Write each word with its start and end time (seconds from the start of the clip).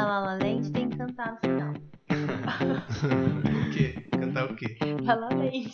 cantar 0.00 0.06
La 0.06 0.20
La 0.20 0.34
Land, 0.36 0.70
tem 0.72 0.88
que 0.88 0.96
cantar 0.96 1.32
no 1.32 1.38
final. 1.38 1.74
o 3.66 3.70
quê? 3.70 3.94
Cantar 4.10 4.44
o 4.46 4.56
quê? 4.56 4.76
La 5.02 5.14
La 5.14 5.28
Land. 5.28 5.70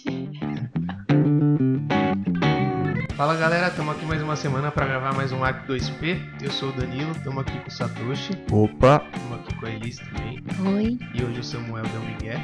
Fala 3.14 3.36
galera, 3.36 3.68
estamos 3.68 3.96
aqui 3.96 4.04
mais 4.04 4.20
uma 4.22 4.36
semana 4.36 4.70
para 4.70 4.86
gravar 4.86 5.14
mais 5.14 5.32
um 5.32 5.44
Arc 5.44 5.66
2P. 5.66 6.18
Eu 6.42 6.50
sou 6.50 6.70
o 6.70 6.72
Danilo, 6.72 7.12
estamos 7.12 7.38
aqui 7.38 7.58
com 7.60 7.68
o 7.68 7.70
Satoshi, 7.70 8.32
Opa, 8.50 9.02
estamos 9.14 9.40
aqui 9.40 9.54
com 9.54 9.66
a 9.66 9.70
Elis 9.70 9.98
também. 9.98 10.44
Oi. 10.74 10.98
E 11.14 11.24
hoje 11.24 11.40
o 11.40 11.44
Samuel 11.44 11.84
deu 11.84 12.00
um 12.00 12.06
Miguel. 12.06 12.40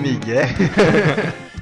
Miguel. 0.00 0.46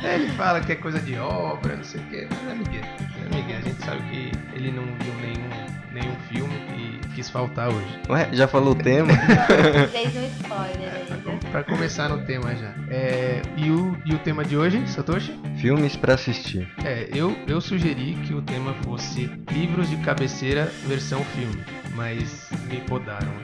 É, 0.05 0.17
ele 0.17 0.29
fala 0.33 0.61
que 0.61 0.73
é 0.73 0.75
coisa 0.77 0.99
de 1.01 1.17
obra, 1.17 1.77
não 1.77 1.85
sei 1.85 2.01
o 2.01 2.05
que, 2.09 2.27
mas 2.29 2.49
é 2.51 2.55
Miguel. 2.55 2.83
É 2.85 3.35
Miguel, 3.35 3.59
a 3.59 3.61
gente 3.61 3.85
sabe 3.85 4.03
que 4.11 4.33
ele 4.57 4.73
não 4.73 4.85
viu 4.85 5.15
nenhum, 5.21 5.49
nenhum 5.93 6.17
filme 6.29 6.42
quis 7.15 7.29
faltar 7.31 7.69
hoje. 7.69 8.01
Ué, 8.09 8.29
já 8.33 8.49
falou 8.49 8.73
o 8.73 8.75
tema? 8.75 9.13
Fez 9.93 10.17
um 10.17 10.25
spoiler 10.41 10.93
aí. 10.95 11.05
né? 11.11 11.39
Para 11.51 11.63
começar 11.65 12.09
no 12.09 12.25
tema 12.25 12.55
já. 12.55 12.73
É, 12.91 13.43
e, 13.57 13.71
o, 13.71 13.97
e 14.05 14.15
o 14.15 14.19
tema 14.19 14.45
de 14.45 14.57
hoje, 14.57 14.87
Satoshi? 14.89 15.39
Filmes 15.57 15.97
pra 15.97 16.15
assistir. 16.15 16.69
É, 16.85 17.09
eu, 17.13 17.37
eu 17.47 17.61
sugeri 17.61 18.15
que 18.27 18.33
o 18.35 18.41
tema 18.43 18.75
fosse 18.85 19.31
livros 19.51 19.89
de 19.91 19.97
cabeceira 19.99 20.71
versão 20.87 21.23
filme, 21.25 21.63
mas 21.95 22.49
me 22.71 22.81
podaram. 22.83 23.33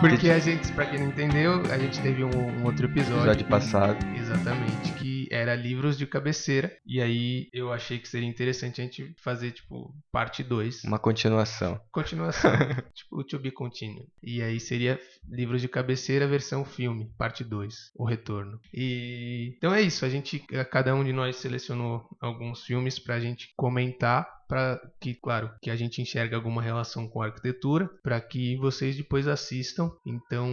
Porque 0.00 0.30
a 0.30 0.38
gente, 0.38 0.70
pra 0.72 0.84
quem 0.86 0.98
não 1.00 1.08
entendeu, 1.08 1.62
a 1.72 1.78
gente 1.78 2.00
teve 2.00 2.24
um, 2.24 2.30
um 2.30 2.64
outro 2.64 2.86
episódio. 2.86 3.18
Episódio 3.20 3.46
passado. 3.46 3.96
Exatamente, 4.16 4.92
que 4.98 5.13
era 5.30 5.54
livros 5.54 5.96
de 5.96 6.06
cabeceira. 6.06 6.76
E 6.86 7.00
aí 7.00 7.48
eu 7.52 7.72
achei 7.72 7.98
que 7.98 8.08
seria 8.08 8.28
interessante 8.28 8.80
a 8.80 8.84
gente 8.84 9.14
fazer, 9.18 9.52
tipo, 9.52 9.94
parte 10.12 10.42
2. 10.42 10.84
Uma 10.84 10.98
continuação. 10.98 11.80
Continuação. 11.90 12.52
tipo, 12.94 13.20
o 13.20 13.24
To 13.24 13.38
Be 13.38 13.50
Continue. 13.50 14.08
E 14.22 14.42
aí 14.42 14.58
seria 14.60 15.00
livros 15.28 15.60
de 15.60 15.68
cabeceira 15.68 16.26
versão 16.26 16.64
filme, 16.64 17.10
parte 17.16 17.44
2, 17.44 17.92
o 17.96 18.04
retorno. 18.04 18.60
E 18.72 19.54
então 19.56 19.74
é 19.74 19.80
isso, 19.80 20.04
a 20.04 20.08
gente, 20.08 20.40
cada 20.70 20.94
um 20.94 21.04
de 21.04 21.12
nós 21.12 21.36
selecionou 21.36 22.06
alguns 22.20 22.64
filmes 22.64 22.98
pra 22.98 23.20
gente 23.20 23.52
comentar 23.56 24.33
para 24.48 24.80
que, 25.00 25.14
claro, 25.14 25.50
que 25.62 25.70
a 25.70 25.76
gente 25.76 26.00
enxergue 26.02 26.34
alguma 26.34 26.62
relação 26.62 27.08
com 27.08 27.22
a 27.22 27.26
arquitetura, 27.26 27.88
para 28.02 28.20
que 28.20 28.56
vocês 28.58 28.96
depois 28.96 29.26
assistam. 29.26 29.90
Então, 30.06 30.48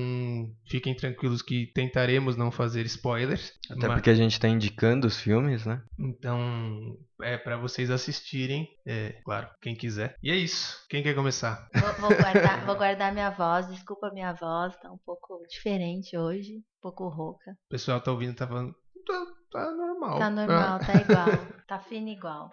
fiquem 0.69 0.95
tranquilos 0.95 1.41
que 1.41 1.67
tentaremos 1.73 2.35
não 2.35 2.51
fazer 2.51 2.85
spoilers. 2.85 3.53
Até 3.69 3.87
mas- 3.87 3.95
porque 3.97 4.09
a 4.09 4.15
gente 4.15 4.39
tá 4.39 4.47
indicando 4.47 5.07
os 5.07 5.19
filmes, 5.19 5.65
né? 5.65 5.81
Então, 5.99 6.97
é 7.21 7.37
para 7.37 7.57
vocês 7.57 7.89
assistirem, 7.91 8.67
é, 8.85 9.19
claro, 9.23 9.47
quem 9.61 9.75
quiser. 9.75 10.15
E 10.23 10.31
é 10.31 10.35
isso. 10.35 10.77
Quem 10.89 11.03
quer 11.03 11.13
começar? 11.15 11.67
Vou, 11.73 12.09
vou 12.09 12.17
guardar, 12.17 12.65
vou 12.65 12.75
guardar 12.75 13.13
minha 13.13 13.29
voz, 13.29 13.67
desculpa 13.67 14.07
a 14.07 14.13
minha 14.13 14.33
voz, 14.33 14.75
tá 14.77 14.91
um 14.91 14.97
pouco 14.97 15.43
diferente 15.49 16.17
hoje, 16.17 16.57
um 16.57 16.81
pouco 16.81 17.07
rouca. 17.09 17.51
O 17.51 17.69
pessoal 17.69 18.01
tá 18.01 18.11
ouvindo, 18.11 18.35
tá 18.35 18.47
falando, 18.47 18.73
tá, 19.05 19.25
tá 19.51 19.71
normal. 19.71 20.19
Tá 20.19 20.29
normal, 20.29 20.79
tá 20.79 20.93
igual, 20.95 21.27
tá 21.67 21.79
fino 21.79 22.07
igual. 22.09 22.49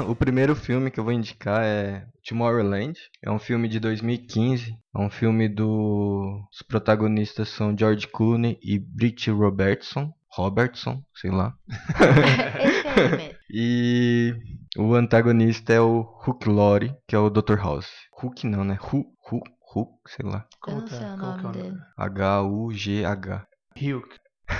O 0.08 0.14
primeiro 0.14 0.54
filme 0.56 0.90
que 0.90 0.98
eu 0.98 1.04
vou 1.04 1.12
indicar 1.12 1.62
é 1.62 2.06
Tomorrowland. 2.26 2.98
É 3.22 3.30
um 3.30 3.38
filme 3.38 3.68
de 3.68 3.78
2015. 3.80 4.72
É 4.94 4.98
um 4.98 5.10
filme 5.10 5.48
do. 5.48 6.42
Os 6.52 6.62
protagonistas 6.62 7.48
são 7.48 7.76
George 7.76 8.08
Clooney 8.08 8.58
e 8.62 8.78
Brit 8.78 9.30
Robertson. 9.30 10.12
Robertson, 10.32 11.02
sei 11.14 11.30
lá. 11.30 11.54
Aí 11.94 13.16
mesmo. 13.16 13.40
E 13.52 14.32
o 14.76 14.94
antagonista 14.94 15.72
é 15.72 15.80
o 15.80 16.02
Hook 16.24 16.48
Laurie, 16.48 16.94
que 17.08 17.16
é 17.16 17.18
o 17.18 17.28
Dr. 17.28 17.56
House. 17.56 17.90
Hook 18.22 18.46
não, 18.46 18.62
né? 18.62 18.78
Hu, 18.80 19.04
Hu, 19.28 19.40
Hook, 19.74 19.90
sei 20.06 20.24
lá. 20.24 20.46
Eu 20.68 20.74
não 20.76 20.86
sei 20.86 20.98
o 20.98 21.16
nome 21.16 21.40
que 21.40 21.46
é 21.46 21.48
o 21.48 21.52
dele. 21.52 21.78
H-U-G-H. 21.96 23.46
Hulk. 23.76 24.08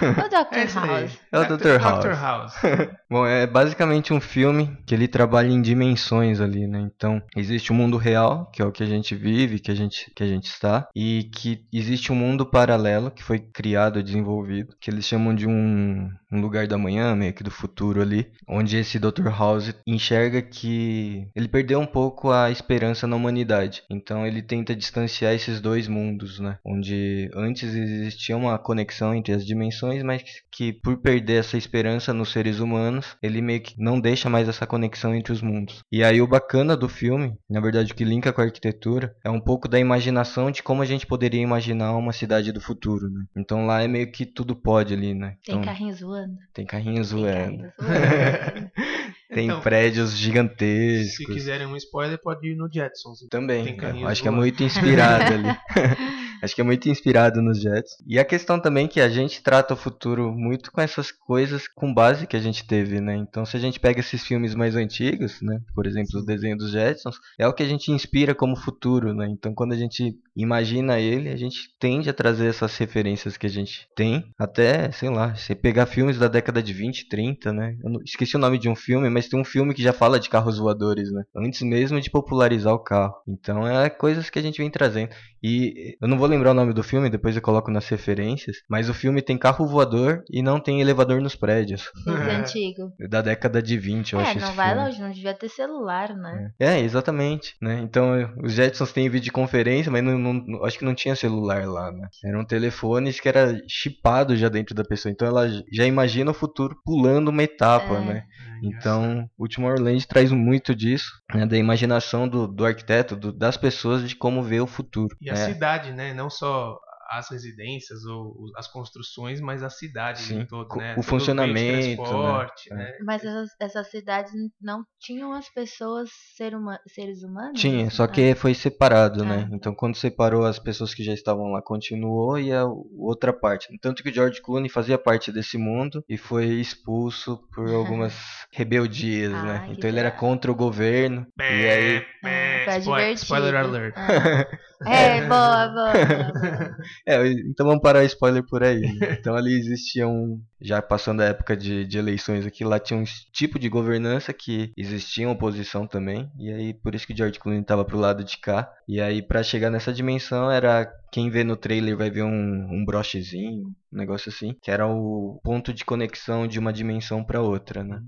O 0.00 0.28
Dr. 0.28 0.56
É. 0.56 0.66
House. 0.66 1.20
É 1.32 1.38
o 1.38 1.56
Dr. 1.56 1.80
House. 1.80 2.04
Dr. 2.04 2.14
House. 2.14 2.54
Bom, 3.10 3.26
é 3.26 3.46
basicamente 3.46 4.12
um 4.12 4.20
filme 4.20 4.76
que 4.86 4.94
ele 4.94 5.08
trabalha 5.08 5.48
em 5.48 5.60
dimensões 5.60 6.40
ali, 6.40 6.66
né? 6.66 6.88
Então, 6.94 7.22
existe 7.36 7.72
o 7.72 7.74
mundo 7.74 7.96
real, 7.96 8.50
que 8.52 8.62
é 8.62 8.64
o 8.64 8.72
que 8.72 8.82
a 8.82 8.86
gente 8.86 9.14
vive, 9.14 9.58
que 9.58 9.70
a 9.70 9.74
gente, 9.74 10.10
que 10.14 10.22
a 10.22 10.26
gente 10.26 10.46
está, 10.46 10.88
e 10.94 11.24
que 11.34 11.64
existe 11.72 12.12
um 12.12 12.16
mundo 12.16 12.46
paralelo 12.46 13.10
que 13.10 13.22
foi 13.22 13.38
criado, 13.38 14.02
desenvolvido, 14.02 14.74
que 14.80 14.90
eles 14.90 15.04
chamam 15.04 15.34
de 15.34 15.46
um, 15.46 16.08
um 16.32 16.40
lugar 16.40 16.66
da 16.66 16.78
manhã, 16.78 17.14
meio 17.14 17.32
que 17.32 17.42
do 17.42 17.50
futuro 17.50 18.00
ali, 18.00 18.30
onde 18.48 18.76
esse 18.76 18.98
Dr. 18.98 19.28
House 19.28 19.74
enxerga 19.86 20.40
que 20.42 21.28
ele 21.34 21.48
perdeu 21.48 21.80
um 21.80 21.86
pouco 21.86 22.30
a 22.30 22.50
esperança 22.50 23.06
na 23.06 23.16
humanidade. 23.16 23.82
Então, 23.90 24.26
ele 24.26 24.42
tenta 24.42 24.74
distanciar 24.74 25.34
esses 25.34 25.60
dois 25.60 25.88
mundos, 25.88 26.38
né? 26.38 26.58
Onde 26.64 27.30
antes 27.34 27.74
existia 27.74 28.36
uma 28.36 28.58
conexão 28.58 29.14
entre 29.14 29.32
as 29.32 29.44
dimensões, 29.44 30.02
mas 30.02 30.22
que 30.50 30.72
por 30.72 30.98
perder 30.98 31.40
essa 31.40 31.56
esperança 31.56 32.12
nos 32.12 32.32
seres 32.32 32.60
humanos, 32.60 33.16
ele 33.22 33.40
meio 33.40 33.60
que 33.60 33.74
não 33.78 34.00
deixa 34.00 34.28
mais 34.28 34.48
essa 34.48 34.66
conexão 34.66 35.14
entre 35.14 35.32
os 35.32 35.42
mundos. 35.42 35.82
E 35.90 36.02
aí 36.04 36.20
o 36.20 36.26
bacana 36.26 36.76
do 36.76 36.88
filme, 36.88 37.34
na 37.48 37.60
verdade 37.60 37.92
o 37.92 37.94
que 37.94 38.04
linka 38.04 38.32
com 38.32 38.40
a 38.40 38.44
arquitetura, 38.44 39.14
é 39.24 39.30
um 39.30 39.40
pouco 39.40 39.68
da 39.68 39.78
imaginação 39.78 40.50
de 40.50 40.62
como 40.62 40.82
a 40.82 40.86
gente 40.86 41.06
poderia 41.06 41.40
imaginar 41.40 41.96
uma 41.96 42.12
cidade 42.12 42.52
do 42.52 42.60
futuro, 42.60 43.08
né? 43.08 43.24
Então 43.36 43.66
lá 43.66 43.82
é 43.82 43.88
meio 43.88 44.10
que 44.10 44.26
tudo 44.26 44.54
pode 44.54 44.94
ali, 44.94 45.14
né? 45.14 45.36
Tem 45.44 45.54
Então, 45.54 45.64
carrinhos 45.64 46.00
voando. 46.00 46.19
Tem 46.52 46.66
carrinhos 46.66 47.10
Tem 47.10 47.18
voando, 47.18 47.72
carrinhos 47.76 47.76
voando. 47.78 48.70
tem 49.32 49.44
Então, 49.46 49.60
prédios 49.60 50.10
Se 50.10 50.16
gigantescos. 50.18 51.26
quiserem 51.26 51.66
um 51.66 51.76
spoiler, 51.76 52.20
pode 52.20 52.48
ir 52.48 52.56
no 52.56 52.68
Jetsons. 52.72 53.20
Também, 53.30 53.64
Tem 53.64 53.72
eu 53.74 53.78
carrinhos 53.80 54.10
acho 54.10 54.22
que 54.22 54.28
é 54.28 54.32
muito 54.32 54.62
inspirado 54.62 55.34
ali. 55.34 55.56
acho 56.42 56.54
que 56.54 56.60
é 56.60 56.64
muito 56.64 56.88
inspirado 56.88 57.40
nos 57.42 57.60
Jets. 57.60 57.96
E 58.06 58.18
a 58.18 58.24
questão 58.24 58.60
também 58.60 58.88
que 58.88 59.00
a 59.00 59.08
gente 59.08 59.42
trata 59.42 59.74
o 59.74 59.76
futuro 59.76 60.32
muito 60.32 60.70
com 60.72 60.80
essas 60.80 61.10
coisas 61.10 61.68
com 61.68 61.92
base 61.92 62.26
que 62.26 62.36
a 62.36 62.40
gente 62.40 62.66
teve, 62.66 63.00
né? 63.00 63.16
Então 63.16 63.44
se 63.44 63.56
a 63.56 63.60
gente 63.60 63.78
pega 63.80 64.00
esses 64.00 64.22
filmes 64.24 64.54
mais 64.54 64.76
antigos, 64.76 65.40
né? 65.42 65.60
Por 65.74 65.86
exemplo, 65.86 66.20
o 66.20 66.24
desenho 66.24 66.56
dos 66.56 66.70
Jetsons, 66.70 67.16
é 67.38 67.46
o 67.46 67.52
que 67.52 67.62
a 67.62 67.68
gente 67.68 67.90
inspira 67.92 68.34
como 68.34 68.56
futuro, 68.56 69.14
né? 69.14 69.26
Então 69.28 69.54
quando 69.54 69.72
a 69.72 69.76
gente 69.76 70.14
imagina 70.36 70.98
ele, 70.98 71.28
a 71.28 71.36
gente 71.36 71.74
tende 71.78 72.08
a 72.08 72.12
trazer 72.14 72.46
essas 72.46 72.76
referências 72.76 73.36
que 73.36 73.46
a 73.46 73.50
gente 73.50 73.86
tem, 73.94 74.32
até, 74.38 74.90
sei 74.92 75.10
lá, 75.10 75.34
você 75.34 75.54
pegar 75.54 75.86
filmes 75.86 76.18
da 76.18 76.28
década 76.28 76.62
de 76.62 76.72
20, 76.72 77.08
30, 77.08 77.52
né? 77.52 77.76
Eu 77.82 77.90
não- 77.90 78.00
esqueci 78.04 78.36
o 78.36 78.38
nome 78.38 78.58
de 78.58 78.68
um 78.68 78.76
filme, 78.76 79.08
mas 79.10 79.28
tem 79.28 79.38
um 79.38 79.44
filme 79.44 79.74
que 79.74 79.82
já 79.82 79.92
fala 79.92 80.18
de 80.20 80.28
carros 80.28 80.58
voadores, 80.58 81.10
né? 81.12 81.22
Antes 81.36 81.60
mesmo 81.62 82.00
de 82.00 82.10
popularizar 82.10 82.72
o 82.74 82.78
carro. 82.78 83.14
Então 83.28 83.66
é 83.66 83.88
coisas 83.90 84.30
que 84.30 84.38
a 84.38 84.42
gente 84.42 84.58
vem 84.58 84.70
trazendo. 84.70 85.10
E 85.42 85.96
eu 86.00 86.08
não 86.08 86.18
vou 86.18 86.28
lembrar 86.30 86.52
o 86.52 86.54
nome 86.54 86.72
do 86.72 86.82
filme, 86.82 87.10
depois 87.10 87.36
eu 87.36 87.42
coloco 87.42 87.70
nas 87.70 87.88
referências, 87.88 88.58
mas 88.68 88.88
o 88.88 88.94
filme 88.94 89.20
tem 89.20 89.36
carro 89.36 89.66
voador 89.66 90.22
e 90.30 90.42
não 90.42 90.58
tem 90.60 90.80
elevador 90.80 91.20
nos 91.20 91.34
prédios. 91.34 91.90
Esse 92.06 92.30
É. 92.30 92.36
antigo. 92.36 92.92
Da 93.08 93.20
década 93.20 93.60
de 93.62 93.76
20, 93.76 94.12
eu 94.14 94.20
É, 94.20 94.22
acho 94.22 94.38
não 94.38 94.46
esse 94.48 94.56
vai 94.56 94.68
filme. 94.70 94.84
longe, 94.84 95.00
não 95.02 95.10
devia 95.10 95.34
ter 95.34 95.48
celular, 95.48 96.14
né? 96.14 96.52
É, 96.58 96.78
exatamente, 96.80 97.54
né? 97.60 97.80
Então, 97.82 98.12
os 98.42 98.52
Jetsons 98.52 98.92
têm 98.92 99.08
videoconferência, 99.08 99.90
mas 99.92 100.02
não, 100.02 100.18
não- 100.18 100.64
acho 100.64 100.78
que 100.78 100.84
não 100.84 100.94
tinha 100.94 101.14
celular 101.16 101.66
lá, 101.66 101.90
né? 101.92 102.08
Eram 102.24 102.44
telefones 102.44 103.18
que 103.20 103.28
era 103.28 103.60
chipado 103.68 104.36
já 104.36 104.48
dentro 104.48 104.74
da 104.74 104.84
pessoa. 104.84 105.10
Então, 105.12 105.26
ela 105.28 105.48
já 105.72 105.84
imagina 105.86 106.30
o 106.30 106.34
futuro 106.34 106.76
pulando 106.84 107.28
uma 107.28 107.42
etapa, 107.42 107.94
É. 107.96 108.00
né? 108.00 108.24
Então, 108.62 109.28
o 109.38 109.48
Tomorrowland 109.48 110.06
traz 110.06 110.30
muito 110.32 110.74
disso, 110.74 111.10
né? 111.34 111.46
Da 111.46 111.56
imaginação 111.56 112.28
do, 112.28 112.46
do 112.46 112.64
arquiteto, 112.64 113.16
do- 113.16 113.32
das 113.32 113.56
pessoas 113.56 114.08
de 114.08 114.14
como 114.16 114.42
ver 114.42 114.60
o 114.60 114.66
futuro. 114.66 115.16
E 115.20 115.30
a 115.30 115.34
né? 115.34 115.36
cidade, 115.36 115.92
né? 115.92 116.12
Não 116.14 116.30
só 116.30 116.78
as 117.10 117.28
residências 117.28 118.04
ou 118.04 118.36
as 118.56 118.68
construções, 118.68 119.40
mas 119.40 119.62
a 119.64 119.68
cidade 119.70 120.20
Sim. 120.20 120.40
em 120.42 120.46
todo, 120.46 120.76
né? 120.76 120.92
o 120.92 120.94
Todo 120.96 121.04
funcionamento, 121.04 121.58
de 121.58 121.88
né? 121.88 121.96
transporte, 121.96 122.72
É. 122.72 122.76
né? 122.76 122.92
Mas 123.04 123.24
essas, 123.24 123.50
essas 123.58 123.90
cidades 123.90 124.32
não 124.60 124.84
tinham 125.00 125.32
as 125.32 125.48
pessoas 125.52 126.08
ser 126.36 126.54
huma- 126.54 126.78
seres 126.86 127.22
humanos? 127.24 127.60
Tinha, 127.60 127.90
só 127.90 128.04
Ah, 128.04 128.08
que 128.08 128.34
foi 128.36 128.54
separado, 128.54 129.24
né? 129.24 129.48
Ah. 129.50 129.54
Então 129.56 129.74
quando 129.74 129.96
separou 129.96 130.44
as 130.44 130.58
pessoas 130.60 130.94
que 130.94 131.02
já 131.02 131.12
estavam 131.12 131.50
lá, 131.50 131.60
continuou 131.60 132.38
e 132.38 132.52
a 132.52 132.64
outra 132.96 133.32
parte. 133.32 133.66
Tanto 133.80 134.02
que 134.04 134.10
o 134.10 134.14
George 134.14 134.40
Clooney 134.40 134.68
fazia 134.70 134.96
parte 134.96 135.32
desse 135.32 135.58
mundo 135.58 136.04
e 136.08 136.16
foi 136.16 136.46
expulso 136.46 137.40
por 137.52 137.68
algumas 137.74 138.14
rebeldias, 138.52 139.32
Ah, 139.34 139.42
né? 139.42 139.66
Então 139.70 139.88
ele 139.90 139.98
era 139.98 140.12
contra 140.12 140.50
o 140.50 140.54
governo 140.54 141.26
e 141.38 141.42
aí 141.42 141.96
Ah, 141.98 142.20
pra 142.20 142.30
É, 142.30 142.78
Spoiler, 142.78 143.12
spoiler 143.14 143.56
alert. 143.56 143.94
Ah. 143.96 144.46
É, 144.86 145.20
boa, 145.26 145.68
boa, 145.68 145.92
boa. 146.04 146.76
É, 147.06 147.26
então 147.32 147.66
vamos 147.66 147.82
parar 147.82 148.00
o 148.00 148.06
spoiler 148.06 148.42
por 148.46 148.62
aí. 148.62 148.80
né? 148.80 149.12
Então 149.18 149.34
ali 149.36 149.52
existia 149.54 150.08
um. 150.08 150.42
Já 150.60 150.80
passando 150.80 151.20
a 151.20 151.26
época 151.26 151.56
de, 151.56 151.84
de 151.86 151.98
eleições 151.98 152.46
aqui, 152.46 152.64
lá 152.64 152.78
tinha 152.78 152.98
um 152.98 153.04
tipo 153.32 153.58
de 153.58 153.68
governança 153.68 154.32
que 154.32 154.72
existia 154.76 155.26
uma 155.26 155.34
oposição 155.34 155.86
também. 155.86 156.30
E 156.38 156.50
aí 156.50 156.74
por 156.74 156.94
isso 156.94 157.06
que 157.06 157.12
o 157.12 157.16
George 157.16 157.38
Clooney 157.38 157.62
tava 157.64 157.84
pro 157.84 157.98
lado 157.98 158.24
de 158.24 158.38
cá. 158.38 158.72
E 158.88 159.00
aí 159.00 159.22
pra 159.22 159.42
chegar 159.42 159.70
nessa 159.70 159.92
dimensão 159.92 160.50
era. 160.50 160.90
Quem 161.12 161.28
vê 161.28 161.42
no 161.42 161.56
trailer 161.56 161.96
vai 161.96 162.08
ver 162.08 162.22
um, 162.22 162.30
um 162.72 162.84
brochezinho, 162.84 163.64
um 163.92 163.96
negócio 163.98 164.30
assim. 164.30 164.54
Que 164.62 164.70
era 164.70 164.86
o 164.86 165.40
ponto 165.42 165.72
de 165.74 165.84
conexão 165.84 166.46
de 166.46 166.58
uma 166.58 166.72
dimensão 166.72 167.22
pra 167.24 167.42
outra, 167.42 167.82
né? 167.84 168.00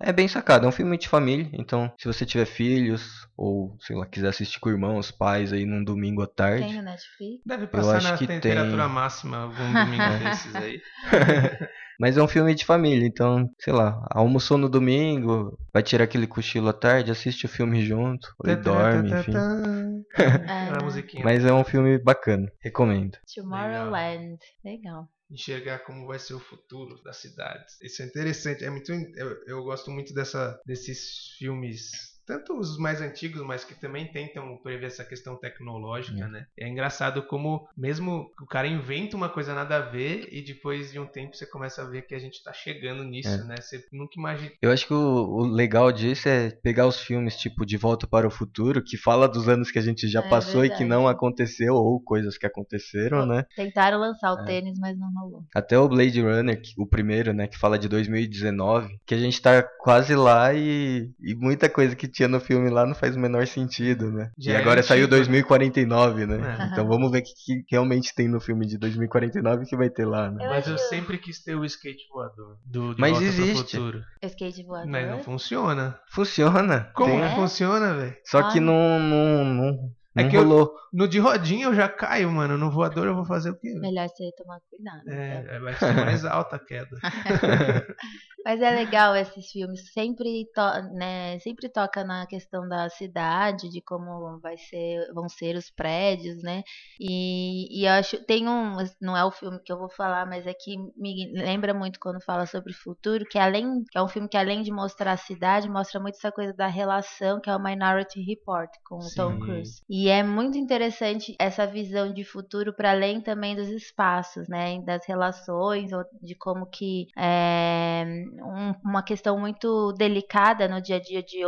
É 0.00 0.12
bem 0.12 0.28
sacado, 0.28 0.64
é 0.64 0.68
um 0.68 0.72
filme 0.72 0.96
de 0.96 1.08
família, 1.08 1.50
então 1.52 1.92
se 1.98 2.06
você 2.06 2.24
tiver 2.24 2.44
filhos 2.44 3.26
ou, 3.36 3.76
sei 3.80 3.96
lá, 3.96 4.06
quiser 4.06 4.28
assistir 4.28 4.60
com 4.60 4.70
irmãos, 4.70 5.10
pais 5.10 5.52
aí 5.52 5.66
num 5.66 5.82
domingo 5.82 6.22
à 6.22 6.26
tarde. 6.26 6.66
Tem 6.66 6.76
no 6.76 6.82
Netflix? 6.82 7.42
Deve 7.44 7.66
passar 7.66 7.96
acho 7.96 8.12
na 8.12 8.18
que 8.18 8.26
temperatura 8.26 8.84
tem. 8.84 8.92
máxima 8.92 9.38
algum 9.38 9.54
domingo 9.72 10.18
desses 10.22 10.54
aí. 10.54 10.80
Mas 12.00 12.16
é 12.16 12.22
um 12.22 12.28
filme 12.28 12.54
de 12.54 12.64
família, 12.64 13.04
então, 13.04 13.50
sei 13.58 13.72
lá, 13.72 14.06
almoçou 14.10 14.56
no 14.56 14.68
domingo, 14.68 15.58
vai 15.74 15.82
tirar 15.82 16.04
aquele 16.04 16.28
cochilo 16.28 16.68
à 16.68 16.72
tarde, 16.72 17.10
assiste 17.10 17.44
o 17.44 17.48
filme 17.48 17.84
junto, 17.84 18.32
ou 18.38 18.56
dorme, 18.56 19.10
enfim. 19.10 19.32
É, 20.16 20.78
A 20.78 20.82
musiquinha. 20.82 21.24
Mas 21.24 21.44
é 21.44 21.52
um 21.52 21.64
filme 21.64 21.98
bacana, 21.98 22.50
recomendo. 22.60 23.18
Tomorrowland. 23.34 24.38
Legal. 24.64 25.08
Enxergar 25.30 25.80
como 25.80 26.06
vai 26.06 26.18
ser 26.18 26.34
o 26.34 26.40
futuro 26.40 27.02
das 27.02 27.18
cidades. 27.18 27.78
Isso 27.82 28.02
é 28.02 28.06
interessante. 28.06 28.64
É 28.64 28.70
muito, 28.70 28.90
eu, 28.92 29.44
eu 29.46 29.62
gosto 29.62 29.90
muito 29.90 30.14
dessa, 30.14 30.60
desses 30.64 31.34
filmes, 31.38 32.17
tanto 32.28 32.58
os 32.58 32.76
mais 32.78 33.00
antigos, 33.00 33.42
mas 33.42 33.64
que 33.64 33.74
também 33.74 34.06
tentam 34.06 34.56
prever 34.58 34.86
essa 34.86 35.02
questão 35.04 35.34
tecnológica, 35.34 36.28
né? 36.28 36.46
É 36.58 36.68
engraçado 36.68 37.22
como 37.22 37.66
mesmo 37.76 38.30
o 38.40 38.46
cara 38.46 38.66
inventa 38.68 39.16
uma 39.16 39.28
coisa 39.30 39.54
nada 39.54 39.76
a 39.76 39.80
ver 39.80 40.28
e 40.30 40.42
depois 40.42 40.92
de 40.92 40.98
um 41.00 41.06
tempo 41.06 41.34
você 41.34 41.46
começa 41.46 41.82
a 41.82 41.86
ver 41.86 42.02
que 42.02 42.14
a 42.14 42.18
gente 42.18 42.42
tá 42.44 42.52
chegando 42.52 43.02
nisso, 43.02 43.28
É. 43.30 43.44
né? 43.44 43.54
Você 43.60 43.82
nunca 43.92 44.12
imagina. 44.18 44.52
Eu 44.60 44.70
acho 44.70 44.86
que 44.86 44.92
o, 44.94 44.98
o 44.98 45.46
legal 45.46 45.90
disso 45.90 46.28
é 46.28 46.50
pegar 46.50 46.86
os 46.86 47.00
filmes 47.00 47.36
tipo 47.36 47.64
De 47.64 47.76
Volta 47.78 48.06
para 48.06 48.26
o 48.26 48.30
Futuro, 48.30 48.84
que 48.84 48.96
fala 48.98 49.26
dos 49.28 49.48
anos 49.48 49.70
que 49.70 49.78
a 49.78 49.82
gente 49.82 50.06
já 50.06 50.20
É 50.20 50.28
passou 50.28 50.64
e 50.64 50.68
que 50.68 50.78
verdade. 50.78 50.90
não 50.90 51.08
aconteceu, 51.08 51.74
ou 51.74 51.98
coisas 52.00 52.36
que 52.36 52.46
aconteceram, 52.46 53.24
né? 53.24 53.44
Tentaram 53.56 53.98
lançar 53.98 54.28
É. 54.28 54.32
o 54.32 54.44
tênis, 54.44 54.78
mas 54.78 54.98
não 54.98 55.10
rolou. 55.14 55.44
Até 55.54 55.78
o 55.78 55.88
Blade 55.88 56.20
Runner, 56.20 56.60
o 56.76 56.86
primeiro, 56.86 57.32
né, 57.32 57.46
que 57.46 57.56
fala 57.58 57.78
de 57.78 57.88
2019, 57.88 58.98
que 59.06 59.14
a 59.14 59.18
gente 59.18 59.40
tá 59.40 59.62
quase 59.80 60.14
lá 60.14 60.52
e, 60.52 61.10
e 61.20 61.34
muita 61.34 61.68
coisa 61.70 61.96
que 61.96 62.06
tinha 62.18 62.28
no 62.28 62.40
filme 62.40 62.68
lá 62.68 62.84
não 62.84 62.96
faz 62.96 63.14
o 63.14 63.20
menor 63.20 63.46
sentido, 63.46 64.10
né? 64.10 64.32
Já 64.36 64.52
e 64.52 64.54
é 64.56 64.58
agora 64.58 64.82
saiu 64.82 65.04
antigo, 65.04 65.14
né? 65.14 65.18
2049, 65.18 66.26
né? 66.26 66.56
É. 66.58 66.64
Então 66.72 66.88
vamos 66.88 67.12
ver 67.12 67.20
o 67.20 67.22
que, 67.22 67.32
que 67.32 67.64
realmente 67.70 68.12
tem 68.12 68.26
no 68.26 68.40
filme 68.40 68.66
de 68.66 68.76
2049 68.76 69.66
que 69.66 69.76
vai 69.76 69.88
ter 69.88 70.04
lá, 70.04 70.28
né? 70.28 70.48
Mas 70.48 70.66
eu 70.66 70.76
sempre 70.76 71.16
quis 71.18 71.40
ter 71.44 71.54
o 71.54 71.64
skate 71.64 72.08
voador 72.12 72.56
do 72.66 72.94
De 72.94 73.00
Mas 73.00 73.12
Volta 73.12 73.24
existe. 73.26 73.76
Pro 73.76 73.86
Futuro. 73.86 74.04
O 74.20 74.26
skate 74.26 74.62
voador. 74.64 74.90
Mas 74.90 75.08
não 75.08 75.22
funciona. 75.22 75.98
Funciona. 76.10 76.90
Como 76.92 77.14
que 77.14 77.22
É? 77.22 77.34
funciona, 77.36 77.94
velho? 77.94 78.16
Só 78.24 78.50
que 78.50 78.58
não, 78.58 78.98
não, 78.98 79.44
não, 79.44 79.90
É 80.18 80.22
não 80.24 80.30
que 80.30 80.36
eu- 80.36 80.42
rolou. 80.42 80.74
No 80.92 81.06
de 81.06 81.18
rodinha 81.18 81.66
eu 81.66 81.74
já 81.74 81.88
caio, 81.88 82.30
mano. 82.30 82.56
No 82.56 82.70
voador 82.70 83.06
eu 83.06 83.14
vou 83.14 83.24
fazer 83.24 83.50
o 83.50 83.56
quê? 83.58 83.72
Melhor 83.74 84.08
você 84.08 84.30
tomar 84.36 84.58
cuidado. 84.70 85.02
então. 85.02 85.14
É, 85.14 85.60
vai 85.60 85.74
ser 85.74 85.92
mais 85.94 86.24
alta 86.24 86.56
a 86.56 86.58
queda. 86.58 86.96
Mas 88.44 88.62
é 88.62 88.70
legal 88.70 89.14
esses 89.14 89.50
filmes, 89.50 89.92
sempre, 89.92 90.46
to 90.54 90.62
né, 90.94 91.38
sempre 91.40 91.68
toca 91.68 92.02
na 92.04 92.26
questão 92.26 92.66
da 92.66 92.88
cidade, 92.88 93.68
de 93.68 93.82
como 93.82 94.38
vai 94.40 94.56
ser, 94.56 95.12
vão 95.12 95.28
ser 95.28 95.54
os 95.56 95.68
prédios, 95.70 96.42
né? 96.42 96.62
E, 96.98 97.80
e 97.82 97.84
eu 97.84 97.92
acho, 97.92 98.24
tem 98.24 98.48
um, 98.48 98.76
não 99.02 99.14
é 99.14 99.24
o 99.24 99.30
filme 99.30 99.58
que 99.62 99.70
eu 99.72 99.78
vou 99.78 99.90
falar, 99.90 100.24
mas 100.24 100.46
é 100.46 100.54
que 100.54 100.78
me 100.96 101.30
lembra 101.34 101.74
muito 101.74 101.98
quando 102.00 102.22
fala 102.24 102.46
sobre 102.46 102.72
o 102.72 102.76
futuro, 102.76 103.26
que 103.28 103.38
além, 103.38 103.82
que 103.90 103.98
é 103.98 104.02
um 104.02 104.08
filme 104.08 104.28
que 104.28 104.36
além 104.36 104.62
de 104.62 104.70
mostrar 104.70 105.12
a 105.12 105.16
cidade, 105.18 105.68
mostra 105.68 106.00
muito 106.00 106.14
essa 106.16 106.32
coisa 106.32 106.54
da 106.54 106.68
relação, 106.68 107.40
que 107.40 107.50
é 107.50 107.56
o 107.56 107.62
Minority 107.62 108.22
Report 108.22 108.70
com 108.88 108.96
o 108.96 109.10
Tom 109.14 109.32
Sim. 109.32 109.40
Cruise. 109.40 109.82
E 109.90 110.07
é 110.08 110.22
muito 110.22 110.56
interessante 110.58 111.34
essa 111.38 111.66
visão 111.66 112.12
de 112.12 112.24
futuro 112.24 112.72
para 112.74 112.90
além 112.92 113.20
também 113.20 113.54
dos 113.56 113.68
espaços, 113.68 114.48
né? 114.48 114.80
Das 114.82 115.04
relações, 115.06 115.92
ou 115.92 116.04
de 116.22 116.34
como 116.34 116.66
que 116.66 117.06
é 117.16 118.04
um- 118.42 118.74
uma 118.84 119.02
questão 119.02 119.38
muito 119.38 119.92
delicada 119.92 120.68
no 120.68 120.80
dia 120.80 120.96
a 120.96 121.00
dia 121.00 121.22
de, 121.22 121.38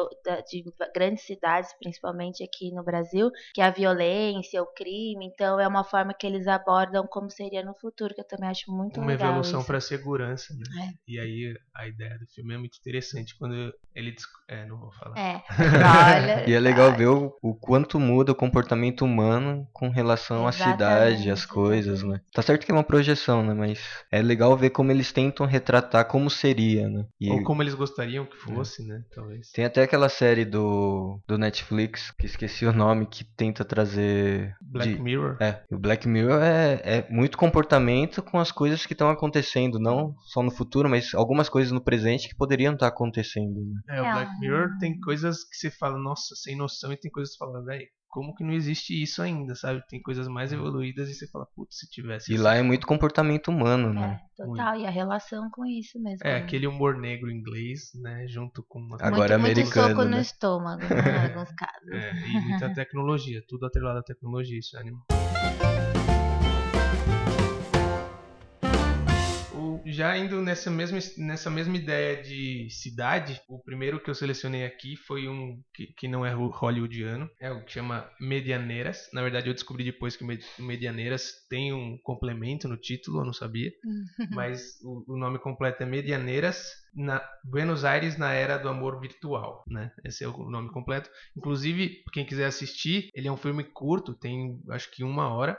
de 0.49 0.65
grandes 0.95 1.25
cidades, 1.25 1.71
principalmente 1.79 2.43
aqui 2.43 2.73
no 2.73 2.83
Brasil, 2.83 3.31
que 3.55 3.61
é 3.61 3.65
a 3.65 3.71
violência, 3.71 4.63
o 4.63 4.67
crime. 4.67 5.27
Então 5.27 5.59
é 5.61 5.67
uma 5.67 5.85
forma 5.85 6.15
que 6.15 6.27
eles 6.27 6.47
abordam 6.47 7.07
como 7.07 7.31
seria 7.31 7.65
no 7.65 7.75
futuro, 7.75 8.15
que 8.15 8.21
eu 8.21 8.27
também 8.27 8.49
acho 8.49 8.71
muito 8.73 9.01
Uma 9.01 9.13
legal. 9.13 9.31
evolução 9.31 9.61
isso. 9.61 9.67
para 9.67 9.81
segurança, 9.81 10.55
né? 10.55 10.89
É. 10.89 10.93
E 11.07 11.19
aí 11.19 11.55
a 11.75 11.87
ideia 11.89 12.19
do 12.19 12.27
filme 12.27 12.55
é 12.55 12.59
muito 12.59 12.79
interessante 12.79 13.37
quando 13.37 13.73
ele 13.95 14.15
é, 14.49 14.65
não 14.67 14.79
vou 14.79 14.91
falar. 14.93 15.19
É, 15.19 15.43
olha. 15.85 16.49
E 16.49 16.53
é 16.55 16.61
legal 16.61 16.93
ver 16.93 17.09
o, 17.09 17.33
o 17.43 17.55
quanto 17.55 17.99
muda 17.99 18.33
o 18.33 18.35
comportamento 18.51 19.05
humano 19.05 19.67
com 19.73 19.89
relação 19.89 20.47
à 20.47 20.53
cidade, 20.53 21.29
Exatamente, 21.29 21.31
às 21.31 21.47
coisas, 21.47 22.03
né? 22.03 22.21
Tá 22.33 22.43
certo 22.43 22.65
que 22.67 22.73
é 22.73 22.75
uma 22.75 22.85
projeção, 22.85 23.45
né? 23.45 23.55
Mas 23.55 23.81
é 24.11 24.21
legal 24.23 24.57
ver 24.57 24.71
como 24.71 24.91
eles 24.91 25.13
tentam 25.13 25.47
retratar 25.47 26.07
como 26.07 26.29
seria, 26.29 26.89
né? 26.89 27.05
E 27.21 27.31
Ou 27.31 27.43
como 27.43 27.63
eles 27.63 27.75
gostariam 27.75 28.25
que 28.27 28.37
fosse, 28.37 28.87
né? 28.87 29.03
Talvez. 29.15 29.51
tem 29.53 29.65
até 29.65 29.83
aquela 29.83 30.09
série 30.09 30.45
do, 30.45 31.21
do 31.27 31.39
Netflix, 31.39 32.11
que 32.19 32.27
esqueci 32.27 32.67
o 32.67 32.73
nome, 32.73 33.07
que 33.07 33.25
tenta 33.25 33.65
trazer. 33.65 34.55
Black 34.61 34.95
de- 34.95 35.01
Mirror. 35.01 35.37
É, 35.41 35.63
o 35.71 35.79
Black 35.79 36.09
Mirror 36.09 36.43
é, 36.43 36.81
é 36.85 37.07
muito 37.11 37.39
comportamento 37.39 38.23
com 38.23 38.39
as 38.39 38.53
coisas 38.53 38.85
que 38.87 38.93
estão 38.93 39.11
acontecendo, 39.11 39.79
não 39.79 40.15
só 40.33 40.43
no 40.43 40.51
futuro, 40.51 40.89
mas 40.89 41.15
algumas 41.15 41.49
coisas 41.49 41.73
no 41.73 41.81
presente 41.81 42.29
que 42.29 42.37
poderiam 42.37 42.75
estar 42.75 42.89
acontecendo. 42.89 43.61
Né? 43.61 43.97
É, 43.97 44.03
o 44.03 44.05
É, 44.07 44.13
Black 44.13 44.41
Mirror 44.41 44.69
tem 44.79 44.99
coisas 45.01 45.45
que 45.45 45.57
você 45.57 45.71
fala, 45.71 45.99
nossa, 45.99 46.35
sem 46.37 46.57
noção, 46.57 46.93
e 46.93 46.97
tem 46.97 47.11
coisas 47.11 47.33
que 47.35 47.39
você 47.39 47.45
fala, 47.53 47.65
velho, 47.65 47.87
como 48.11 48.35
que 48.35 48.43
não 48.43 48.53
existe 48.53 49.01
isso 49.01 49.23
ainda, 49.23 49.55
sabe? 49.55 49.83
Tem 49.89 50.03
coisas 50.03 50.27
mais 50.27 50.53
evoluídas 50.53 51.09
e 51.09 51.15
você 51.15 51.27
fala, 51.29 51.47
putz, 51.55 51.79
se 51.79 51.89
tivesse. 51.89 52.31
E 52.31 52.35
isso. 52.35 52.43
lá 52.43 52.57
é 52.57 52.63
muito 52.63 52.87
comportamento 52.87 53.49
humano, 53.49 53.95
né? 53.95 54.21
É, 54.39 54.43
total, 54.43 54.77
e 54.77 54.87
a 54.87 54.91
relação 54.91 55.49
com 55.51 55.65
isso 55.65 55.99
mesmo. 56.03 56.27
É, 56.27 56.33
né? 56.35 56.45
aquele 56.45 56.67
humor 56.67 56.99
negro 56.99 57.31
inglês, 57.31 57.93
né? 57.95 58.27
Junto 58.29 58.63
com 58.69 58.81
uma. 58.81 58.97
Agora 59.01 59.39
muito, 59.39 59.57
muito 59.57 59.61
americano, 59.61 59.89
soco 59.89 60.05
no 60.05 60.11
né? 60.11 60.21
estômago, 60.21 60.83
né, 60.83 60.89
em 60.89 61.29
alguns 61.29 61.53
casos. 61.53 61.71
É, 61.91 62.13
e 62.29 62.41
muita 62.41 62.73
tecnologia, 62.73 63.43
tudo 63.49 63.67
atrelado 63.67 63.99
à 63.99 64.03
tecnologia, 64.03 64.59
isso 64.59 64.77
é 64.77 64.81
animal. 64.81 65.20
Já 69.87 70.17
indo 70.17 70.41
nessa 70.43 70.71
mesma, 70.71 70.99
nessa 71.19 71.51
mesma 71.51 71.77
ideia 71.77 72.23
de 72.23 72.69
cidade, 72.71 73.41
o 73.49 73.59
primeiro 73.63 74.01
que 74.01 74.11
eu 74.11 74.15
selecionei 74.15 74.65
aqui 74.65 74.97
foi 74.97 75.29
um 75.29 75.63
que, 75.75 75.87
que 75.97 76.09
não 76.09 76.25
é 76.25 76.35
ho- 76.37 76.49
hollywoodiano, 76.51 77.29
é 77.41 77.51
o 77.51 77.65
que 77.65 77.73
chama 77.73 78.11
Medianeiras. 78.21 79.09
Na 79.13 79.23
verdade, 79.23 79.49
eu 79.49 79.55
descobri 79.55 79.85
depois 79.85 80.17
que 80.17 80.25
Medianeiras 80.59 81.33
tem 81.49 81.73
um 81.73 81.99
complemento 82.03 82.69
no 82.69 82.77
título, 82.77 83.21
eu 83.21 83.25
não 83.27 83.33
sabia. 83.33 83.71
Mas 84.31 84.79
o, 84.83 85.15
o 85.15 85.17
nome 85.17 85.39
completo 85.39 85.83
é 85.83 85.87
Medianeiras, 85.87 86.65
na 86.95 87.23
Buenos 87.45 87.85
Aires 87.85 88.17
na 88.17 88.33
era 88.33 88.59
do 88.59 88.69
amor 88.69 89.01
virtual, 89.01 89.65
né? 89.69 89.91
Esse 90.05 90.25
é 90.25 90.29
o 90.29 90.51
nome 90.51 90.71
completo. 90.71 91.11
Inclusive, 91.37 92.03
quem 92.13 92.25
quiser 92.25 92.47
assistir, 92.47 93.11
ele 93.15 93.29
é 93.29 93.33
um 93.33 93.37
filme 93.37 93.65
curto, 93.65 94.15
tem 94.15 94.61
acho 94.71 94.91
que 94.91 95.03
uma 95.05 95.29
hora 95.33 95.59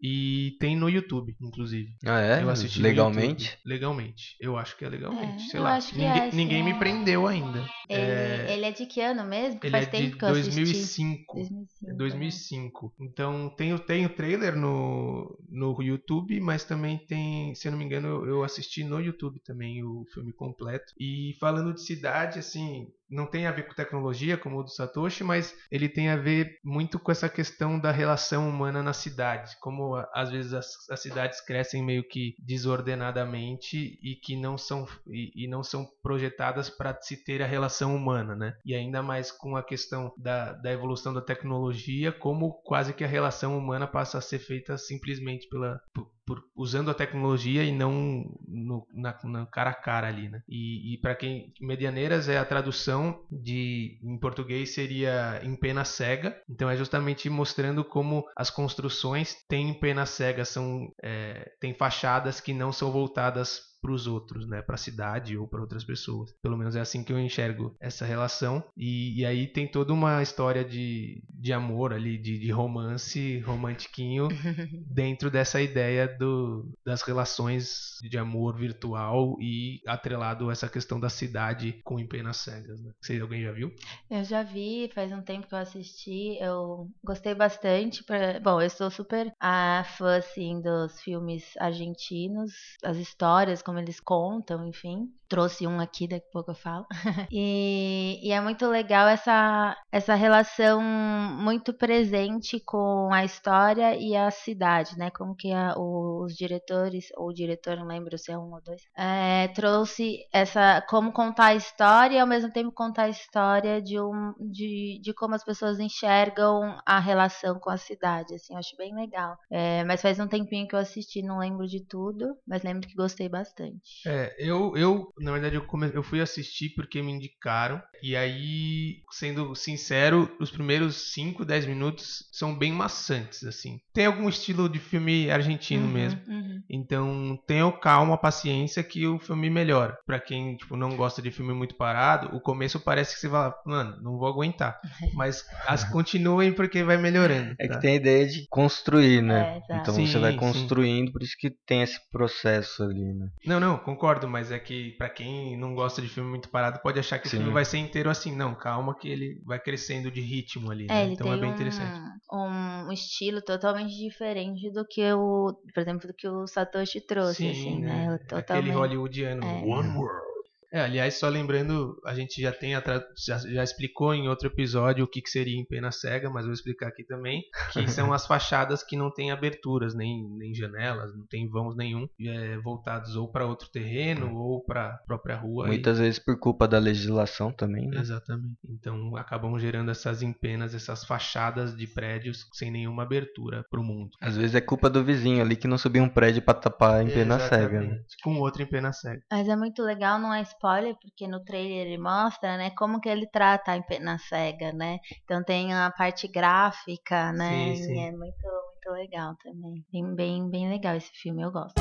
e 0.00 0.56
tem 0.60 0.76
no 0.76 0.88
YouTube, 0.88 1.36
inclusive. 1.40 1.94
Ah, 2.04 2.20
é? 2.20 2.42
Eu 2.42 2.50
assisti 2.50 2.80
Legalmente? 2.80 3.44
YouTube. 3.44 3.58
Legalmente. 3.64 4.36
Eu 4.40 4.56
acho 4.56 4.76
que 4.76 4.84
é 4.84 4.88
legalmente. 4.88 5.46
É, 5.46 5.50
sei 5.50 5.60
lá. 5.60 5.76
acho 5.76 5.92
que 5.92 5.98
ninguém 5.98 6.22
é, 6.22 6.32
ninguém 6.32 6.58
sim, 6.58 6.64
me 6.64 6.70
é. 6.72 6.78
prendeu 6.78 7.26
ainda. 7.26 7.58
Ele 7.88 8.00
É, 8.00 8.52
ele 8.54 8.64
é 8.66 8.72
de 8.72 8.86
que 8.86 9.00
ano 9.00 9.24
mesmo? 9.24 9.54
Porque 9.54 9.66
ele 9.66 9.72
faz 9.72 9.86
é 9.88 9.90
tempo 9.90 10.10
de 10.12 10.16
que 10.16 10.24
eu 10.24 10.28
assisti. 10.28 10.54
2005. 10.54 11.34
2005. 11.34 11.90
É 11.90 11.94
2005. 11.94 12.92
Então 13.00 13.50
tem, 13.56 13.72
o- 13.72 13.78
tem 13.78 14.06
o 14.06 14.08
trailer 14.10 14.56
no, 14.56 15.38
no 15.48 15.82
YouTube, 15.82 16.38
mas 16.40 16.64
também 16.64 16.98
tem, 16.98 17.54
se 17.54 17.66
eu 17.66 17.72
não 17.72 17.78
me 17.78 17.84
engano, 17.84 18.08
eu, 18.08 18.26
eu 18.26 18.44
assisti 18.44 18.84
no 18.84 19.00
YouTube 19.00 19.40
também 19.40 19.82
o 19.82 20.04
filme 20.12 20.32
completo. 20.32 20.67
E 20.98 21.36
falando 21.40 21.74
de 21.74 21.80
cidade, 21.82 22.38
assim, 22.38 22.92
não 23.10 23.26
tem 23.26 23.46
a 23.46 23.52
ver 23.52 23.66
com 23.66 23.74
tecnologia 23.74 24.36
como 24.36 24.58
o 24.58 24.62
do 24.62 24.70
Satoshi, 24.70 25.24
mas 25.24 25.54
ele 25.70 25.88
tem 25.88 26.08
a 26.08 26.16
ver 26.16 26.58
muito 26.64 26.98
com 26.98 27.10
essa 27.10 27.28
questão 27.28 27.78
da 27.78 27.90
relação 27.90 28.48
humana 28.48 28.82
na 28.82 28.92
cidade. 28.92 29.56
Como 29.60 29.96
às 30.12 30.30
vezes 30.30 30.52
as, 30.52 30.88
as 30.90 31.00
cidades 31.00 31.40
crescem 31.40 31.84
meio 31.84 32.06
que 32.06 32.34
desordenadamente 32.38 33.98
e 34.02 34.16
que 34.16 34.36
não 34.36 34.58
são, 34.58 34.86
e, 35.06 35.44
e 35.44 35.48
não 35.48 35.62
são 35.62 35.86
projetadas 36.02 36.70
para 36.70 36.98
se 37.00 37.22
ter 37.24 37.42
a 37.42 37.46
relação 37.46 37.94
humana, 37.94 38.34
né? 38.34 38.54
E 38.64 38.74
ainda 38.74 39.02
mais 39.02 39.30
com 39.30 39.56
a 39.56 39.62
questão 39.62 40.12
da, 40.16 40.52
da 40.52 40.72
evolução 40.72 41.12
da 41.12 41.20
tecnologia, 41.20 42.12
como 42.12 42.60
quase 42.62 42.92
que 42.92 43.04
a 43.04 43.08
relação 43.08 43.56
humana 43.56 43.86
passa 43.86 44.18
a 44.18 44.22
ser 44.22 44.38
feita 44.38 44.76
simplesmente 44.76 45.48
pela, 45.48 45.80
por, 46.28 46.42
usando 46.54 46.90
a 46.90 46.94
tecnologia 46.94 47.64
e 47.64 47.72
não 47.72 48.24
no, 48.46 48.86
na 48.94 49.46
cara 49.46 49.70
a 49.70 49.74
cara 49.74 50.08
ali, 50.08 50.28
né? 50.28 50.42
E, 50.46 50.94
e 50.94 50.98
para 50.98 51.14
quem 51.14 51.52
medianeiras 51.60 52.28
é 52.28 52.38
a 52.38 52.44
tradução 52.44 52.97
de 53.30 53.98
em 54.02 54.16
português 54.18 54.74
seria 54.74 55.40
em 55.42 55.54
pena 55.54 55.84
cega. 55.84 56.40
Então 56.48 56.68
é 56.68 56.76
justamente 56.76 57.28
mostrando 57.28 57.84
como 57.84 58.24
as 58.36 58.50
construções 58.50 59.34
têm 59.48 59.74
pena 59.74 60.06
cega, 60.06 60.44
são 60.44 60.92
é, 61.02 61.52
tem 61.60 61.74
fachadas 61.74 62.40
que 62.40 62.52
não 62.52 62.72
são 62.72 62.90
voltadas 62.90 63.67
para 63.80 63.92
os 63.92 64.06
outros, 64.06 64.46
né, 64.46 64.62
para 64.62 64.74
a 64.74 64.78
cidade 64.78 65.36
ou 65.36 65.46
para 65.46 65.60
outras 65.60 65.84
pessoas. 65.84 66.34
Pelo 66.42 66.56
menos 66.56 66.76
é 66.76 66.80
assim 66.80 67.02
que 67.02 67.12
eu 67.12 67.18
enxergo 67.18 67.74
essa 67.80 68.04
relação. 68.04 68.62
E, 68.76 69.20
e 69.20 69.26
aí 69.26 69.46
tem 69.46 69.66
toda 69.66 69.92
uma 69.92 70.22
história 70.22 70.64
de, 70.64 71.22
de 71.28 71.52
amor 71.52 71.92
ali, 71.92 72.18
de, 72.18 72.38
de 72.38 72.50
romance 72.50 73.38
romantiquinho 73.40 74.28
dentro 74.90 75.30
dessa 75.30 75.60
ideia 75.60 76.08
do, 76.08 76.70
das 76.84 77.02
relações 77.02 77.98
de 78.02 78.18
amor 78.18 78.56
virtual 78.56 79.36
e 79.40 79.80
atrelado 79.86 80.48
a 80.48 80.52
essa 80.52 80.68
questão 80.68 80.98
da 80.98 81.08
cidade 81.08 81.80
com 81.84 81.98
empenas 81.98 82.38
cegas. 82.38 82.80
Né? 82.80 82.92
Sei, 83.00 83.20
alguém 83.20 83.42
já 83.42 83.52
viu? 83.52 83.72
Eu 84.10 84.24
já 84.24 84.42
vi, 84.42 84.90
faz 84.94 85.12
um 85.12 85.22
tempo 85.22 85.46
que 85.46 85.54
eu 85.54 85.58
assisti, 85.58 86.38
eu 86.40 86.88
gostei 87.04 87.34
bastante. 87.34 88.02
Pra... 88.04 88.40
Bom, 88.40 88.60
eu 88.60 88.70
sou 88.70 88.90
super 88.90 89.32
a 89.40 89.84
fã 89.96 90.16
assim 90.16 90.60
dos 90.60 91.00
filmes 91.00 91.44
argentinos, 91.58 92.52
as 92.82 92.96
histórias 92.96 93.62
como 93.68 93.78
eles 93.80 94.00
contam, 94.00 94.66
enfim. 94.66 95.14
Trouxe 95.28 95.66
um 95.66 95.80
aqui, 95.80 96.08
daqui 96.08 96.26
a 96.28 96.32
pouco 96.32 96.50
eu 96.52 96.54
falo. 96.54 96.86
e, 97.30 98.18
e 98.22 98.32
é 98.32 98.40
muito 98.40 98.66
legal 98.66 99.06
essa, 99.06 99.76
essa 99.92 100.14
relação 100.14 100.82
muito 100.82 101.72
presente 101.72 102.58
com 102.60 103.12
a 103.12 103.24
história 103.24 103.94
e 103.96 104.16
a 104.16 104.30
cidade, 104.30 104.96
né? 104.96 105.10
Como 105.10 105.34
que 105.34 105.52
a, 105.52 105.74
os 105.76 106.34
diretores, 106.34 107.08
ou 107.16 107.28
o 107.28 107.34
diretor, 107.34 107.76
não 107.76 107.86
lembro 107.86 108.16
se 108.16 108.32
é 108.32 108.38
um 108.38 108.52
ou 108.54 108.60
dois, 108.62 108.82
é, 108.96 109.48
trouxe 109.48 110.26
essa 110.32 110.82
como 110.88 111.12
contar 111.12 111.46
a 111.46 111.54
história 111.54 112.16
e 112.16 112.20
ao 112.20 112.26
mesmo 112.26 112.50
tempo 112.50 112.72
contar 112.72 113.04
a 113.04 113.08
história 113.08 113.82
de 113.82 114.00
um 114.00 114.32
de, 114.40 115.00
de 115.02 115.12
como 115.12 115.34
as 115.34 115.44
pessoas 115.44 115.78
enxergam 115.78 116.78
a 116.86 116.98
relação 116.98 117.58
com 117.58 117.70
a 117.70 117.76
cidade. 117.76 118.34
Assim, 118.34 118.54
eu 118.54 118.58
acho 118.58 118.76
bem 118.76 118.94
legal. 118.94 119.36
É, 119.50 119.84
mas 119.84 120.02
faz 120.02 120.18
um 120.18 120.26
tempinho 120.26 120.66
que 120.66 120.74
eu 120.74 120.78
assisti, 120.78 121.22
não 121.22 121.38
lembro 121.38 121.66
de 121.66 121.84
tudo, 121.84 122.36
mas 122.46 122.62
lembro 122.62 122.88
que 122.88 122.94
gostei 122.94 123.28
bastante. 123.28 124.06
É, 124.06 124.34
eu, 124.38 124.76
eu 124.76 125.12
na 125.20 125.32
verdade, 125.32 125.56
eu, 125.56 125.62
come... 125.62 125.90
eu 125.92 126.02
fui 126.02 126.20
assistir 126.20 126.70
porque 126.74 127.02
me 127.02 127.12
indicaram. 127.12 127.82
E 128.02 128.16
aí, 128.16 129.02
sendo 129.10 129.54
sincero, 129.54 130.30
os 130.40 130.50
primeiros 130.50 131.12
5, 131.12 131.44
10 131.44 131.66
minutos 131.66 132.28
são 132.32 132.56
bem 132.56 132.72
maçantes, 132.72 133.44
assim. 133.44 133.80
Tem 133.92 134.06
algum 134.06 134.28
estilo 134.28 134.68
de 134.68 134.78
filme 134.78 135.30
argentino 135.30 135.86
Uhum, 135.86 135.92
mesmo. 135.92 136.20
uhum. 136.26 136.62
Então, 136.70 137.38
tenham 137.46 137.70
calma, 137.72 138.16
paciência 138.18 138.82
que 138.82 139.06
o 139.06 139.18
filme 139.18 139.50
melhora. 139.50 139.96
Pra 140.06 140.20
quem, 140.20 140.56
tipo, 140.56 140.76
não 140.76 140.96
gosta 140.96 141.20
de 141.22 141.30
filme 141.30 141.52
muito 141.52 141.74
parado, 141.76 142.34
o 142.36 142.40
começo 142.40 142.78
parece 142.80 143.14
que 143.14 143.20
você 143.20 143.28
fala, 143.28 143.54
mano, 143.66 143.96
não 144.02 144.18
vou 144.18 144.28
aguentar. 144.28 144.78
Mas 145.14 145.44
as 145.66 145.84
continuem 145.84 146.52
porque 146.52 146.82
vai 146.82 146.96
melhorando. 146.96 147.54
É 147.58 147.66
tá? 147.66 147.74
que 147.74 147.80
tem 147.80 147.92
a 147.92 147.96
ideia 147.96 148.26
de 148.26 148.46
construir, 148.48 149.22
né? 149.22 149.60
É, 149.70 149.76
então 149.76 149.94
Sim, 149.94 150.06
você 150.06 150.18
vai 150.18 150.32
sim. 150.32 150.38
construindo, 150.38 151.12
por 151.12 151.22
isso 151.22 151.36
que 151.38 151.50
tem 151.66 151.82
esse 151.82 151.98
processo 152.10 152.82
ali, 152.82 153.12
né? 153.14 153.28
Não, 153.44 153.58
não, 153.60 153.78
concordo, 153.78 154.28
mas 154.28 154.50
é 154.52 154.58
que 154.58 154.92
pra 154.92 155.07
quem 155.08 155.56
não 155.56 155.74
gosta 155.74 156.00
de 156.02 156.08
filme 156.08 156.28
muito 156.30 156.48
parado, 156.48 156.80
pode 156.80 156.98
achar 156.98 157.18
que 157.18 157.26
o 157.26 157.30
Sim. 157.30 157.38
filme 157.38 157.52
vai 157.52 157.64
ser 157.64 157.78
inteiro 157.78 158.10
assim. 158.10 158.34
Não, 158.34 158.54
calma 158.54 158.94
que 158.94 159.08
ele 159.08 159.40
vai 159.44 159.58
crescendo 159.58 160.10
de 160.10 160.20
ritmo 160.20 160.70
ali, 160.70 160.86
É, 160.88 160.94
né? 160.94 161.04
ele 161.04 161.12
Então 161.14 161.26
tem 161.26 161.34
é 161.34 161.40
bem 161.40 161.50
um, 161.50 161.52
interessante. 161.54 161.98
um 162.32 162.92
estilo 162.92 163.42
totalmente 163.42 163.96
diferente 163.96 164.70
do 164.70 164.84
que 164.86 165.12
o, 165.12 165.54
por 165.74 165.80
exemplo, 165.80 166.08
do 166.08 166.14
que 166.14 166.28
o 166.28 166.46
Satoshi 166.46 167.00
trouxe, 167.00 167.48
assim, 167.48 167.80
né? 167.80 168.06
Aquele 168.14 168.28
Totalmente. 168.28 168.74
hollywoodiano, 168.74 169.42
É. 169.44 169.64
One 169.64 169.88
World. 169.96 170.27
É, 170.70 170.80
aliás, 170.82 171.14
só 171.18 171.28
lembrando, 171.28 171.98
a 172.04 172.14
gente 172.14 172.40
já 172.42 172.52
tem 172.52 172.74
a 172.74 172.82
já, 173.26 173.38
já 173.38 173.64
explicou 173.64 174.14
em 174.14 174.28
outro 174.28 174.48
episódio 174.48 175.04
o 175.04 175.08
que, 175.08 175.22
que 175.22 175.30
seria 175.30 175.58
em 175.58 175.64
pena 175.64 175.90
cega, 175.90 176.28
mas 176.28 176.44
vou 176.44 176.52
explicar 176.52 176.88
aqui 176.88 177.04
também, 177.04 177.42
que 177.72 177.86
são 177.88 178.12
as 178.12 178.26
fachadas 178.26 178.82
que 178.82 178.96
não 178.96 179.10
têm 179.10 179.30
aberturas, 179.30 179.94
nem, 179.94 180.28
nem 180.36 180.54
janelas, 180.54 181.14
não 181.16 181.26
tem 181.26 181.48
vãos 181.48 181.74
nenhum, 181.76 182.06
é, 182.20 182.58
voltados 182.58 183.16
ou 183.16 183.30
para 183.30 183.46
outro 183.46 183.68
terreno 183.70 184.34
ou 184.36 184.62
para 184.64 184.98
própria 185.06 185.36
rua. 185.36 185.66
e- 185.66 185.68
Muitas 185.68 185.98
vezes 185.98 186.18
por 186.18 186.38
culpa 186.38 186.68
da 186.68 186.78
legislação 186.78 187.50
também, 187.52 187.88
né? 187.88 188.00
Exatamente. 188.00 188.58
Então 188.68 189.16
acabam 189.16 189.58
gerando 189.58 189.90
essas 189.90 190.22
empenas, 190.22 190.74
essas 190.74 191.04
fachadas 191.04 191.74
de 191.76 191.86
prédios 191.86 192.46
sem 192.52 192.70
nenhuma 192.70 193.04
abertura 193.04 193.64
para 193.70 193.80
o 193.80 193.84
mundo. 193.84 194.10
Às 194.20 194.36
vezes 194.36 194.54
é 194.54 194.60
culpa 194.60 194.90
do 194.90 195.02
vizinho 195.02 195.40
ali 195.42 195.56
que 195.56 195.66
não 195.68 195.78
subiu 195.78 196.02
um 196.02 196.08
prédio 196.08 196.42
pra 196.42 196.54
tapar 196.54 197.02
em 197.02 197.08
pena 197.10 197.38
cega, 197.38 197.80
né? 197.80 197.86
Exatamente. 197.86 198.16
Com 198.22 198.36
outro 198.38 198.62
em 198.62 198.66
pena 198.66 198.92
cega. 198.92 199.22
Mas 199.30 199.48
é 199.48 199.56
muito 199.56 199.82
legal, 199.82 200.18
não 200.18 200.32
é 200.34 200.44
spoiler, 200.58 200.96
porque 201.00 201.28
no 201.28 201.44
trailer 201.44 201.86
ele 201.86 201.98
mostra, 201.98 202.56
né, 202.56 202.70
como 202.70 203.00
que 203.00 203.08
ele 203.08 203.26
trata 203.26 203.72
a 203.72 203.76
empena 203.76 204.18
cega, 204.18 204.72
né? 204.72 204.98
Então 205.24 205.42
tem 205.42 205.72
a 205.72 205.90
parte 205.90 206.26
gráfica, 206.26 207.32
né? 207.32 207.74
Sim, 207.74 207.84
sim. 207.84 207.94
E 207.94 207.98
é 208.00 208.10
muito, 208.10 208.42
muito 208.42 208.90
legal 208.90 209.36
também. 209.42 209.84
Bem, 209.92 210.14
bem, 210.14 210.50
bem 210.50 210.68
legal 210.68 210.96
esse 210.96 211.12
filme, 211.12 211.42
eu 211.42 211.52
gosto. 211.52 211.74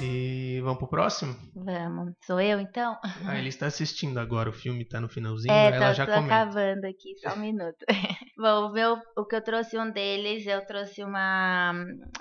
E 0.00 0.35
vamos 0.66 0.78
pro 0.80 0.88
próximo? 0.88 1.34
Vamos. 1.54 2.12
Sou 2.24 2.40
eu 2.40 2.60
então? 2.60 2.96
Ah, 3.24 3.38
ele 3.38 3.48
está 3.48 3.66
assistindo 3.66 4.18
agora, 4.18 4.50
o 4.50 4.52
filme 4.52 4.84
tá 4.84 5.00
no 5.00 5.08
finalzinho, 5.08 5.52
É, 5.54 5.68
ela 5.68 5.78
tá, 5.78 5.92
já 5.94 6.04
tô 6.06 6.12
comenta. 6.12 6.34
acabando 6.34 6.84
aqui, 6.84 7.14
só 7.22 7.32
um 7.34 7.40
minuto. 7.40 7.76
Bom, 8.38 8.66
o, 8.68 8.72
meu, 8.72 8.98
o 9.16 9.24
que 9.24 9.34
eu 9.36 9.40
trouxe 9.42 9.78
um 9.78 9.90
deles, 9.90 10.46
eu 10.46 10.64
trouxe 10.66 11.02
uma, 11.02 11.72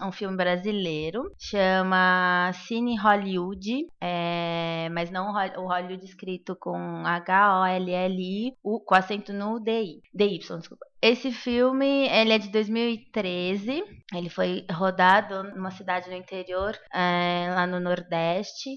um 0.01 0.11
filme 0.13 0.37
brasileiro, 0.37 1.23
chama 1.37 2.51
Cine 2.65 2.95
Hollywood, 2.97 3.85
é, 4.01 4.87
mas 4.93 5.11
não 5.11 5.27
o 5.31 5.33
Hol- 5.37 5.65
o 5.65 5.67
Hollywood 5.67 6.05
escrito 6.05 6.55
com 6.57 6.77
H-O-L-L-I, 7.05 8.53
com 8.63 8.95
acento 8.95 9.33
no 9.33 9.59
D-I, 9.59 9.99
DY, 10.13 10.39
desculpa. 10.39 10.85
Esse 11.11 11.31
filme, 11.31 12.07
ele 12.09 12.33
é 12.33 12.37
de 12.39 12.49
2013, 12.49 13.83
ele 14.13 14.29
foi 14.29 14.65
rodado 14.71 15.43
numa 15.55 15.69
cidade 15.69 16.09
no 16.09 16.15
interior, 16.15 16.75
é, 16.93 17.47
lá 17.55 17.67
no 17.67 17.79
Nordeste. 17.79 18.69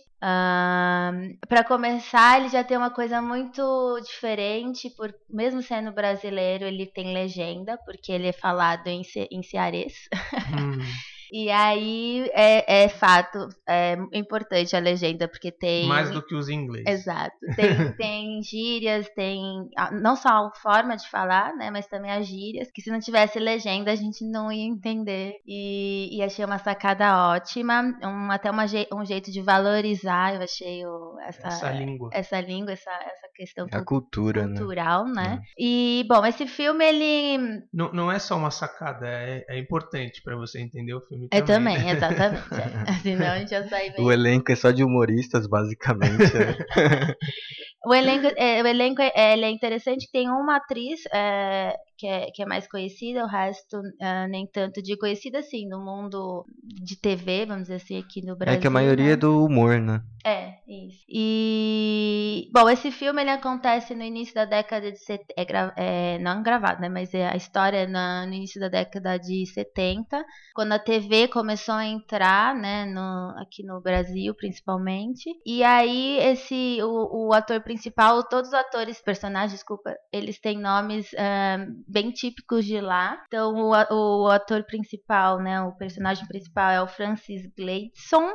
Para 1.48 1.64
começar, 1.64 2.38
ele 2.38 2.48
já 2.50 2.62
tem 2.62 2.76
uma 2.76 2.90
coisa 2.90 3.20
muito 3.22 3.62
diferente, 4.04 4.90
por 4.96 5.12
mesmo 5.28 5.62
sendo 5.62 5.92
brasileiro, 5.92 6.64
ele 6.64 6.86
tem 6.86 7.12
legenda, 7.14 7.78
porque 7.84 8.12
ele 8.12 8.28
é 8.28 8.32
falado 8.32 8.86
em, 8.88 9.02
ce- 9.04 9.28
em 9.30 9.42
cearês. 9.42 9.94
Hum, 10.46 10.78
E 11.32 11.50
aí 11.50 12.28
é, 12.32 12.84
é 12.84 12.88
fato, 12.88 13.48
é 13.66 13.96
importante 14.12 14.74
a 14.76 14.80
legenda, 14.80 15.28
porque 15.28 15.50
tem. 15.50 15.86
mais 15.86 16.10
do 16.10 16.22
que 16.22 16.34
os 16.34 16.48
ingleses. 16.48 16.88
Exato. 16.88 17.36
Tem, 17.56 17.92
tem 17.96 18.42
gírias, 18.42 19.08
tem 19.10 19.68
não 19.92 20.16
só 20.16 20.28
a 20.28 20.50
forma 20.54 20.96
de 20.96 21.08
falar, 21.10 21.54
né, 21.54 21.70
mas 21.70 21.86
também 21.86 22.10
as 22.10 22.26
gírias, 22.26 22.70
que 22.72 22.82
se 22.82 22.90
não 22.90 23.00
tivesse 23.00 23.38
legenda 23.38 23.90
a 23.90 23.96
gente 23.96 24.24
não 24.24 24.50
ia 24.52 24.64
entender. 24.64 25.34
E, 25.46 26.16
e 26.16 26.22
achei 26.22 26.44
uma 26.44 26.58
sacada 26.58 27.28
ótima, 27.30 27.82
um, 28.02 28.30
até 28.30 28.50
uma, 28.50 28.64
um 28.92 29.04
jeito 29.04 29.30
de 29.30 29.40
valorizar, 29.40 30.34
eu 30.34 30.42
achei 30.42 30.86
o, 30.86 31.18
essa, 31.20 31.48
Essa 31.48 31.70
língua. 31.70 32.10
essa 32.12 32.40
língua, 32.40 32.72
essa, 32.72 32.90
essa 32.90 33.28
questão 33.34 33.66
É 33.70 33.76
a 33.76 33.84
cultura, 33.84 34.46
né? 34.46 34.56
cultural, 34.56 35.04
né? 35.06 35.40
E, 35.58 36.04
bom, 36.08 36.24
esse 36.24 36.46
filme, 36.46 36.84
ele... 36.84 37.62
Não, 37.72 37.92
não 37.92 38.12
é 38.12 38.18
só 38.18 38.36
uma 38.36 38.50
sacada, 38.50 39.06
é, 39.06 39.44
é 39.48 39.58
importante 39.58 40.22
pra 40.22 40.36
você 40.36 40.60
entender 40.60 40.94
o 40.94 41.00
filme 41.00 41.17
É 41.30 41.40
também. 41.40 41.76
também, 41.76 41.90
exatamente. 41.90 42.42
é. 42.54 42.92
Senão 43.02 43.32
a 43.32 43.38
gente 43.38 43.50
já 43.50 43.68
sai 43.68 43.90
bem. 43.90 44.04
O 44.04 44.12
elenco 44.12 44.52
é 44.52 44.56
só 44.56 44.70
de 44.70 44.84
humoristas, 44.84 45.46
basicamente. 45.46 46.34
né? 46.34 46.56
O 47.86 47.94
elenco, 47.94 48.26
é, 48.36 48.60
o 48.60 48.66
elenco 48.66 49.00
é, 49.00 49.32
ele 49.32 49.44
é 49.44 49.50
interessante, 49.50 50.10
tem 50.12 50.28
uma 50.28 50.56
atriz 50.56 51.00
é, 51.14 51.74
que, 51.98 52.06
é, 52.06 52.30
que 52.30 52.42
é 52.42 52.46
mais 52.46 52.66
conhecida, 52.68 53.24
o 53.24 53.28
resto 53.28 53.82
é, 54.00 54.28
nem 54.28 54.46
tanto 54.46 54.80
de 54.80 54.96
conhecida, 54.96 55.40
assim, 55.40 55.68
no 55.68 55.84
mundo 55.84 56.46
de 56.62 56.96
TV, 56.96 57.44
vamos 57.44 57.64
dizer 57.64 57.74
assim, 57.74 57.98
aqui 57.98 58.24
no 58.24 58.36
Brasil. 58.36 58.58
é 58.58 58.60
que 58.60 58.66
a 58.68 58.70
maioria 58.70 59.06
né? 59.06 59.12
é 59.12 59.16
do 59.16 59.44
humor, 59.44 59.80
né? 59.80 60.00
É, 60.24 60.54
isso. 60.68 61.04
E, 61.08 62.50
bom, 62.52 62.68
esse 62.68 62.90
filme 62.90 63.22
ele 63.22 63.30
acontece 63.30 63.94
no 63.94 64.02
início 64.02 64.34
da 64.34 64.44
década 64.44 64.92
de 64.92 64.98
70, 64.98 65.34
é, 65.36 65.44
gra- 65.44 65.74
é, 65.76 66.18
não 66.18 66.42
gravado, 66.42 66.80
né, 66.80 66.88
mas 66.88 67.12
é 67.14 67.26
a 67.26 67.36
história 67.36 67.78
é 67.78 67.86
na- 67.86 68.26
no 68.26 68.34
início 68.34 68.60
da 68.60 68.68
década 68.68 69.18
de 69.18 69.46
70, 69.46 70.24
quando 70.54 70.72
a 70.72 70.78
TV 70.78 71.28
começou 71.28 71.74
a 71.74 71.86
entrar, 71.86 72.54
né, 72.54 72.84
no, 72.84 73.34
aqui 73.38 73.64
no 73.64 73.80
Brasil, 73.80 74.34
principalmente. 74.34 75.30
E 75.46 75.64
aí 75.64 76.18
esse 76.18 76.78
o, 76.82 77.28
o 77.28 77.32
ator 77.32 77.60
principal, 77.62 78.22
todos 78.28 78.48
os 78.48 78.54
atores, 78.54 79.00
personagens, 79.00 79.52
desculpa, 79.52 79.94
eles 80.12 80.38
têm 80.38 80.58
nomes 80.60 81.08
ah, 81.16 81.66
bem 81.88 82.10
típicos 82.10 82.64
de 82.64 82.80
lá. 82.80 83.22
Então 83.26 83.54
o, 83.54 84.24
o 84.24 84.28
ator 84.28 84.64
principal, 84.64 85.38
né, 85.40 85.60
o 85.62 85.72
personagem 85.72 86.26
principal 86.26 86.70
é 86.70 86.82
o 86.82 86.86
Francis 86.86 87.46
Gleidson. 87.56 88.34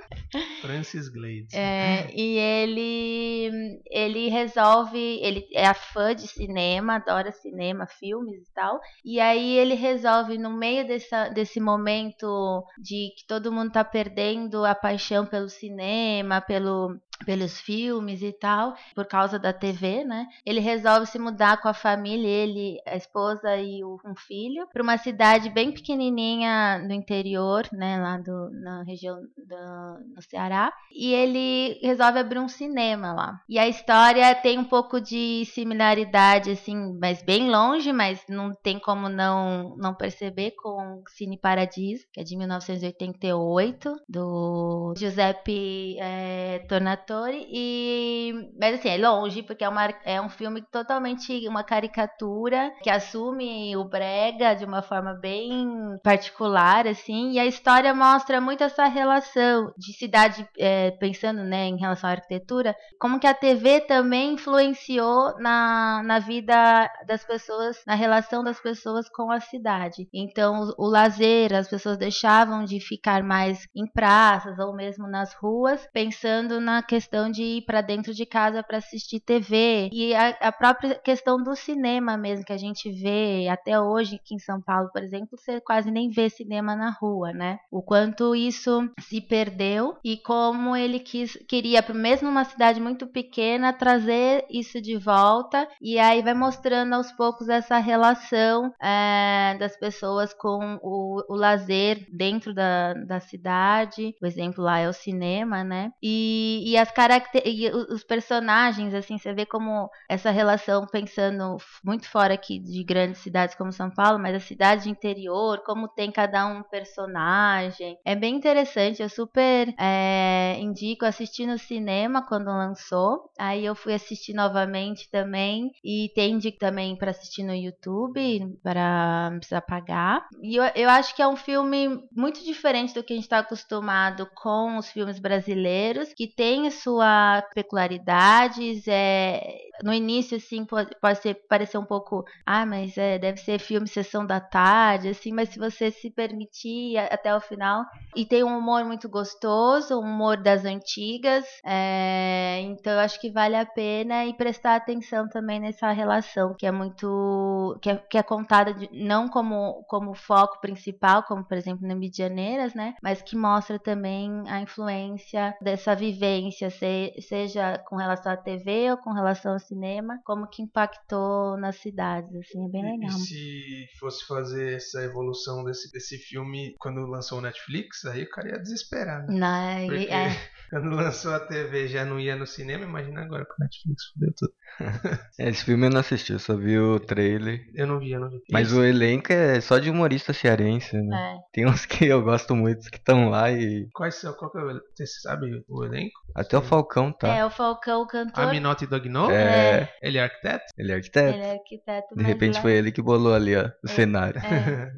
Francis 0.62 1.10
Glades. 1.10 1.54
É, 1.54 2.10
e 2.14 2.38
ele 2.38 3.82
ele 3.90 4.30
resolve, 4.30 5.00
ele 5.22 5.48
é 5.54 5.74
fã 5.74 6.16
de 6.16 6.28
cinema, 6.28 6.96
adora 6.96 7.32
cinema, 7.32 7.86
filmes 7.86 8.48
e 8.48 8.54
tal. 8.54 8.80
E 9.04 9.20
aí 9.20 9.58
ele 9.58 9.76
resolve 9.76 10.38
no 10.38 10.52
meio 10.52 10.88
dessa, 10.88 11.30
desse 11.30 11.60
momento 11.60 12.64
de 12.78 13.14
que 13.18 13.26
todo 13.28 13.52
mundo 13.52 13.72
tá 13.72 13.84
perdendo 13.84 14.66
a 14.66 14.74
paixão 14.74 15.26
pelo 15.26 15.50
cinema, 15.50 16.42
pelo 16.42 16.98
pelos 17.26 17.60
filmes 17.60 18.22
e 18.22 18.32
tal, 18.32 18.76
por 18.96 19.06
causa 19.06 19.40
da 19.40 19.54
TV, 19.54 20.04
né? 20.04 20.28
Ele 20.46 20.60
resolve 20.60 21.06
se 21.06 21.20
mudar 21.20 21.62
com 21.62 21.68
a 21.68 21.74
família, 21.74 22.28
ele, 22.28 22.80
a 22.86 22.96
esposa 22.96 23.58
e 23.58 23.84
o, 23.84 24.00
um 24.06 24.16
filho, 24.16 24.68
para 24.72 24.84
uma 24.84 24.98
cidade 24.98 25.50
bem 25.50 25.72
pequenininha 25.72 26.80
no 26.80 26.94
interior, 26.94 27.68
né? 27.72 28.00
Lá 28.02 28.18
do, 28.18 28.50
na 28.52 28.84
região 28.84 29.16
do, 29.16 30.16
no 30.16 30.22
Ceará. 30.22 30.74
E 30.92 31.14
ele 31.14 31.80
resolve 31.82 32.20
abrir 32.20 32.40
um 32.40 32.50
cinema 32.50 33.14
lá. 33.14 33.42
E 33.48 33.58
a 33.58 33.68
história 33.68 34.34
tem 34.36 34.58
um 34.58 34.64
pouco 34.64 35.00
de 35.00 35.46
similaridade, 35.46 36.52
assim, 36.52 36.98
mas 37.00 37.22
bem 37.22 37.50
longe, 37.50 37.92
mas 37.94 38.24
não 38.28 38.54
tem 38.54 38.80
como 38.80 39.10
não, 39.10 39.76
não 39.78 39.94
perceber 39.94 40.52
com 40.52 41.04
Cine 41.10 41.38
Paradiso, 41.38 42.06
que 42.12 42.20
é 42.20 42.24
de 42.24 42.36
1988, 42.36 43.96
do 44.08 44.94
Giuseppe 44.98 45.98
é, 46.00 46.60
Tornatore. 46.68 47.03
E, 47.50 48.52
mas 48.60 48.76
assim, 48.76 48.90
é 48.90 48.98
longe, 48.98 49.44
porque 49.44 49.64
é, 49.64 49.70
uma, 49.70 49.94
é 50.04 50.22
um 50.22 50.30
filme 50.30 50.62
totalmente 50.72 51.48
uma 51.48 51.64
caricatura 51.64 52.72
que 52.82 52.90
assume 52.90 53.76
o 53.76 53.84
brega 53.84 54.56
de 54.56 54.66
uma 54.66 54.82
forma 54.82 55.14
bem 55.14 55.98
particular, 56.04 56.88
assim, 56.88 57.32
e 57.32 57.40
a 57.40 57.46
história 57.46 57.94
mostra 57.94 58.40
muito 58.40 58.64
essa 58.64 58.86
relação 58.86 59.74
de 59.78 59.94
cidade, 59.94 60.48
é, 60.58 60.92
pensando 60.92 61.44
né, 61.44 61.68
em 61.68 61.78
relação 61.78 62.10
à 62.10 62.14
arquitetura, 62.14 62.76
como 63.00 63.20
que 63.20 63.28
a 63.28 63.34
TV 63.34 63.82
também 63.82 64.34
influenciou 64.34 65.38
na, 65.40 66.02
na 66.04 66.20
vida 66.20 66.90
das 67.08 67.24
pessoas, 67.24 67.84
na 67.86 67.96
relação 67.96 68.44
das 68.44 68.60
pessoas 68.60 69.10
com 69.10 69.32
a 69.32 69.40
cidade. 69.40 70.08
Então, 70.14 70.74
o, 70.78 70.86
o 70.86 70.90
lazer, 70.90 71.54
as 71.54 71.68
pessoas 71.68 71.98
deixavam 71.98 72.64
de 72.64 72.80
ficar 72.80 73.24
mais 73.24 73.68
em 73.76 73.86
praças 73.88 74.60
ou 74.60 74.74
mesmo 74.74 75.08
nas 75.08 75.34
ruas, 75.34 75.88
pensando 75.94 76.60
na 76.60 76.82
questão 76.94 77.32
de 77.32 77.42
ir 77.42 77.62
para 77.64 77.82
dentro 77.82 78.14
de 78.14 78.24
casa 78.24 78.62
para 78.62 78.78
assistir 78.78 79.20
TV 79.20 79.90
e 79.92 80.14
a, 80.14 80.30
a, 80.42 80.52
própria 80.52 80.94
questão 80.94 81.42
do 81.42 81.56
cinema 81.56 82.16
mesmo 82.16 82.46
que 82.46 82.54
a 82.54 82.58
gente 82.58 82.92
vê 82.92 83.48
até 83.50 83.82
hoje 83.82 84.18
aqui 84.18 84.36
em 84.36 84.40
São 84.40 84.62
Paulo, 84.62 84.92
por 84.94 85.02
exemplo, 85.02 85.36
você 85.36 85.60
quase 85.60 85.90
nem 85.90 86.12
vê 86.12 86.30
cinema 86.30 86.76
na 86.76 86.92
rua, 86.92 87.34
né? 87.34 87.58
O 87.72 87.82
quanto 87.82 88.36
isso 88.36 88.88
se 89.00 89.20
perdeu 89.20 89.98
e 90.04 90.18
como 90.18 90.76
ele 90.76 91.00
quis, 91.00 91.36
queria, 91.48 91.84
mesmo 91.96 92.30
uma 92.30 92.44
cidade 92.44 92.80
muito 92.80 93.08
pequena, 93.08 93.74
trazer 93.74 94.46
isso 94.48 94.80
de 94.80 94.96
volta 94.96 95.68
e 95.82 95.98
aí 95.98 96.22
vai 96.22 96.36
mostrando 96.36 96.94
aos 96.94 97.12
poucos 97.14 97.50
essa 97.50 97.80
relação 97.80 98.72
é, 98.80 99.58
das 99.60 99.76
pessoas 99.78 100.32
com 100.32 100.78
o, 100.84 101.24
o 101.28 101.36
lazer 101.36 102.06
dentro 102.12 102.54
da, 102.54 102.94
da 102.94 103.20
cidade. 103.20 104.14
O 104.22 104.28
exemplo 104.28 104.64
lá 104.64 104.78
é 104.78 104.88
o 104.88 104.94
cinema, 104.94 105.64
né? 105.64 105.92
E, 106.00 106.62
e 106.68 106.83
as 106.84 106.92
características, 106.92 107.90
os 107.90 108.04
personagens, 108.04 108.94
assim, 108.94 109.18
você 109.18 109.34
vê 109.34 109.46
como 109.46 109.90
essa 110.08 110.30
relação 110.32 110.86
pensando 110.86 111.58
muito 111.84 112.10
fora 112.10 112.34
aqui 112.34 112.60
de 112.60 112.84
grandes 112.84 113.22
cidades 113.22 113.56
como 113.56 113.72
São 113.72 113.90
Paulo, 113.90 114.20
mas 114.20 114.36
a 114.36 114.40
cidade 114.40 114.90
interior, 114.90 115.64
como 115.66 115.88
tem 115.88 116.12
cada 116.12 116.46
um 116.46 116.62
personagem. 116.64 117.98
É 118.06 118.16
bem 118.16 118.36
interessante, 118.36 119.02
eu 119.02 119.10
super 119.10 119.74
é, 119.80 120.58
indico 120.60 121.06
assistir 121.06 121.46
no 121.46 121.58
cinema 121.58 122.26
quando 122.28 122.48
lançou. 122.48 123.32
Aí 123.40 123.66
eu 123.66 123.76
fui 123.76 123.94
assistir 123.94 124.34
novamente 124.34 125.10
também 125.10 125.72
e 125.84 126.12
tem 126.14 126.34
também 126.52 126.96
para 126.98 127.12
assistir 127.12 127.44
no 127.44 127.54
YouTube 127.54 128.20
para 128.62 129.30
não 129.32 129.38
precisar 129.40 129.62
pagar. 129.62 130.28
E 130.42 130.56
eu, 130.56 130.64
eu 130.76 130.90
acho 130.90 131.16
que 131.16 131.22
é 131.22 131.28
um 131.28 131.36
filme 131.36 131.88
muito 132.12 132.44
diferente 132.44 132.94
do 132.94 133.04
que 133.04 133.14
a 133.14 133.16
gente 133.16 133.26
está 133.26 133.40
acostumado 133.40 134.28
com 134.36 134.78
os 134.78 134.90
filmes 134.90 135.20
brasileiros, 135.20 136.14
que 136.14 136.28
tem 136.28 136.68
sua 136.74 137.42
peculiaridades. 137.54 138.88
É, 138.88 139.73
no 139.82 139.94
início, 139.94 140.38
assim, 140.38 140.66
pode, 140.66 140.92
pode 141.02 141.20
ser, 141.22 141.36
parecer 141.48 141.78
um 141.78 141.86
pouco, 141.86 142.26
ah, 142.46 142.66
mas 142.66 142.98
é, 142.98 143.18
deve 143.18 143.38
ser 143.38 143.60
filme 143.60 143.88
sessão 143.88 144.26
da 144.26 144.40
tarde, 144.40 145.10
assim, 145.10 145.32
mas 145.32 145.50
se 145.50 145.58
você 145.58 145.90
se 145.90 146.10
permitir 146.10 146.98
até 146.98 147.36
o 147.36 147.40
final. 147.40 147.84
E 148.16 148.26
tem 148.26 148.44
um 148.44 148.58
humor 148.58 148.84
muito 148.86 149.10
gostoso, 149.10 150.00
um 150.00 150.02
humor 150.02 150.38
das 150.38 150.66
antigas. 150.66 151.46
É, 151.66 152.60
então 152.62 152.94
eu 152.94 153.00
acho 153.00 153.20
que 153.20 153.32
vale 153.32 153.56
a 153.56 153.66
pena 153.66 154.26
e 154.26 154.34
prestar 154.34 154.76
atenção 154.76 155.28
também 155.28 155.60
nessa 155.60 155.92
relação, 155.92 156.54
que 156.54 156.66
é 156.66 156.72
muito. 156.72 157.78
que 157.82 157.90
é, 157.90 157.96
que 157.96 158.18
é 158.18 158.24
contada 158.24 158.74
de, 158.74 158.90
não 158.92 159.28
como, 159.28 159.84
como 159.88 160.14
foco 160.14 160.62
principal, 160.62 161.24
como 161.24 161.44
por 161.44 161.58
exemplo 161.58 161.88
no 161.88 161.96
Midianeiras, 161.96 162.74
né? 162.74 162.96
Mas 163.02 163.22
que 163.22 163.36
mostra 163.36 163.80
também 163.80 164.44
a 164.48 164.62
influência 164.62 165.56
dessa 165.62 165.96
vivência, 165.96 166.70
se, 166.70 167.14
seja 167.22 167.80
com 167.88 167.96
relação 167.96 168.32
à 168.32 168.38
TV 168.38 168.92
ou 168.92 168.98
com 168.98 169.12
relação 169.12 169.56
cinema, 169.68 170.20
como 170.26 170.48
que 170.48 170.62
impactou 170.62 171.58
nas 171.58 171.78
cidades, 171.78 172.34
assim, 172.36 172.66
é 172.66 172.70
bem 172.70 172.84
legal. 172.84 173.18
E 173.18 173.22
se 173.22 173.88
fosse 174.00 174.26
fazer 174.28 174.76
essa 174.76 175.02
evolução 175.04 175.64
desse, 175.64 175.92
desse 175.92 176.18
filme 176.18 176.76
quando 176.80 177.06
lançou 177.08 177.40
o 177.40 177.42
Netflix, 177.42 178.06
aí 178.06 178.24
o 178.24 178.30
cara 178.30 178.50
ia 178.50 178.60
desesperar, 178.60 179.26
né? 179.28 179.34
Não, 179.40 179.88
Porque 179.88 180.06
é, 180.12 180.28
quando 180.70 180.96
lançou 180.96 181.34
a 181.34 181.40
TV 181.40 181.88
já 181.88 182.06
não 182.06 182.20
ia 182.20 182.36
no 182.36 182.46
cinema, 182.46 182.84
imagina 182.84 183.22
agora 183.22 183.46
com 183.46 183.54
o 183.54 183.60
Netflix, 183.60 184.04
fudeu 184.14 184.34
tudo. 184.38 184.54
É, 185.40 185.50
esse 185.50 185.64
filme 185.66 185.86
eu 185.88 185.90
não 185.90 186.00
assisti, 186.00 186.34
eu 186.34 186.40
só 186.40 186.56
vi 186.56 186.78
o 186.78 187.00
trailer. 187.00 187.62
Eu 187.74 187.88
não 187.88 188.00
vi, 188.00 188.12
eu 188.12 188.20
não 188.20 188.30
vi. 188.30 188.40
Mas 188.52 188.68
Esse- 188.68 188.78
o 188.78 188.84
elenco 188.84 189.32
é 189.34 189.60
só 189.62 189.80
de 189.80 189.90
humorista 189.90 190.32
cearense, 190.34 190.96
né? 190.96 191.36
é. 191.38 191.40
Tem 191.52 191.66
uns 191.68 191.86
que 191.86 192.06
eu 192.06 192.22
gosto 192.24 192.56
muito 192.56 192.90
que 192.90 192.98
estão 192.98 193.30
lá 193.30 193.52
e. 193.52 193.88
Quais 193.94 194.16
são? 194.16 194.34
Qual 194.34 194.52
que 194.52 194.58
é 194.58 194.62
o, 194.62 194.82
você 194.96 195.06
sabe 195.08 195.64
o 195.68 195.84
elenco? 195.84 196.14
Até 196.36 196.58
o 196.58 196.62
Falcão 196.62 197.12
tá. 197.12 197.28
É, 197.28 197.46
o 197.46 197.50
Falcão, 197.50 198.02
o 198.02 198.08
cantor, 198.08 198.44
A 198.44 198.48
Minotti 198.52 198.86
Dogno? 198.88 199.30
É, 199.30 199.53
Ele 200.02 200.18
é 200.18 200.24
arquiteto? 200.24 200.66
ele 200.78 200.92
é 200.92 200.96
arquiteto. 200.96 201.34
ele 201.36 201.44
é 201.44 201.52
arquiteto, 201.52 202.16
De 202.16 202.24
repente 202.24 202.56
lá- 202.56 202.62
foi 202.62 202.74
ele 202.74 202.92
que 202.92 203.02
bolou 203.02 203.34
ali, 203.34 203.56
ó, 203.56 203.70
o 203.84 203.88
cenário. 203.88 204.40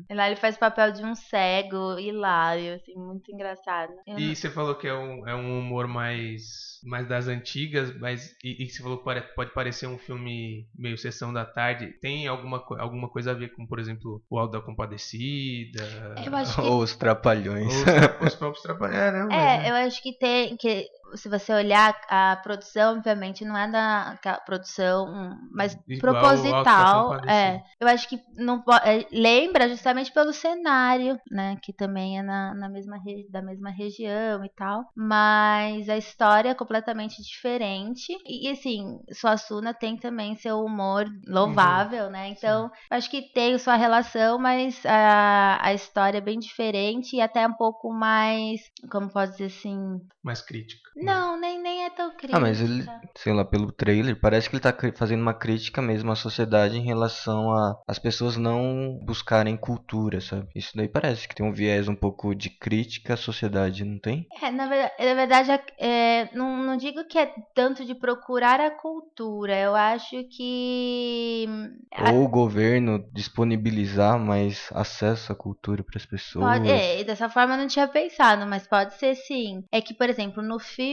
É, 0.10 0.14
lá 0.14 0.28
ele 0.28 0.36
faz 0.36 0.56
o 0.56 0.60
papel 0.60 0.92
de 0.92 1.04
um 1.04 1.16
cego, 1.16 2.00
hilário, 2.00 2.76
assim, 2.76 2.96
muito 2.96 3.32
engraçado. 3.32 3.94
Eu 4.08 4.18
E 4.18 4.36
você 4.36 4.50
falou 4.50 4.76
que 4.76 4.88
é 4.88 4.94
um, 4.94 5.28
é 5.28 5.36
um 5.36 5.60
humor 5.60 5.88
mais, 5.88 6.44
mais 6.84 7.08
das 7.08 7.28
antigas, 7.28 7.96
mas 8.00 8.36
e, 8.44 8.64
e 8.64 8.70
você 8.70 8.82
falou 8.82 8.98
que 8.98 9.22
pode 9.36 9.54
parecer 9.54 9.88
um 9.88 9.98
filme 9.98 10.68
meio 10.78 10.98
sessão 10.98 11.34
da 11.34 11.46
tarde. 11.46 11.88
Tem 12.02 12.28
alguma, 12.28 12.64
alguma 12.80 13.10
coisa 13.10 13.32
a 13.32 13.34
ver 13.34 13.50
com, 13.56 13.66
por 13.66 13.80
exemplo, 13.80 14.24
o 14.30 14.38
Alto 14.40 14.54
da 14.54 14.62
Compadecida? 14.62 15.84
Eu 16.26 16.36
acho 16.36 16.56
que 16.56 16.62
Ou 16.62 16.82
os 16.82 16.96
trapalhões. 16.96 17.74
Ou 17.74 18.26
os, 18.26 18.34
os 18.34 18.36
próprios 18.36 18.64
trabalhadores. 18.64 19.16
É, 19.16 19.20
não, 19.20 19.28
mas 19.28 19.66
É, 19.66 19.70
eu 19.70 19.76
acho 19.88 20.02
que 20.02 20.18
tem 20.18 20.56
que 20.58 20.88
se 21.14 21.30
você 21.30 21.54
olhar 21.54 21.96
a 22.10 22.36
produção, 22.38 22.98
obviamente 22.98 23.46
não 23.46 23.58
é 23.58 23.70
da 23.70 24.20
produção, 24.46 25.38
mas 25.52 25.78
Igual 25.88 26.14
proposital, 26.16 27.26
é. 27.26 27.62
Eu 27.80 27.88
acho 27.88 28.08
que 28.10 28.20
não 28.36 28.64
é, 28.84 29.06
lembra 29.12 29.70
justamente 29.70 30.12
pelo 30.12 30.34
cenário, 30.34 31.20
né, 31.30 31.58
que 31.62 31.72
também 31.72 32.20
é 32.20 32.24
na, 32.24 32.54
na 32.54 32.70
mesma 32.70 32.98
da 33.30 33.42
mesma 33.42 33.70
região 33.70 34.44
e 34.44 34.50
tal, 34.50 34.86
mas 34.96 35.90
a 35.90 35.98
história 35.98 36.50
é 36.50 36.56
completamente 36.56 37.22
diferente 37.22 38.18
e 38.26 38.50
assim, 38.50 39.00
Suassuna 39.12 39.74
tem 39.74 39.98
também 39.98 40.36
seu 40.36 40.60
humor 40.60 41.06
louvável, 41.28 42.10
né? 42.10 42.30
Então, 42.30 42.72
acho 42.90 43.10
que 43.10 43.22
tem 43.34 43.58
sua 43.58 43.76
relação, 43.76 44.38
mas 44.40 44.84
a, 44.86 45.60
a 45.62 45.74
história 45.74 46.18
é 46.18 46.22
bem 46.22 46.40
diferente 46.40 47.16
e 47.16 47.22
até 47.22 47.46
um 47.48 47.54
pouco 47.54 47.94
mais, 47.94 48.62
como 48.90 49.12
pode 49.12 49.32
dizer 49.34 49.46
assim, 49.46 50.00
mais 50.24 50.42
crítica. 50.42 50.90
Não, 50.96 51.40
nem, 51.40 51.62
nem 51.62 51.86
é 51.86 51.90
tão 51.90 52.10
crítica. 52.12 52.38
Ah, 52.38 52.40
mas 52.40 52.60
ele, 52.62 52.84
sei 53.16 53.34
lá, 53.34 53.44
pelo 53.46 53.72
trailer, 53.72 54.20
parece 54.20 54.50
que 54.50 54.56
ele 54.56 54.62
tá 54.64 54.76
fazendo 54.96 55.22
uma 55.22 55.34
crítica 55.34 55.82
mesmo 55.82 56.12
à 56.12 56.16
sociedade 56.16 56.78
em 56.78 56.84
relação 56.86 57.52
a 57.52 57.76
as 57.88 58.00
pessoas 58.00 58.38
não 58.38 59.00
buscarem 59.04 59.58
cultura, 59.58 60.22
sabe? 60.22 60.48
Isso 60.56 60.72
daí 60.76 60.88
parece 60.88 61.28
que 61.28 61.36
tem 61.36 61.46
um 61.46 61.52
viés 61.54 61.88
um 61.88 61.96
pouco 61.96 62.34
de 62.34 62.50
crítica 62.50 63.14
à 63.14 63.18
sociedade, 63.18 63.84
não 63.84 64.00
tem? 64.00 64.26
É, 64.42 64.50
na 64.52 64.68
verdade, 64.68 64.94
na 65.00 65.14
verdade 65.14 65.64
é, 65.78 66.30
não, 66.36 66.58
não 66.64 66.78
digo 66.78 67.04
que 67.06 67.18
é 67.18 67.32
tanto 67.54 67.86
de 67.86 67.94
procurar 67.96 68.60
a 68.60 68.72
cultura. 68.72 69.58
Eu 69.60 69.76
acho 69.76 70.24
que. 70.30 71.46
a- 71.94 72.12
Ou 72.12 72.24
o 72.26 72.30
governo 72.30 73.04
disponibilizar 73.14 74.18
mais 74.20 74.70
acesso 74.74 75.32
à 75.32 75.36
cultura 75.36 75.84
para 75.84 75.98
as 75.98 76.06
pessoas. 76.06 76.46
Pode, 76.46 76.70
é, 76.70 77.04
dessa 77.04 77.30
forma 77.30 77.54
eu 77.54 77.58
não 77.60 77.68
tinha 77.68 77.88
pensado, 77.88 78.46
mas 78.48 78.68
pode 78.68 78.94
ser 78.96 79.16
sim. 79.16 79.64
É 79.72 79.82
que, 79.82 79.94
por 79.94 80.10
exemplo, 80.10 80.42
no 80.42 80.60
filme, 80.60 80.85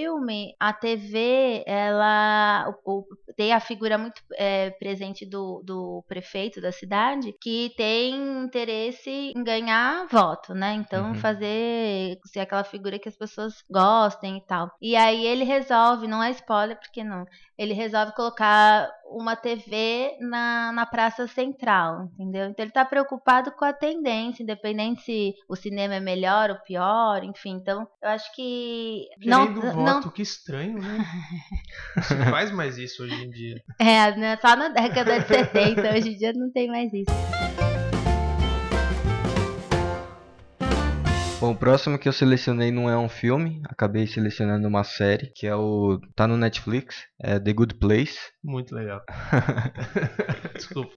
a 0.60 0.72
TV, 0.72 1.64
ela 1.66 2.74
o- 2.84 3.00
o- 3.00 3.06
tem 3.36 3.52
a 3.52 3.60
figura 3.60 3.96
muito 3.98 4.20
é, 4.34 4.70
presente 4.70 5.24
do, 5.28 5.62
do 5.64 6.04
prefeito 6.08 6.60
da 6.60 6.70
cidade, 6.72 7.32
que 7.40 7.72
tem 7.76 8.14
interesse 8.44 9.32
em 9.36 9.42
ganhar 9.44 10.06
voto, 10.08 10.54
né? 10.54 10.74
Então, 10.74 11.08
Uhum. 11.08 11.14
fazer 11.14 12.18
ser 12.26 12.40
aquela 12.40 12.64
figura 12.64 12.98
que 12.98 13.08
as 13.08 13.16
pessoas 13.16 13.54
gostem 13.70 14.38
e 14.38 14.46
tal. 14.46 14.70
E 14.80 14.94
aí 14.96 15.26
ele 15.26 15.44
resolve, 15.44 16.06
não 16.06 16.22
é 16.22 16.30
spoiler, 16.30 16.78
porque 16.78 17.02
não, 17.02 17.24
ele 17.58 17.72
resolve 17.74 18.12
colocar 18.14 18.90
uma 19.16 19.36
TV 19.36 20.16
na, 20.20 20.72
na 20.72 20.86
praça 20.86 21.26
central, 21.26 22.08
entendeu? 22.14 22.46
Então 22.46 22.64
ele 22.64 22.72
tá 22.72 22.84
preocupado 22.84 23.52
com 23.52 23.64
a 23.64 23.72
tendência, 23.72 24.42
independente 24.42 25.02
se 25.02 25.34
o 25.48 25.56
cinema 25.56 25.94
é 25.94 26.00
melhor 26.00 26.50
ou 26.50 26.56
pior, 26.56 27.22
enfim. 27.24 27.52
Então 27.52 27.86
eu 28.02 28.08
acho 28.08 28.34
que. 28.34 29.06
Não, 29.24 29.54
voto, 29.54 29.76
não, 29.76 30.02
que 30.10 30.22
estranho, 30.22 30.78
né? 30.80 30.98
Não 31.96 32.02
se 32.02 32.30
faz 32.30 32.50
mais 32.50 32.78
isso 32.78 33.02
hoje 33.02 33.24
em 33.24 33.30
dia. 33.30 33.62
é, 33.78 34.16
né, 34.16 34.36
só 34.38 34.56
na 34.56 34.68
década 34.68 35.20
de 35.20 35.26
70, 35.26 35.80
hoje 35.94 36.10
em 36.10 36.16
dia 36.16 36.32
não 36.32 36.50
tem 36.50 36.68
mais 36.68 36.92
isso. 36.92 37.41
Bom, 41.42 41.50
o 41.50 41.56
próximo 41.56 41.98
que 41.98 42.08
eu 42.08 42.12
selecionei 42.12 42.70
não 42.70 42.88
é 42.88 42.96
um 42.96 43.08
filme, 43.08 43.60
acabei 43.68 44.06
selecionando 44.06 44.68
uma 44.68 44.84
série, 44.84 45.32
que 45.34 45.44
é 45.44 45.56
o. 45.56 45.98
tá 46.14 46.28
no 46.28 46.36
Netflix, 46.36 46.94
é 47.20 47.36
The 47.40 47.52
Good 47.52 47.74
Place. 47.80 48.16
Muito 48.44 48.72
legal. 48.72 49.02
Desculpa. 50.54 50.94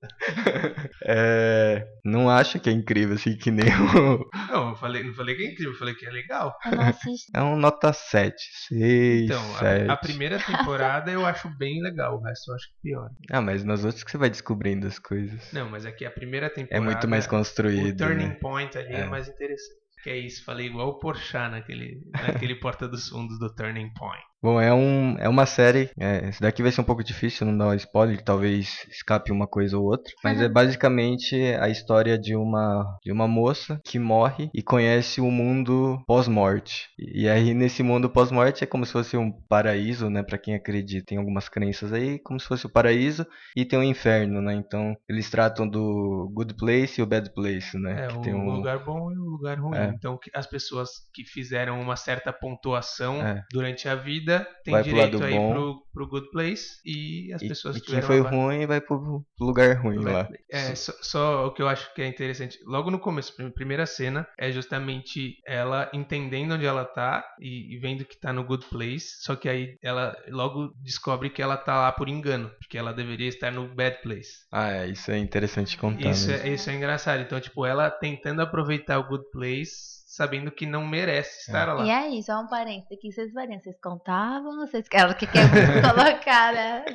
É, 1.04 1.84
não 2.04 2.30
acho 2.30 2.60
que 2.60 2.70
é 2.70 2.74
incrível, 2.74 3.16
assim, 3.16 3.36
que 3.36 3.50
nem 3.50 3.66
o. 3.66 4.30
Não, 4.52 4.70
eu 4.70 4.76
falei, 4.76 5.04
não 5.04 5.16
falei 5.16 5.36
que 5.36 5.44
é 5.46 5.52
incrível, 5.52 5.74
eu 5.74 5.80
falei 5.80 5.96
que 5.96 6.06
é 6.06 6.12
legal. 6.12 6.56
Eu 6.66 6.72
não 6.78 6.84
assisto. 6.84 7.32
É 7.36 7.42
um 7.42 7.56
nota 7.58 7.92
7, 7.92 8.36
6, 8.68 9.24
Então, 9.26 9.42
7. 9.56 9.90
a, 9.90 9.94
a 9.94 9.98
primeira 9.98 10.38
temporada 10.40 11.10
eu 11.10 11.26
acho 11.26 11.50
bem 11.58 11.82
legal, 11.82 12.18
o 12.20 12.22
resto 12.24 12.52
eu 12.52 12.56
acho 12.56 12.68
que 12.68 12.76
pior. 12.84 13.10
Ah, 13.32 13.42
mas 13.42 13.64
nas 13.64 13.84
outras 13.84 14.04
que 14.04 14.12
você 14.12 14.18
vai 14.20 14.30
descobrindo 14.30 14.86
as 14.86 15.00
coisas. 15.00 15.52
Não, 15.52 15.68
mas 15.70 15.88
aqui 15.88 16.06
a 16.06 16.12
primeira 16.12 16.46
É 16.46 16.50
temporada. 16.50 16.86
muito 16.86 17.08
mais 17.08 17.26
O 17.26 17.30
construído. 17.30 17.98
turning 17.98 18.28
né? 18.28 18.38
point 18.40 18.78
ali 18.78 18.94
é. 18.94 19.00
É. 19.02 19.06
mais 19.06 19.28
interessante. 19.28 19.85
Que 20.06 20.12
é 20.12 20.20
isso, 20.20 20.46
falei 20.46 20.68
igual 20.68 20.90
o 20.90 21.00
Porchat 21.00 21.50
naquele, 21.50 22.00
naquele 22.14 22.54
Porta 22.62 22.88
dos 22.88 23.10
Fundos 23.10 23.40
do 23.40 23.52
Turning 23.56 23.92
Point. 23.96 24.24
Bom, 24.46 24.62
é, 24.62 24.72
um, 24.72 25.18
é 25.18 25.28
uma 25.28 25.48
série. 25.48 25.90
É, 26.00 26.30
esse 26.30 26.40
daqui 26.40 26.62
vai 26.62 26.72
ser 26.72 26.80
um 26.80 26.84
pouco 26.84 27.04
difícil, 27.04 27.48
não 27.48 27.58
dar 27.58 27.70
um 27.70 27.74
spoiler, 27.74 28.22
talvez 28.24 28.86
escape 28.92 29.32
uma 29.32 29.48
coisa 29.48 29.76
ou 29.76 29.86
outra. 29.86 30.14
Mas 30.24 30.40
é 30.40 30.48
basicamente 30.48 31.36
a 31.60 31.68
história 31.68 32.16
de 32.16 32.36
uma, 32.36 32.96
de 33.04 33.12
uma 33.12 33.28
moça 33.28 33.82
que 33.84 33.98
morre 33.98 34.52
e 34.54 34.62
conhece 34.62 35.20
o 35.20 35.32
mundo 35.32 36.00
pós-morte. 36.06 36.90
E 37.00 37.28
aí, 37.28 37.56
nesse 37.56 37.82
mundo 37.82 38.08
pós-morte, 38.08 38.64
é 38.64 38.68
como 38.68 38.86
se 38.86 38.92
fosse 38.92 39.18
um 39.18 39.32
paraíso, 39.32 40.12
né? 40.12 40.22
Pra 40.22 40.38
quem 40.38 40.54
acredita. 40.54 41.08
Tem 41.08 41.18
algumas 41.18 41.50
crenças 41.50 41.92
aí, 41.92 42.20
como 42.20 42.40
se 42.40 42.48
fosse 42.48 42.68
o 42.68 42.72
paraíso 42.72 43.26
e 43.58 43.66
tem 43.66 43.80
o 43.80 43.84
inferno, 43.84 44.44
né? 44.44 44.54
Então, 44.54 44.96
eles 45.10 45.28
tratam 45.28 45.68
do 45.68 46.32
good 46.36 46.54
place 46.54 47.02
e 47.02 47.04
o 47.04 47.08
bad 47.08 47.34
place, 47.34 47.76
né? 47.80 48.06
É, 48.06 48.08
que 48.10 48.18
o 48.18 48.22
tem 48.22 48.36
um... 48.36 48.46
lugar 48.46 48.86
bom 48.86 49.12
e 49.12 49.18
o 49.18 49.24
lugar 49.24 49.58
ruim. 49.60 49.76
É. 49.76 49.92
Então, 49.96 50.20
as 50.36 50.46
pessoas 50.46 50.90
que 51.12 51.24
fizeram 51.26 51.82
uma 51.82 51.96
certa 51.96 52.32
pontuação 52.32 53.26
É. 53.26 53.44
durante 53.52 53.90
a 53.90 53.96
vida 53.96 54.35
têm 54.64 54.74
Vai 54.74 54.84
pro 54.84 54.92
direito 54.92 55.14
lado 55.20 55.26
aí 55.26 55.34
bom. 55.34 55.52
pro, 55.52 55.84
pro 55.94 56.08
good 56.08 56.32
place 56.32 56.66
e 56.86 57.32
as 57.34 57.42
E, 57.42 57.48
pessoas 57.48 57.78
e 57.78 57.82
que 57.82 57.88
quem 57.88 58.02
foi 58.02 58.20
uma 58.22 58.30
ruim 58.30 58.66
vai 58.66 58.82
pro 58.82 59.26
lugar 59.40 59.76
ruim 59.82 60.00
lá. 60.04 60.28
É, 60.50 60.74
só, 60.76 60.94
só 61.02 61.48
o 61.48 61.54
que 61.54 61.62
eu 61.62 61.68
acho 61.68 61.94
que 61.94 62.02
é 62.02 62.08
interessante. 62.08 62.58
Logo 62.66 62.90
no 62.92 63.00
começo, 63.00 63.34
a 63.42 63.50
primeira 63.52 63.86
cena 63.86 64.28
é 64.38 64.52
justamente 64.52 65.38
ela 65.46 65.90
entendendo 65.94 66.54
onde 66.54 66.66
ela 66.66 66.86
tá 66.86 67.24
e, 67.40 67.76
e 67.76 67.80
vendo 67.80 68.06
que 68.06 68.20
tá 68.20 68.34
no 68.34 68.44
good 68.44 68.66
place. 68.66 69.08
Só 69.22 69.36
que 69.36 69.48
aí 69.48 69.78
ela 69.82 70.16
logo 70.30 70.74
descobre 70.84 71.30
que 71.30 71.42
ela 71.42 71.58
tá 71.58 71.76
lá 71.82 71.92
por 71.92 72.10
engano, 72.10 72.50
porque 72.60 72.78
ela 72.78 72.94
deveria 72.94 73.28
estar 73.28 73.52
no 73.52 73.68
bad 73.74 74.02
place. 74.02 74.32
Ah, 74.52 74.72
é, 74.72 74.88
isso 74.88 75.12
é 75.12 75.18
interessante 75.18 75.78
contar. 75.78 76.10
Isso 76.10 76.32
é, 76.32 76.50
isso 76.50 76.70
é 76.70 76.76
engraçado. 76.76 77.22
Então, 77.22 77.40
tipo, 77.40 77.66
ela 77.66 77.90
tentando 77.90 78.42
aproveitar 78.42 79.00
o 79.00 79.08
good 79.08 79.26
place, 79.32 80.05
sabendo 80.16 80.50
que 80.50 80.66
não 80.66 80.88
merece 80.88 81.42
estar 81.42 81.74
lá. 81.74 81.86
E 81.86 81.92
aí, 81.92 82.24
só 82.24 82.40
um 82.40 82.48
parênteses 82.48 82.98
aqui, 82.98 83.12
vocês 83.12 83.34
variam, 83.34 83.60
vocês 83.60 83.76
contavam, 83.82 84.56
vocês 84.56 84.86
ela 84.94 85.14
que 85.14 85.28
quer 85.28 85.44
colocar, 85.84 86.54
né? 86.54 86.86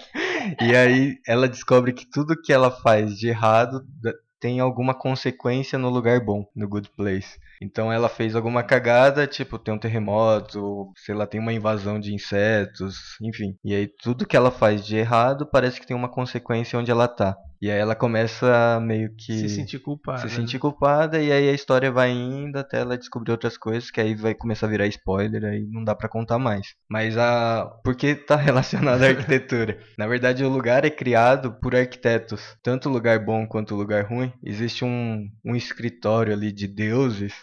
E 0.60 0.74
aí 0.74 1.18
ela 1.26 1.46
descobre 1.46 1.92
que 1.92 2.08
tudo 2.08 2.40
que 2.40 2.50
ela 2.50 2.70
faz 2.70 3.14
de 3.18 3.28
errado 3.28 3.84
tem 4.40 4.58
alguma 4.58 4.94
consequência 4.94 5.78
no 5.78 5.90
lugar 5.90 6.24
bom, 6.24 6.46
no 6.56 6.66
good 6.66 6.88
place. 6.96 7.38
Então 7.60 7.92
ela 7.92 8.08
fez 8.08 8.34
alguma 8.34 8.62
cagada, 8.62 9.26
tipo, 9.26 9.58
tem 9.58 9.74
um 9.74 9.78
terremoto, 9.78 10.90
sei 10.96 11.14
lá, 11.14 11.26
tem 11.26 11.38
uma 11.38 11.52
invasão 11.52 12.00
de 12.00 12.14
insetos, 12.14 13.18
enfim. 13.20 13.54
E 13.62 13.74
aí 13.74 13.86
tudo 13.86 14.26
que 14.26 14.36
ela 14.36 14.50
faz 14.50 14.82
de 14.82 14.96
errado 14.96 15.46
parece 15.46 15.78
que 15.78 15.86
tem 15.86 15.94
uma 15.94 16.08
consequência 16.08 16.78
onde 16.78 16.90
ela 16.90 17.06
tá. 17.06 17.36
E 17.60 17.70
aí 17.70 17.78
ela 17.78 17.94
começa 17.94 18.76
a 18.76 18.80
meio 18.80 19.14
que 19.16 19.34
Se 19.34 19.48
sentir 19.50 19.78
culpada. 19.80 20.26
se 20.26 20.34
sentir 20.34 20.58
culpada 20.58 21.20
e 21.20 21.30
aí 21.30 21.48
a 21.48 21.52
história 21.52 21.92
vai 21.92 22.10
indo 22.10 22.58
até 22.58 22.80
ela 22.80 22.96
descobrir 22.96 23.32
outras 23.32 23.58
coisas 23.58 23.90
que 23.90 24.00
aí 24.00 24.14
vai 24.14 24.34
começar 24.34 24.66
a 24.66 24.70
virar 24.70 24.86
spoiler 24.86 25.44
aí 25.44 25.66
não 25.70 25.84
dá 25.84 25.94
pra 25.94 26.08
contar 26.08 26.38
mais. 26.38 26.74
Mas 26.88 27.18
a 27.18 27.66
porque 27.84 28.14
tá 28.14 28.36
relacionado 28.36 29.02
à 29.02 29.08
arquitetura. 29.08 29.78
Na 29.98 30.06
verdade 30.06 30.42
o 30.42 30.48
lugar 30.48 30.84
é 30.86 30.90
criado 30.90 31.52
por 31.60 31.76
arquitetos, 31.76 32.56
tanto 32.62 32.88
lugar 32.88 33.18
bom 33.18 33.46
quanto 33.46 33.74
lugar 33.74 34.06
ruim. 34.06 34.32
Existe 34.42 34.84
um, 34.84 35.28
um 35.44 35.54
escritório 35.54 36.32
ali 36.32 36.50
de 36.52 36.66
deuses 36.66 37.34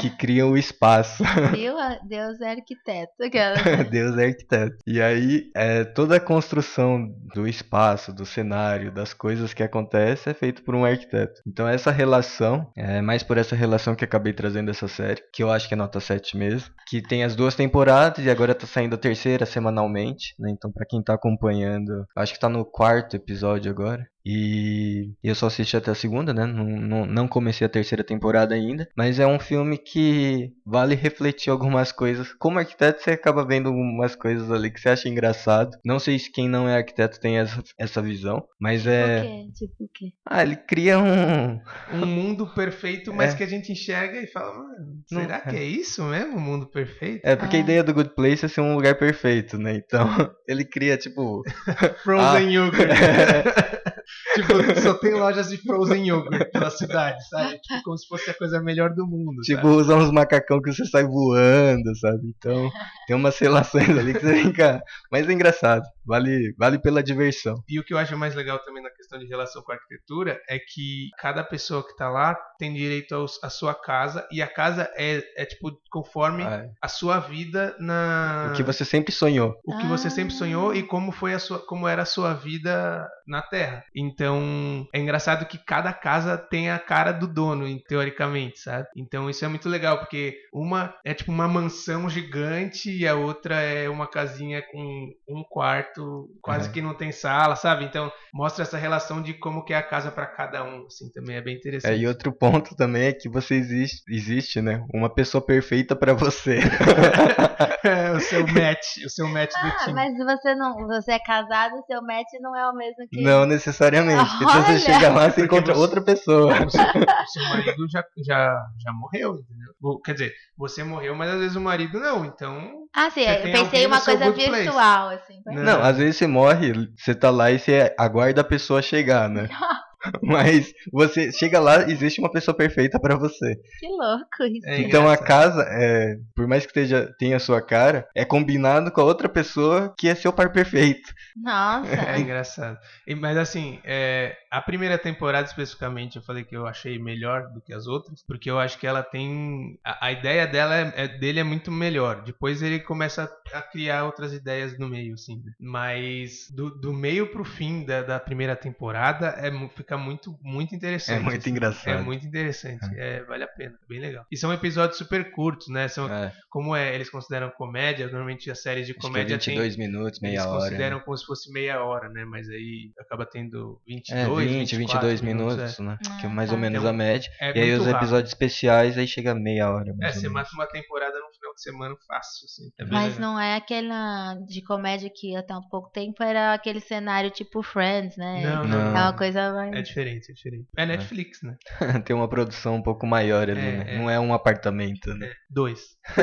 que 0.00 0.10
criam 0.10 0.50
o 0.50 0.56
espaço. 0.56 1.22
Deus 2.08 2.40
é 2.40 2.50
arquiteto. 2.50 3.12
Deus 3.90 4.18
é 4.18 4.26
arquiteto. 4.26 4.76
E 4.86 5.00
aí, 5.00 5.50
é, 5.54 5.84
toda 5.84 6.16
a 6.16 6.20
construção 6.20 7.08
do 7.34 7.46
espaço, 7.46 8.12
do 8.12 8.26
cenário, 8.26 8.92
das 8.92 9.12
coisas 9.12 9.54
que 9.54 9.62
acontecem 9.62 10.30
é 10.30 10.34
feito 10.34 10.62
por 10.62 10.74
um 10.74 10.84
arquiteto. 10.84 11.40
Então, 11.46 11.68
essa 11.68 11.90
relação, 11.90 12.70
é 12.76 13.00
mais 13.00 13.22
por 13.22 13.38
essa 13.38 13.56
relação 13.56 13.94
que 13.94 14.04
acabei 14.04 14.32
trazendo 14.32 14.70
essa 14.70 14.88
série, 14.88 15.22
que 15.32 15.42
eu 15.42 15.50
acho 15.50 15.68
que 15.68 15.74
é 15.74 15.76
nota 15.76 16.00
7 16.00 16.36
mesmo, 16.36 16.70
que 16.88 17.00
tem 17.00 17.24
as 17.24 17.34
duas 17.34 17.54
temporadas 17.54 18.24
e 18.24 18.30
agora 18.30 18.54
tá 18.54 18.66
saindo 18.66 18.94
a 18.94 18.98
terceira 18.98 19.46
semanalmente, 19.46 20.34
né? 20.38 20.50
Então, 20.50 20.70
pra 20.70 20.86
quem 20.86 21.02
tá 21.02 21.14
acompanhando, 21.14 22.06
acho 22.16 22.34
que 22.34 22.40
tá 22.40 22.48
no 22.48 22.64
quarto 22.64 23.16
episódio 23.16 23.70
agora. 23.70 24.06
E 24.24 25.10
eu 25.22 25.34
só 25.34 25.46
assisti 25.46 25.76
até 25.76 25.90
a 25.90 25.94
segunda, 25.94 26.32
né? 26.32 26.46
Não, 26.46 26.64
não, 26.64 27.06
não 27.06 27.28
comecei 27.28 27.66
a 27.66 27.70
terceira 27.70 28.04
temporada 28.04 28.54
ainda. 28.54 28.88
Mas 28.96 29.18
é 29.18 29.26
um 29.26 29.38
filme 29.38 29.76
que 29.76 30.52
vale 30.64 30.94
refletir 30.94 31.50
algumas 31.50 31.90
coisas. 31.92 32.32
Como 32.34 32.58
arquiteto, 32.58 33.02
você 33.02 33.10
acaba 33.12 33.44
vendo 33.44 33.68
algumas 33.68 34.14
coisas 34.14 34.50
ali 34.50 34.70
que 34.70 34.80
você 34.80 34.90
acha 34.90 35.08
engraçado. 35.08 35.76
Não 35.84 35.98
sei 35.98 36.18
se 36.18 36.30
quem 36.30 36.48
não 36.48 36.68
é 36.68 36.76
arquiteto 36.76 37.18
tem 37.20 37.38
essa, 37.38 37.62
essa 37.78 38.00
visão. 38.00 38.44
Mas 38.60 38.86
O 38.86 38.90
é. 38.90 39.22
quê? 39.22 39.48
Tipo 39.54 39.84
o 39.84 39.88
quê? 39.92 40.06
Ah, 40.24 40.42
ele 40.42 40.56
cria 40.56 40.98
um. 40.98 41.60
Um 41.92 42.06
mundo 42.06 42.46
perfeito, 42.46 43.12
mas 43.14 43.34
É. 43.34 43.36
que 43.36 43.42
a 43.42 43.48
gente 43.48 43.72
enxerga 43.72 44.18
e 44.20 44.26
fala, 44.28 44.52
mano, 44.54 45.02
Não- 45.10 45.20
será 45.22 45.40
que 45.40 45.56
é 45.56 45.64
isso 45.64 46.02
mesmo, 46.04 46.36
o 46.36 46.40
mundo 46.40 46.66
perfeito? 46.66 47.22
É, 47.24 47.34
porque 47.34 47.56
a 47.56 47.58
Ah. 47.58 47.62
ideia 47.62 47.82
do 47.82 47.92
Good 47.92 48.14
Place 48.14 48.44
é 48.44 48.48
ser 48.48 48.60
um 48.60 48.74
lugar 48.74 48.96
perfeito, 48.96 49.58
né? 49.58 49.74
Então, 49.76 50.06
ele 50.46 50.64
cria, 50.64 50.96
tipo. 50.96 51.42
Frozen 52.04 52.46
Ah. 52.48 52.50
yogurt. 52.50 53.91
Tipo, 54.34 54.80
só 54.80 54.94
tem 54.94 55.14
lojas 55.14 55.48
de 55.50 55.56
frozen 55.58 56.08
yogurt 56.08 56.50
pela 56.50 56.70
cidade, 56.70 57.26
sabe? 57.28 57.58
Tipo, 57.60 57.82
como 57.82 57.98
se 57.98 58.06
fosse 58.06 58.30
a 58.30 58.34
coisa 58.34 58.60
melhor 58.60 58.90
do 58.94 59.06
mundo. 59.06 59.40
Tipo, 59.42 59.62
sabe? 59.62 59.76
usar 59.76 59.96
uns 59.96 60.10
macacão 60.12 60.60
que 60.60 60.72
você 60.72 60.84
sai 60.84 61.04
voando, 61.04 61.94
sabe? 61.96 62.20
Então, 62.36 62.70
tem 63.06 63.16
umas 63.16 63.38
relações 63.38 63.90
ali 63.90 64.12
que 64.14 64.20
você 64.20 64.42
fica. 64.42 64.82
Mas 65.10 65.28
é 65.28 65.32
engraçado. 65.32 65.84
Vale, 66.04 66.52
vale 66.58 66.78
pela 66.80 67.02
diversão. 67.02 67.54
E 67.68 67.78
o 67.78 67.84
que 67.84 67.94
eu 67.94 67.98
acho 67.98 68.16
mais 68.16 68.34
legal 68.34 68.58
também 68.58 68.82
na 68.82 68.90
questão 68.90 69.18
de 69.20 69.26
relação 69.26 69.62
com 69.62 69.70
a 69.70 69.76
arquitetura 69.76 70.40
é 70.48 70.58
que 70.58 71.08
cada 71.18 71.44
pessoa 71.44 71.86
que 71.86 71.94
tá 71.96 72.08
lá 72.10 72.34
tem 72.58 72.72
direito 72.74 73.14
à 73.42 73.48
sua 73.48 73.72
casa 73.74 74.26
e 74.32 74.42
a 74.42 74.46
casa 74.48 74.90
é, 74.96 75.22
é 75.36 75.44
tipo 75.44 75.70
conforme 75.90 76.42
Ah, 76.42 76.64
a 76.82 76.88
sua 76.88 77.20
vida 77.20 77.76
na 77.78 78.48
O 78.52 78.56
que 78.56 78.64
você 78.64 78.84
sempre 78.84 79.12
sonhou. 79.12 79.54
o 79.64 79.78
que 79.78 79.86
você 79.86 80.10
sempre 80.10 80.34
Ah. 80.34 80.38
sonhou 80.38 80.74
e 80.74 80.82
como 80.82 81.12
foi 81.12 81.34
a 81.34 81.38
sua 81.38 81.58
como 81.64 81.86
era 81.86 82.02
a 82.02 82.06
sua 82.06 82.34
vida 82.34 83.08
na 83.26 83.42
Terra. 83.42 83.84
Então, 83.94 84.86
é 84.94 84.98
engraçado 84.98 85.46
que 85.46 85.58
cada 85.58 85.92
casa 85.92 86.36
tem 86.38 86.70
a 86.70 86.78
cara 86.78 87.12
do 87.12 87.26
dono, 87.26 87.66
teoricamente, 87.86 88.58
sabe? 88.60 88.86
Então, 88.96 89.28
isso 89.30 89.44
é 89.44 89.48
muito 89.48 89.68
legal 89.68 89.98
porque 89.98 90.36
uma 90.52 90.94
é 91.04 91.14
tipo 91.14 91.30
uma 91.32 91.48
mansão 91.48 92.08
gigante 92.08 92.90
e 92.90 93.06
a 93.06 93.14
outra 93.14 93.56
é 93.60 93.88
uma 93.88 94.06
casinha 94.06 94.62
com 94.62 95.10
um 95.28 95.42
quarto, 95.48 96.28
quase 96.42 96.68
Uhum. 96.68 96.72
que 96.72 96.82
não 96.82 96.94
tem 96.94 97.12
sala, 97.12 97.56
sabe? 97.56 97.84
Então, 97.84 98.10
mostra 98.32 98.62
essa 98.62 98.76
relação 98.78 99.22
de 99.22 99.34
como 99.34 99.64
que 99.64 99.72
é 99.72 99.76
a 99.76 99.82
casa 99.82 100.10
para 100.10 100.26
cada 100.26 100.62
um, 100.64 100.86
assim, 100.86 101.10
também 101.12 101.36
é 101.36 101.40
bem 101.42 101.54
É, 101.54 101.56
interessante. 101.58 102.00
e 102.00 102.06
outro 102.06 102.32
ponto 102.32 102.74
também 102.76 103.04
é 103.04 103.12
que 103.12 103.28
você 103.28 103.54
existe, 103.54 104.02
existe, 104.08 104.60
né? 104.60 104.84
Uma 104.92 105.12
pessoa 105.12 105.44
perfeita 105.44 105.94
pra 105.96 106.12
você. 106.14 106.58
É, 107.84 108.12
o 108.12 108.20
seu 108.20 108.46
match, 108.46 108.98
o 109.04 109.10
seu 109.10 109.28
match 109.28 109.50
do 109.50 109.66
Ah, 109.68 109.76
time. 109.84 109.92
mas 109.94 110.16
se 110.16 110.24
você 110.24 110.54
não. 110.54 110.86
Você 110.86 111.12
é 111.12 111.18
casado, 111.18 111.82
seu 111.86 112.00
match 112.02 112.28
não 112.40 112.54
é 112.56 112.68
o 112.70 112.74
mesmo 112.74 113.06
Não 113.12 113.44
necessariamente. 113.46 114.30
Porque 114.38 114.52
se 114.52 114.60
você 114.62 114.78
chega 114.78 115.10
lá, 115.10 115.30
você 115.30 115.44
encontra 115.44 115.74
você- 115.74 115.80
outra 115.80 116.00
pessoa. 116.00 116.64
o 116.64 116.70
seu, 116.70 117.42
marido 117.50 117.86
já, 117.90 118.02
já, 118.24 118.66
já 118.82 118.92
morreu, 118.92 119.34
entendeu? 119.34 120.00
Quer 120.04 120.12
dizer, 120.12 120.32
você 120.56 120.82
morreu, 120.82 121.14
mas 121.14 121.30
às 121.30 121.38
vezes 121.40 121.56
o 121.56 121.60
marido 121.60 121.98
não, 122.00 122.24
então. 122.24 122.70
Ah, 122.94 123.10
sim, 123.10 123.24
Você 123.24 123.30
eu 123.30 123.42
pensei 123.42 123.60
alguém 123.60 123.86
uma 123.86 124.00
coisa 124.00 124.24
good 124.26 124.44
place. 124.44 124.62
virtual, 124.64 125.08
assim. 125.10 125.42
Não. 125.46 125.62
Não, 125.62 125.82
às 125.82 125.96
vezes 125.96 126.16
você 126.16 126.26
morre, 126.26 126.72
você 126.96 127.14
tá 127.14 127.30
lá 127.30 127.50
e 127.50 127.58
você 127.58 127.94
aguarda 127.98 128.40
a 128.40 128.44
pessoa 128.44 128.80
chegar, 128.80 129.28
né? 129.28 129.48
Mas 130.22 130.72
você 130.92 131.30
chega 131.32 131.60
lá, 131.60 131.82
existe 131.88 132.20
uma 132.20 132.30
pessoa 132.30 132.56
perfeita 132.56 132.98
pra 133.00 133.16
você. 133.16 133.56
Que 133.78 133.86
louco 133.88 134.44
isso. 134.50 134.68
É 134.68 134.80
então 134.80 135.08
a 135.08 135.16
casa, 135.16 135.62
é, 135.68 136.16
por 136.34 136.46
mais 136.46 136.62
que 136.64 136.68
esteja, 136.70 137.12
tenha 137.18 137.36
a 137.36 137.40
sua 137.40 137.60
cara, 137.62 138.06
é 138.14 138.24
combinado 138.24 138.90
com 138.90 139.00
a 139.00 139.04
outra 139.04 139.28
pessoa 139.28 139.94
que 139.98 140.08
é 140.08 140.14
seu 140.14 140.32
par 140.32 140.52
perfeito. 140.52 141.12
Nossa. 141.36 141.92
É 142.12 142.18
engraçado. 142.18 142.78
E- 143.06 143.14
mas 143.14 143.36
assim, 143.36 143.78
é, 143.84 144.36
a 144.52 144.60
primeira 144.60 144.98
temporada 144.98 145.46
especificamente, 145.46 146.16
eu 146.16 146.22
falei 146.22 146.44
que 146.44 146.54
eu 146.54 146.66
achei 146.66 146.98
melhor 146.98 147.48
do 147.52 147.60
que 147.60 147.72
as 147.72 147.86
outras, 147.86 148.22
porque 148.26 148.50
eu 148.50 148.58
acho 148.58 148.78
que 148.78 148.86
ela 148.86 149.02
tem. 149.02 149.78
A, 149.84 150.06
a 150.08 150.12
ideia 150.12 150.46
dela 150.46 150.76
é, 150.76 150.92
é- 151.04 151.08
dele 151.08 151.40
é 151.40 151.44
muito 151.44 151.70
melhor. 151.70 152.22
Depois 152.22 152.62
ele 152.62 152.78
começa 152.80 153.24
a, 153.52 153.58
a 153.58 153.62
criar 153.62 154.04
outras 154.04 154.32
ideias 154.32 154.78
no 154.78 154.88
meio, 154.88 155.14
assim. 155.14 155.42
né? 155.44 155.52
Mas 155.58 156.50
do, 156.50 156.70
do 156.70 156.92
meio 156.92 157.28
pro 157.32 157.44
fim 157.44 157.84
da, 157.84 158.02
da 158.02 158.20
primeira 158.20 158.54
temporada 158.54 159.28
é, 159.38 159.50
fica 159.74 159.96
muito, 159.96 160.38
muito 160.42 160.74
interessante. 160.74 161.18
É 161.20 161.22
muito 161.22 161.38
assim. 161.40 161.50
engraçado. 161.50 161.98
É 161.98 162.02
muito 162.02 162.26
interessante. 162.26 162.84
É, 162.96 163.22
vale 163.24 163.44
a 163.44 163.48
pena, 163.48 163.78
bem 163.88 164.00
legal. 164.00 164.26
E 164.30 164.36
são 164.36 164.52
episódios 164.52 164.98
super 164.98 165.30
curtos, 165.32 165.68
né? 165.68 165.88
São, 165.88 166.12
É, 166.12 166.32
como 166.50 166.76
é, 166.76 166.94
eles 166.94 167.08
consideram 167.08 167.50
comédia, 167.50 168.06
normalmente 168.08 168.50
as 168.50 168.60
séries 168.62 168.86
de 168.86 168.92
acho 168.92 169.00
que 169.00 169.06
é 169.06 169.08
comédia 169.08 169.38
têm 169.38 169.54
22 169.58 169.76
minutos, 169.76 170.20
meia 170.20 170.32
eles 170.34 170.46
hora. 170.46 170.60
consideram 170.60 170.96
né? 170.98 171.02
como 171.04 171.16
se 171.16 171.24
fosse 171.26 171.50
meia 171.52 171.82
hora, 171.82 172.08
né? 172.08 172.24
Mas 172.24 172.48
aí 172.48 172.92
acaba 172.98 173.24
tendo 173.24 173.80
22, 173.86 174.41
É, 174.41 174.41
20, 174.46 174.76
24 174.76 175.08
22 175.08 175.20
minutos, 175.20 175.78
é. 175.78 175.82
né? 175.82 175.98
Ah, 176.06 176.16
que 176.18 176.26
é 176.26 176.28
mais 176.28 176.50
ou 176.50 176.56
tá. 176.56 176.60
menos 176.60 176.78
Então, 176.80 176.90
a 176.90 176.92
média. 176.92 177.30
É 177.40 177.56
e 177.56 177.60
aí 177.62 177.72
os 177.72 177.84
rápido. 177.86 177.96
episódios 177.96 178.30
especiais, 178.30 178.98
aí 178.98 179.06
chega 179.06 179.32
a 179.32 179.34
meia 179.34 179.70
hora. 179.70 179.90
É, 179.90 179.94
Mais 179.94 180.16
ou 180.16 180.22
você 180.22 180.28
mata 180.28 180.50
uma 180.54 180.66
temporada 180.66 181.18
no 181.18 181.31
semana 181.62 181.94
fácil, 182.06 182.44
assim. 182.46 182.70
É 182.78 182.84
bem 182.84 182.92
Mas 182.92 183.18
não 183.18 183.38
é 183.38 183.56
aquela 183.56 184.34
de 184.46 184.62
comédia 184.62 185.10
que 185.14 185.34
até 185.36 185.56
um 185.56 185.68
pouco 185.68 185.90
tempo 185.90 186.22
era 186.22 186.54
aquele 186.54 186.80
cenário 186.80 187.30
tipo 187.30 187.62
Friends, 187.62 188.16
né? 188.16 188.42
Não, 188.42 188.64
Não. 188.66 188.96
É 188.96 189.00
uma 189.02 189.16
coisa 189.16 189.52
mais. 189.52 189.72
É 189.74 189.82
diferente, 189.82 190.30
é 190.30 190.34
diferente. 190.34 190.66
É 190.76 190.86
Netflix, 190.86 191.42
né? 191.42 191.56
Tem 192.04 192.14
uma 192.14 192.28
produção 192.28 192.76
um 192.76 192.82
pouco 192.82 193.06
maior 193.06 193.48
ali, 193.48 193.60
É, 193.60 193.76
né? 193.84 193.84
é. 193.94 193.98
Não 193.98 194.10
é 194.10 194.18
um 194.20 194.32
apartamento, 194.34 195.12
né? 195.14 195.30
Dois. 195.48 195.80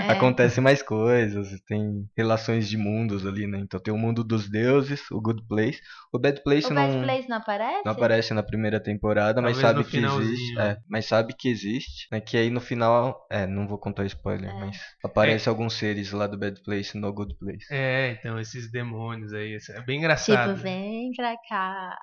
É. 0.00 0.12
Acontecem 0.12 0.62
mais 0.62 0.82
coisas, 0.82 1.48
tem 1.66 2.08
relações 2.16 2.68
de 2.68 2.76
mundos 2.76 3.26
ali, 3.26 3.46
né? 3.46 3.58
Então 3.58 3.78
tem 3.80 3.92
o 3.92 3.98
mundo 3.98 4.24
dos 4.24 4.48
deuses, 4.48 5.02
o 5.10 5.20
Good 5.20 5.44
Place. 5.46 5.80
O 6.12 6.18
Bad 6.18 6.42
Place 6.42 6.66
O 6.66 6.74
não, 6.74 6.82
Bad 6.88 7.02
Place 7.02 7.28
não 7.28 7.36
aparece? 7.36 7.82
não 7.84 7.92
aparece 7.92 8.34
na 8.34 8.42
primeira 8.42 8.80
temporada, 8.80 9.40
mas 9.42 9.56
Talvez 9.56 9.66
sabe 9.68 9.78
no 9.80 9.84
que 9.84 9.90
finalzinho. 9.90 10.32
existe. 10.32 10.58
É, 10.58 10.76
mas 10.88 11.06
sabe 11.06 11.34
que 11.36 11.48
existe, 11.48 12.08
né? 12.10 12.20
Que 12.20 12.36
aí 12.36 12.50
no 12.50 12.60
final. 12.60 13.26
É, 13.30 13.46
não 13.46 13.68
vou 13.68 13.78
contar 13.78 14.04
spoiler, 14.06 14.29
É. 14.34 14.52
mas 14.52 14.80
aparece 15.02 15.48
alguns 15.48 15.74
seres 15.74 16.12
lá 16.12 16.26
do 16.26 16.38
Bad 16.38 16.60
Place 16.62 16.96
no 16.96 17.12
Good 17.12 17.34
Place. 17.38 17.66
É, 17.70 18.12
então, 18.18 18.38
esses 18.38 18.70
demônios 18.70 19.32
aí. 19.32 19.56
isso 19.56 19.70
É 19.72 19.74
bem 19.76 19.82
Tipo, 19.82 19.92
engraçado. 19.92 20.56
vem 20.56 21.12
pra 21.14 21.34
cá. 21.48 21.98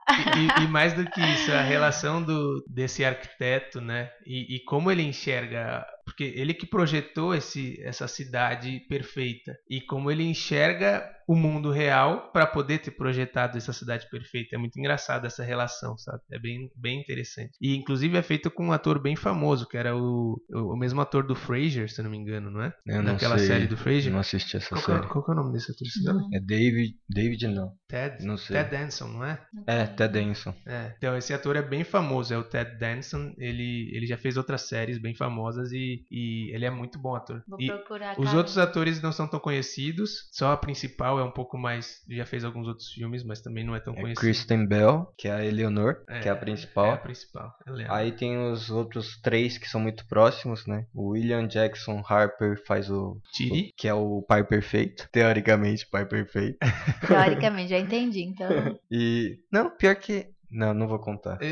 E, 0.59 0.63
e 0.63 0.67
mais 0.67 0.93
do 0.93 1.05
que 1.09 1.21
isso, 1.21 1.51
a 1.51 1.61
relação 1.61 2.21
do, 2.21 2.63
desse 2.67 3.03
arquiteto, 3.05 3.79
né? 3.81 4.09
E, 4.25 4.55
e 4.55 4.59
como 4.65 4.91
ele 4.91 5.03
enxerga. 5.03 5.85
Porque 6.07 6.23
ele 6.35 6.53
que 6.53 6.65
projetou 6.65 7.35
esse, 7.35 7.77
essa 7.83 8.07
cidade 8.07 8.79
perfeita. 8.87 9.57
E 9.69 9.81
como 9.81 10.09
ele 10.09 10.23
enxerga 10.23 11.05
o 11.27 11.35
mundo 11.35 11.69
real 11.71 12.31
para 12.31 12.47
poder 12.47 12.79
ter 12.79 12.91
projetado 12.91 13.57
essa 13.57 13.73
cidade 13.73 14.09
perfeita. 14.09 14.55
É 14.55 14.57
muito 14.57 14.79
engraçado 14.79 15.25
essa 15.27 15.43
relação, 15.43 15.97
sabe? 15.97 16.21
É 16.31 16.39
bem, 16.39 16.71
bem 16.73 17.01
interessante. 17.01 17.51
E 17.61 17.75
inclusive 17.75 18.17
é 18.17 18.21
feito 18.21 18.49
com 18.49 18.67
um 18.67 18.71
ator 18.71 18.97
bem 18.97 19.13
famoso, 19.17 19.67
que 19.67 19.75
era 19.75 19.93
o, 19.93 20.41
o, 20.49 20.73
o 20.73 20.77
mesmo 20.77 21.01
ator 21.01 21.27
do 21.27 21.35
Frasier, 21.35 21.89
se 21.89 21.99
eu 21.99 22.03
não 22.05 22.11
me 22.11 22.17
engano, 22.17 22.49
não 22.49 22.61
é? 22.61 22.73
Eu 22.85 23.03
não 23.03 23.11
Daquela 23.13 23.37
sei, 23.37 23.47
série 23.47 23.67
do 23.67 23.75
Frasier. 23.75 24.13
Não 24.13 24.21
assisti 24.21 24.55
essa 24.55 24.69
Qual, 24.69 24.81
que 24.81 24.89
é- 24.91 24.95
série. 24.95 25.07
qual 25.07 25.25
é 25.27 25.31
o 25.31 25.35
nome 25.35 25.51
desse 25.51 25.71
ator? 25.73 25.87
É 26.33 26.39
David. 26.39 26.95
David 27.09 27.47
não. 27.49 27.73
Ted? 27.89 28.25
Não 28.25 28.37
sei. 28.37 28.55
Ted 28.55 28.71
Danson, 28.71 29.07
não 29.09 29.25
é? 29.25 29.41
É, 29.67 29.85
Ted 29.85 30.13
Danson. 30.13 30.53
É, 30.65 30.93
então 30.97 31.17
esse 31.17 31.33
ator 31.33 31.57
é 31.57 31.61
bem 31.61 31.83
famoso, 31.83 32.33
é 32.33 32.37
o 32.37 32.43
Ted 32.45 32.77
Danson. 32.79 33.33
Ele, 33.37 33.91
ele 33.93 34.05
já 34.07 34.17
fez 34.17 34.37
outras 34.37 34.61
séries 34.61 34.97
bem 34.97 35.13
famosas 35.13 35.73
e, 35.73 35.96
e 36.11 36.51
ele 36.53 36.65
é 36.65 36.69
muito 36.69 36.99
bom 36.99 37.15
ator. 37.15 37.41
Vou 37.47 37.59
E 37.61 37.67
procurar. 37.67 38.17
os 38.19 38.25
cara. 38.25 38.37
outros 38.37 38.57
atores 38.57 39.01
não 39.01 39.11
são 39.11 39.27
tão 39.27 39.39
conhecidos, 39.39 40.27
só 40.31 40.51
a 40.51 40.57
principal 40.57 41.19
é 41.19 41.23
um 41.23 41.31
pouco 41.31 41.57
mais. 41.57 41.97
Já 42.09 42.25
fez 42.25 42.43
alguns 42.43 42.67
outros 42.67 42.89
filmes, 42.91 43.23
mas 43.23 43.41
também 43.41 43.63
não 43.65 43.75
é 43.75 43.79
tão 43.79 43.93
É 43.93 44.01
conhecido. 44.01 44.19
Kristen 44.21 44.65
Bell, 44.67 45.07
que 45.17 45.27
é 45.27 45.31
a 45.31 45.45
Eleanor, 45.45 46.03
que 46.21 46.27
é 46.27 46.31
a 46.31 46.35
É 46.35 46.37
principal. 46.37 46.91
a 46.91 46.97
principal. 46.97 47.51
eu 47.65 47.73
lembro. 47.73 47.93
Aí 47.93 48.11
tem 48.11 48.37
os 48.51 48.69
outros 48.69 49.19
três 49.21 49.57
que 49.57 49.67
são 49.67 49.79
muito 49.81 50.05
próximos, 50.07 50.65
né? 50.67 50.85
O 50.93 51.09
William 51.11 51.47
Jackson 51.47 52.03
Harper 52.07 52.61
faz 52.65 52.89
o. 52.89 53.19
Tiri. 53.33 53.71
Que 53.77 53.87
é 53.87 53.93
o 53.93 54.21
pai 54.21 54.43
perfeito. 54.43 55.07
Teoricamente, 55.11 55.87
pai 55.89 56.05
perfeito. 56.05 56.57
Teoricamente, 57.07 57.69
já 57.69 57.77
entendi. 57.79 58.23
Então, 58.23 58.49
E. 58.91 59.37
Não, 59.51 59.69
pior 59.69 59.95
que. 59.95 60.27
Não, 60.49 60.73
não 60.73 60.87
vou 60.87 60.99
contar. 60.99 61.37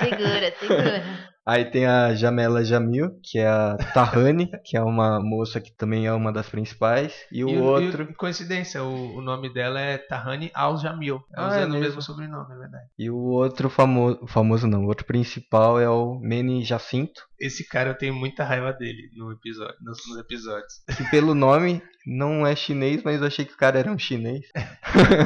segura, 0.00 0.52
segura. 0.58 1.29
Aí 1.46 1.64
tem 1.64 1.86
a 1.86 2.14
Jamela 2.14 2.62
Jamil, 2.64 3.10
que 3.22 3.38
é 3.38 3.46
a 3.48 3.76
Tahani, 3.94 4.50
que 4.64 4.76
é 4.76 4.82
uma 4.82 5.20
moça 5.20 5.60
que 5.60 5.72
também 5.72 6.06
é 6.06 6.12
uma 6.12 6.32
das 6.32 6.48
principais. 6.48 7.14
E 7.32 7.42
o 7.44 7.48
E 7.48 7.58
outro. 7.58 8.02
e, 8.04 8.14
coincidência, 8.14 8.82
o, 8.84 9.16
o 9.16 9.20
nome 9.22 9.52
dela 9.52 9.80
é 9.80 9.98
Tahani 9.98 10.50
Al-Jamil. 10.54 11.20
Ah, 11.34 11.48
usando 11.48 11.74
é 11.74 11.78
o 11.78 11.80
mesmo? 11.80 12.02
sobrenome, 12.02 12.54
é 12.54 12.58
verdade. 12.58 12.84
E 12.98 13.10
o 13.10 13.16
outro 13.16 13.68
famoso. 13.70 14.20
Famoso 14.28 14.66
não, 14.66 14.84
o 14.84 14.88
outro 14.88 15.06
principal 15.06 15.80
é 15.80 15.88
o 15.88 16.20
Manny 16.20 16.62
Jacinto. 16.62 17.22
Esse 17.40 17.66
cara 17.66 17.90
eu 17.90 17.94
tenho 17.98 18.14
muita 18.14 18.44
raiva 18.44 18.70
dele 18.72 19.10
no 19.16 19.32
episódio, 19.32 19.74
nos, 19.80 19.98
nos 20.08 20.18
episódios. 20.18 20.74
Que 20.96 21.10
pelo 21.10 21.34
nome 21.34 21.82
não 22.06 22.46
é 22.46 22.54
chinês, 22.54 23.02
mas 23.02 23.20
eu 23.20 23.26
achei 23.26 23.44
que 23.46 23.54
o 23.54 23.56
cara 23.56 23.78
era 23.78 23.90
um 23.90 23.98
chinês. 23.98 24.46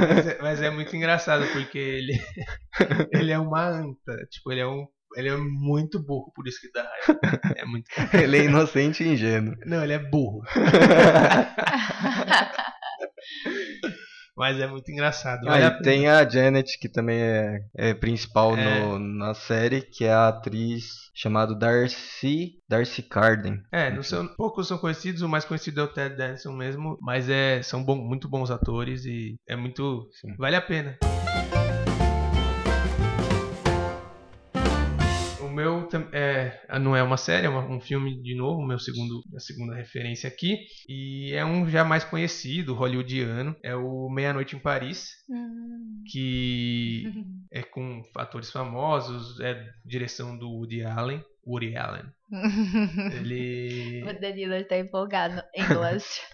mas, 0.09 0.27
é, 0.27 0.39
mas 0.41 0.63
é 0.63 0.71
muito 0.71 0.95
engraçado 0.95 1.45
porque 1.53 1.79
ele 1.79 2.13
ele 3.13 3.33
é 3.33 3.39
uma 3.39 3.67
anta, 3.69 4.17
tipo, 4.31 4.53
ele 4.53 4.61
é 4.61 4.67
um 4.67 4.87
ele 5.17 5.29
é 5.29 5.37
muito 5.37 5.99
burro, 6.03 6.33
por 6.35 6.47
isso 6.49 6.61
que 6.61 6.71
dá 6.73 6.83
raiva. 6.83 7.21
É 7.57 7.65
muito 7.65 7.87
Ele 8.15 8.39
é 8.39 8.45
inocente 8.45 9.03
e 9.05 9.09
ingênuo. 9.09 9.55
Não, 9.67 9.83
ele 9.83 9.93
é 9.95 9.99
burro. 9.99 10.43
Mas 14.37 14.59
é 14.59 14.67
muito 14.67 14.91
engraçado. 14.91 15.45
Vale 15.45 15.63
a 15.63 15.69
Aí 15.69 15.71
pena. 15.75 15.83
tem 15.85 16.09
a 16.09 16.29
Janet, 16.29 16.77
que 16.81 16.89
também 16.89 17.21
é, 17.21 17.61
é 17.77 17.95
principal 17.95 18.57
É. 18.57 18.81
no- 18.81 18.99
na 18.99 19.33
série, 19.33 19.81
que 19.81 20.05
é 20.05 20.13
a 20.13 20.27
atriz 20.29 20.87
chamada 21.15 21.55
Darcy, 21.55 22.55
Darcy 22.69 23.01
Carden. 23.05 23.63
É, 23.71 23.93
não 23.95 24.03
são, 24.03 24.27
poucos 24.35 24.67
são 24.67 24.77
conhecidos, 24.79 25.23
o 25.23 25.29
mais 25.29 25.45
conhecido 25.45 25.81
é 25.81 25.85
o 25.85 25.89
Ted 25.89 26.17
Danson 26.17 26.53
mesmo, 26.53 26.99
mas 27.01 27.29
é, 27.29 27.63
são 27.63 27.85
bom- 27.85 27.95
muito 27.95 28.29
bons 28.29 28.51
atores 28.51 29.05
e 29.05 29.37
é 29.49 29.55
muito. 29.55 30.09
Sim. 30.21 30.35
Vale 30.37 30.57
a 30.57 30.61
pena. 30.63 30.99
Meu 35.55 35.89
é, 36.13 36.61
não 36.81 36.95
é 36.97 37.03
uma 37.03 37.17
série, 37.17 37.47
é 37.47 37.49
uma- 37.49 37.67
um 37.67 37.81
filme 37.81 38.21
de 38.23 38.35
novo, 38.35 38.67
meu 38.67 38.79
segundo, 38.79 39.23
a 39.35 39.39
segunda 39.41 39.75
referência 39.75 40.29
aqui. 40.29 40.59
E 40.89 41.33
é 41.33 41.45
um 41.45 41.69
já 41.71 41.85
mais 41.85 42.05
conhecido, 42.05 42.75
hollywoodiano. 42.75 43.57
É 43.63 43.75
o 43.75 44.11
Meia 44.11 44.33
Noite 44.33 44.57
em 44.57 44.59
Paris, 44.59 45.11
Hum. 45.31 46.03
que 46.11 47.05
é 47.53 47.63
com 47.63 48.03
atores 48.17 48.51
famosos, 48.51 49.41
é 49.41 49.65
direção 49.85 50.37
do 50.37 50.51
Woody 50.51 50.83
Allen. 50.85 51.23
Woody 51.47 51.77
Allen. 51.77 52.05
Ele. 53.15 54.03
o 54.03 54.21
Danilo 54.21 54.55
está 54.55 54.79
empolgado 54.79 55.43
em 55.55 55.63
inglês. 55.63 56.21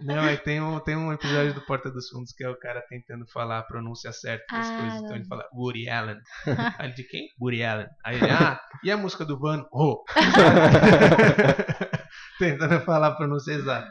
Não, 0.00 0.24
é 0.24 0.36
que 0.36 0.44
tem 0.44 0.60
um, 0.60 0.80
tem 0.80 0.96
um 0.96 1.12
episódio 1.12 1.54
do 1.54 1.60
Porta 1.60 1.90
dos 1.90 2.08
Fundos 2.08 2.32
que 2.32 2.42
é 2.42 2.48
o 2.48 2.58
cara 2.58 2.80
tentando 2.88 3.26
falar 3.26 3.58
a 3.58 3.62
pronúncia 3.62 4.12
certa 4.12 4.44
das 4.52 4.68
Ah, 4.68 4.78
coisas. 4.80 5.02
Então 5.02 5.16
ele 5.16 5.24
fala 5.24 5.48
Woody 5.52 5.88
Allen. 5.88 6.18
Aí 6.78 6.92
de 6.92 7.04
quem? 7.04 7.28
Woody 7.40 7.62
Allen. 7.62 7.88
Aí 8.04 8.16
ele, 8.16 8.30
ah, 8.30 8.60
e 8.82 8.90
a 8.90 8.96
música 8.96 9.24
do 9.24 9.38
Van 9.38 9.64
Ho? 9.72 10.04
tentando 12.38 12.80
falar 12.80 13.08
a 13.08 13.14
pronúncia 13.14 13.52
exata. 13.52 13.90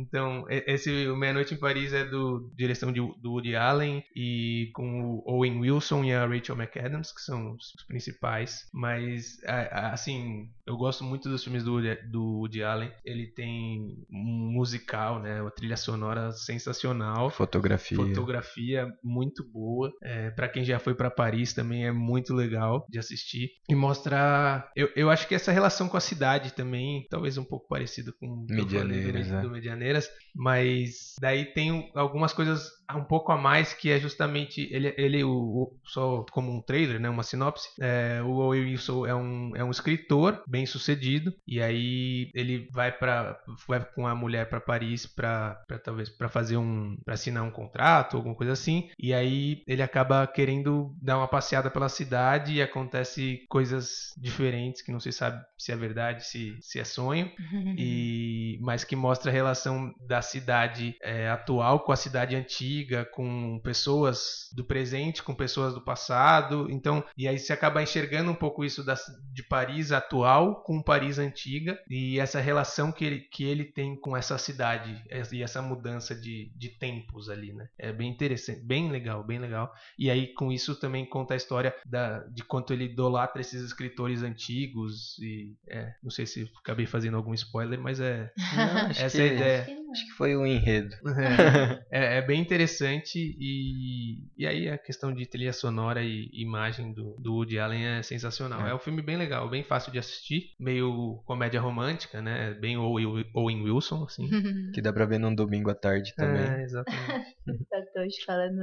Então, 0.00 0.44
esse 0.48 0.90
Meia 1.16 1.32
Noite 1.32 1.54
em 1.54 1.58
Paris 1.58 1.92
é 1.92 2.04
do 2.04 2.50
direção 2.56 2.92
de, 2.92 3.00
do 3.00 3.32
Woody 3.32 3.54
Allen 3.56 4.02
e 4.14 4.70
com 4.74 5.02
o 5.02 5.22
Owen 5.26 5.58
Wilson 5.60 6.04
e 6.04 6.12
a 6.12 6.26
Rachel 6.26 6.56
McAdams, 6.56 7.12
que 7.14 7.20
são 7.20 7.52
os, 7.52 7.74
os 7.74 7.84
principais. 7.86 8.66
Mas, 8.72 9.42
a- 9.44 9.88
a- 9.88 9.92
assim, 9.92 10.48
eu 10.66 10.76
gosto 10.76 11.02
muito 11.04 11.28
dos 11.28 11.42
filmes 11.42 11.64
do 11.64 11.72
Woody, 11.74 11.96
do 12.10 12.22
Woody 12.40 12.62
Allen. 12.62 12.90
Ele 13.04 13.26
tem 13.26 13.96
um 14.10 14.50
musical, 14.52 15.20
né? 15.20 15.40
Uma 15.40 15.50
trilha 15.50 15.76
sonora 15.76 16.32
sensacional. 16.32 17.30
Fotografia. 17.30 17.96
Fotografia 17.96 18.86
muito 19.02 19.42
boa. 19.50 19.92
É, 20.02 20.30
para 20.30 20.48
quem 20.48 20.64
já 20.64 20.78
foi 20.78 20.94
pra 20.94 21.10
Paris 21.10 21.52
também 21.52 21.86
é 21.86 21.92
muito 21.92 22.34
legal 22.34 22.86
de 22.88 22.98
assistir. 22.98 23.50
E 23.68 23.74
mostra. 23.74 24.68
Eu, 24.76 24.88
eu 24.96 25.10
acho 25.10 25.26
que 25.28 25.34
essa 25.34 25.52
relação 25.52 25.88
com 25.88 25.96
a 25.96 26.00
cidade 26.00 26.52
também, 26.52 27.06
talvez 27.10 27.36
um 27.38 27.44
pouco 27.44 27.66
parecido 27.68 28.12
com 28.18 28.26
o 28.26 28.46
que 28.46 28.52
eu 28.52 28.58
falei 28.68 29.00
do, 29.42 29.50
Medianeiras, 29.50 29.87
Medianeiras. 29.88 30.10
Mas 30.34 31.14
daí 31.20 31.46
tem 31.46 31.90
algumas 31.94 32.32
coisas 32.32 32.77
um 32.96 33.04
pouco 33.04 33.32
a 33.32 33.36
mais 33.36 33.72
que 33.72 33.90
é 33.90 33.98
justamente 33.98 34.68
ele, 34.72 34.94
ele 34.96 35.24
o, 35.24 35.30
o 35.30 35.78
só 35.84 36.24
como 36.30 36.52
um 36.52 36.60
trailer, 36.60 37.00
né, 37.00 37.08
uma 37.08 37.22
sinopse. 37.22 37.68
É, 37.80 38.20
o 38.22 38.36
Owen 38.36 38.64
Wilson 38.64 39.06
é 39.06 39.14
um, 39.14 39.52
é 39.56 39.64
um 39.64 39.70
escritor 39.70 40.42
bem 40.46 40.66
sucedido 40.66 41.32
e 41.46 41.60
aí 41.60 42.30
ele 42.34 42.68
vai 42.72 42.92
para 42.92 43.38
vai 43.66 43.84
com 43.94 44.06
a 44.06 44.14
mulher 44.14 44.48
para 44.48 44.60
Paris 44.60 45.06
para 45.06 45.62
talvez 45.84 46.08
para 46.08 46.28
fazer 46.28 46.56
um 46.56 46.96
para 47.04 47.14
assinar 47.14 47.42
um 47.42 47.50
contrato, 47.50 48.16
alguma 48.16 48.34
coisa 48.34 48.52
assim. 48.52 48.88
E 48.98 49.12
aí 49.12 49.62
ele 49.66 49.82
acaba 49.82 50.26
querendo 50.26 50.94
dar 51.00 51.18
uma 51.18 51.28
passeada 51.28 51.70
pela 51.70 51.88
cidade 51.88 52.54
e 52.54 52.62
acontece 52.62 53.44
coisas 53.48 54.12
diferentes 54.16 54.82
que 54.82 54.92
não 54.92 55.00
se 55.00 55.12
sabe 55.12 55.44
se 55.56 55.72
é 55.72 55.76
verdade, 55.76 56.24
se, 56.24 56.56
se 56.60 56.78
é 56.78 56.84
sonho. 56.84 57.30
e 57.76 58.58
mas 58.60 58.84
que 58.84 58.96
mostra 58.96 59.30
a 59.30 59.34
relação 59.34 59.92
da 60.06 60.22
cidade 60.22 60.96
é, 61.02 61.28
atual 61.28 61.80
com 61.80 61.92
a 61.92 61.96
cidade 61.96 62.36
antiga, 62.36 62.77
com 63.12 63.60
pessoas 63.62 64.48
do 64.52 64.64
presente, 64.64 65.22
com 65.22 65.34
pessoas 65.34 65.74
do 65.74 65.80
passado. 65.80 66.68
Então, 66.70 67.04
e 67.16 67.26
aí 67.26 67.38
você 67.38 67.52
acaba 67.52 67.82
enxergando 67.82 68.30
um 68.30 68.34
pouco 68.34 68.64
isso 68.64 68.84
da, 68.84 68.94
de 69.32 69.42
Paris 69.42 69.92
atual 69.92 70.62
com 70.62 70.82
Paris 70.82 71.18
antiga 71.18 71.78
e 71.88 72.18
essa 72.18 72.40
relação 72.40 72.92
que 72.92 73.04
ele, 73.04 73.20
que 73.20 73.44
ele 73.44 73.64
tem 73.64 73.96
com 73.96 74.16
essa 74.16 74.36
cidade 74.38 75.02
e 75.32 75.42
essa 75.42 75.62
mudança 75.62 76.14
de, 76.14 76.50
de 76.56 76.68
tempos 76.70 77.28
ali, 77.28 77.52
né? 77.52 77.68
É 77.78 77.92
bem 77.92 78.10
interessante, 78.10 78.60
bem 78.64 78.90
legal, 78.90 79.24
bem 79.24 79.38
legal. 79.38 79.72
E 79.98 80.10
aí 80.10 80.32
com 80.34 80.52
isso 80.52 80.74
também 80.76 81.04
conta 81.04 81.34
a 81.34 81.36
história 81.36 81.74
da, 81.84 82.20
de 82.24 82.44
quanto 82.44 82.72
ele 82.72 82.84
idolatra 82.84 83.40
esses 83.40 83.62
escritores 83.62 84.22
antigos 84.22 85.18
e 85.18 85.56
é, 85.68 85.94
não 86.02 86.10
sei 86.10 86.26
se 86.26 86.50
acabei 86.60 86.86
fazendo 86.86 87.16
algum 87.16 87.34
spoiler, 87.34 87.80
mas 87.80 88.00
é 88.00 88.32
Não, 88.54 88.90
essa 88.90 89.18
é 89.18 89.22
a 89.22 89.32
ideia. 89.32 89.77
Acho 89.90 90.06
que 90.06 90.12
foi 90.12 90.36
o 90.36 90.46
enredo. 90.46 90.94
É, 91.06 91.84
é, 91.90 92.18
é 92.18 92.22
bem 92.22 92.40
interessante 92.40 93.18
e, 93.18 94.18
e 94.36 94.46
aí 94.46 94.68
a 94.68 94.76
questão 94.76 95.12
de 95.12 95.26
trilha 95.26 95.52
sonora 95.52 96.02
e 96.02 96.28
imagem 96.32 96.92
do, 96.92 97.16
do 97.18 97.34
Woody 97.34 97.58
Allen 97.58 97.84
é 97.84 98.02
sensacional. 98.02 98.66
É. 98.66 98.70
É. 98.70 98.74
um 98.74 98.78
filme 98.78 99.02
bem 99.02 99.16
legal, 99.16 99.48
bem 99.48 99.62
fácil 99.62 99.90
de 99.90 99.98
assistir, 99.98 100.54
meio 100.58 101.22
comédia 101.24 101.60
romântica, 101.60 102.20
né? 102.20 102.54
Bem 102.54 102.76
Owen 102.76 103.62
Wilson, 103.62 104.04
assim. 104.04 104.28
Que 104.74 104.82
dá 104.82 104.92
pra 104.92 105.06
ver 105.06 105.18
num 105.18 105.34
domingo 105.34 105.70
à 105.70 105.74
tarde 105.74 106.14
também. 106.14 106.42
É, 106.42 106.62
exatamente. 106.62 107.36
Tá 107.70 107.78
todos 107.94 108.22
falando 108.24 108.60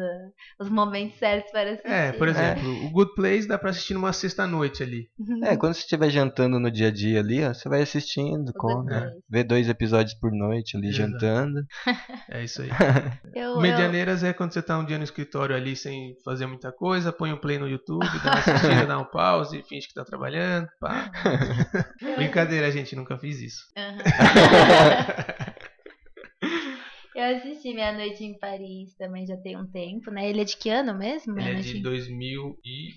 os 0.60 0.70
momentos 0.70 1.18
certos 1.18 1.52
para 1.52 1.72
assistir. 1.72 1.92
É, 1.92 2.12
por 2.12 2.28
exemplo, 2.28 2.86
o 2.86 2.92
Good 2.92 3.16
Place 3.16 3.48
dá 3.48 3.58
pra 3.58 3.72
assistir 3.72 3.96
numa 3.96 4.14
sexta-noite 4.14 4.84
ali. 4.84 5.10
É, 5.44 5.58
quando 5.58 5.74
você 5.74 5.80
estiver 5.80 6.10
jantando 6.12 6.60
no 6.60 6.70
dia 6.70 6.90
a 6.90 6.92
dia 6.92 7.20
ali, 7.20 7.44
ó, 7.44 7.52
você 7.52 7.68
vai 7.68 7.82
assistindo, 7.82 8.54
Good 8.54 8.86
né? 8.86 9.12
Vê 9.28 9.44
dois 9.44 9.68
episódios 9.68 10.14
por 10.20 10.32
noite 10.32 10.78
ali 10.78 10.90
Exato. 10.90 11.15
Jantando. 11.20 11.66
É 12.30 12.44
isso 12.44 12.62
aí. 12.62 12.70
Eu, 13.36 13.42
eu, 13.56 13.60
Medianeiras 13.62 14.24
é 14.24 14.34
quando 14.34 14.54
você 14.54 14.62
tá 14.62 14.78
um 14.80 14.86
dia 14.86 14.98
no 14.98 15.04
escritório 15.04 15.56
ali 15.56 15.76
sem 15.76 16.16
fazer 16.24 16.46
muita 16.46 16.72
coisa, 16.72 17.12
põe 17.14 17.32
um 17.34 17.38
play 17.38 17.58
no 17.60 17.68
YouTube, 17.68 18.06
dá 18.24 18.32
uma 18.32 18.40
assistida, 18.40 18.86
dá 18.88 18.98
um 19.00 19.06
pause, 19.06 19.62
finge 19.64 19.88
que 19.88 19.94
tá 19.94 20.04
trabalhando, 20.06 20.68
pá. 20.80 21.12
Brincadeira, 22.16 22.72
gente, 22.72 22.96
nunca 22.96 23.18
fiz 23.18 23.40
isso. 23.42 23.62
Aham. 23.78 23.98
Eu 27.16 27.38
assisti 27.38 27.74
Meia 27.74 27.94
Noite 27.94 28.24
em 28.26 28.38
Paris 28.38 28.94
também 28.98 29.26
já 29.26 29.38
tem 29.38 29.56
um 29.58 29.66
tempo, 29.66 30.12
né? 30.12 30.30
Ele 30.30 30.42
é 30.42 30.44
de 30.44 30.58
que 30.58 30.70
ano 30.70 30.94
mesmo? 30.98 31.40
Ele 31.40 31.50
é 31.50 31.62
de 31.62 31.78
em- 31.78 31.82
2000 31.82 32.58
e 32.66 32.90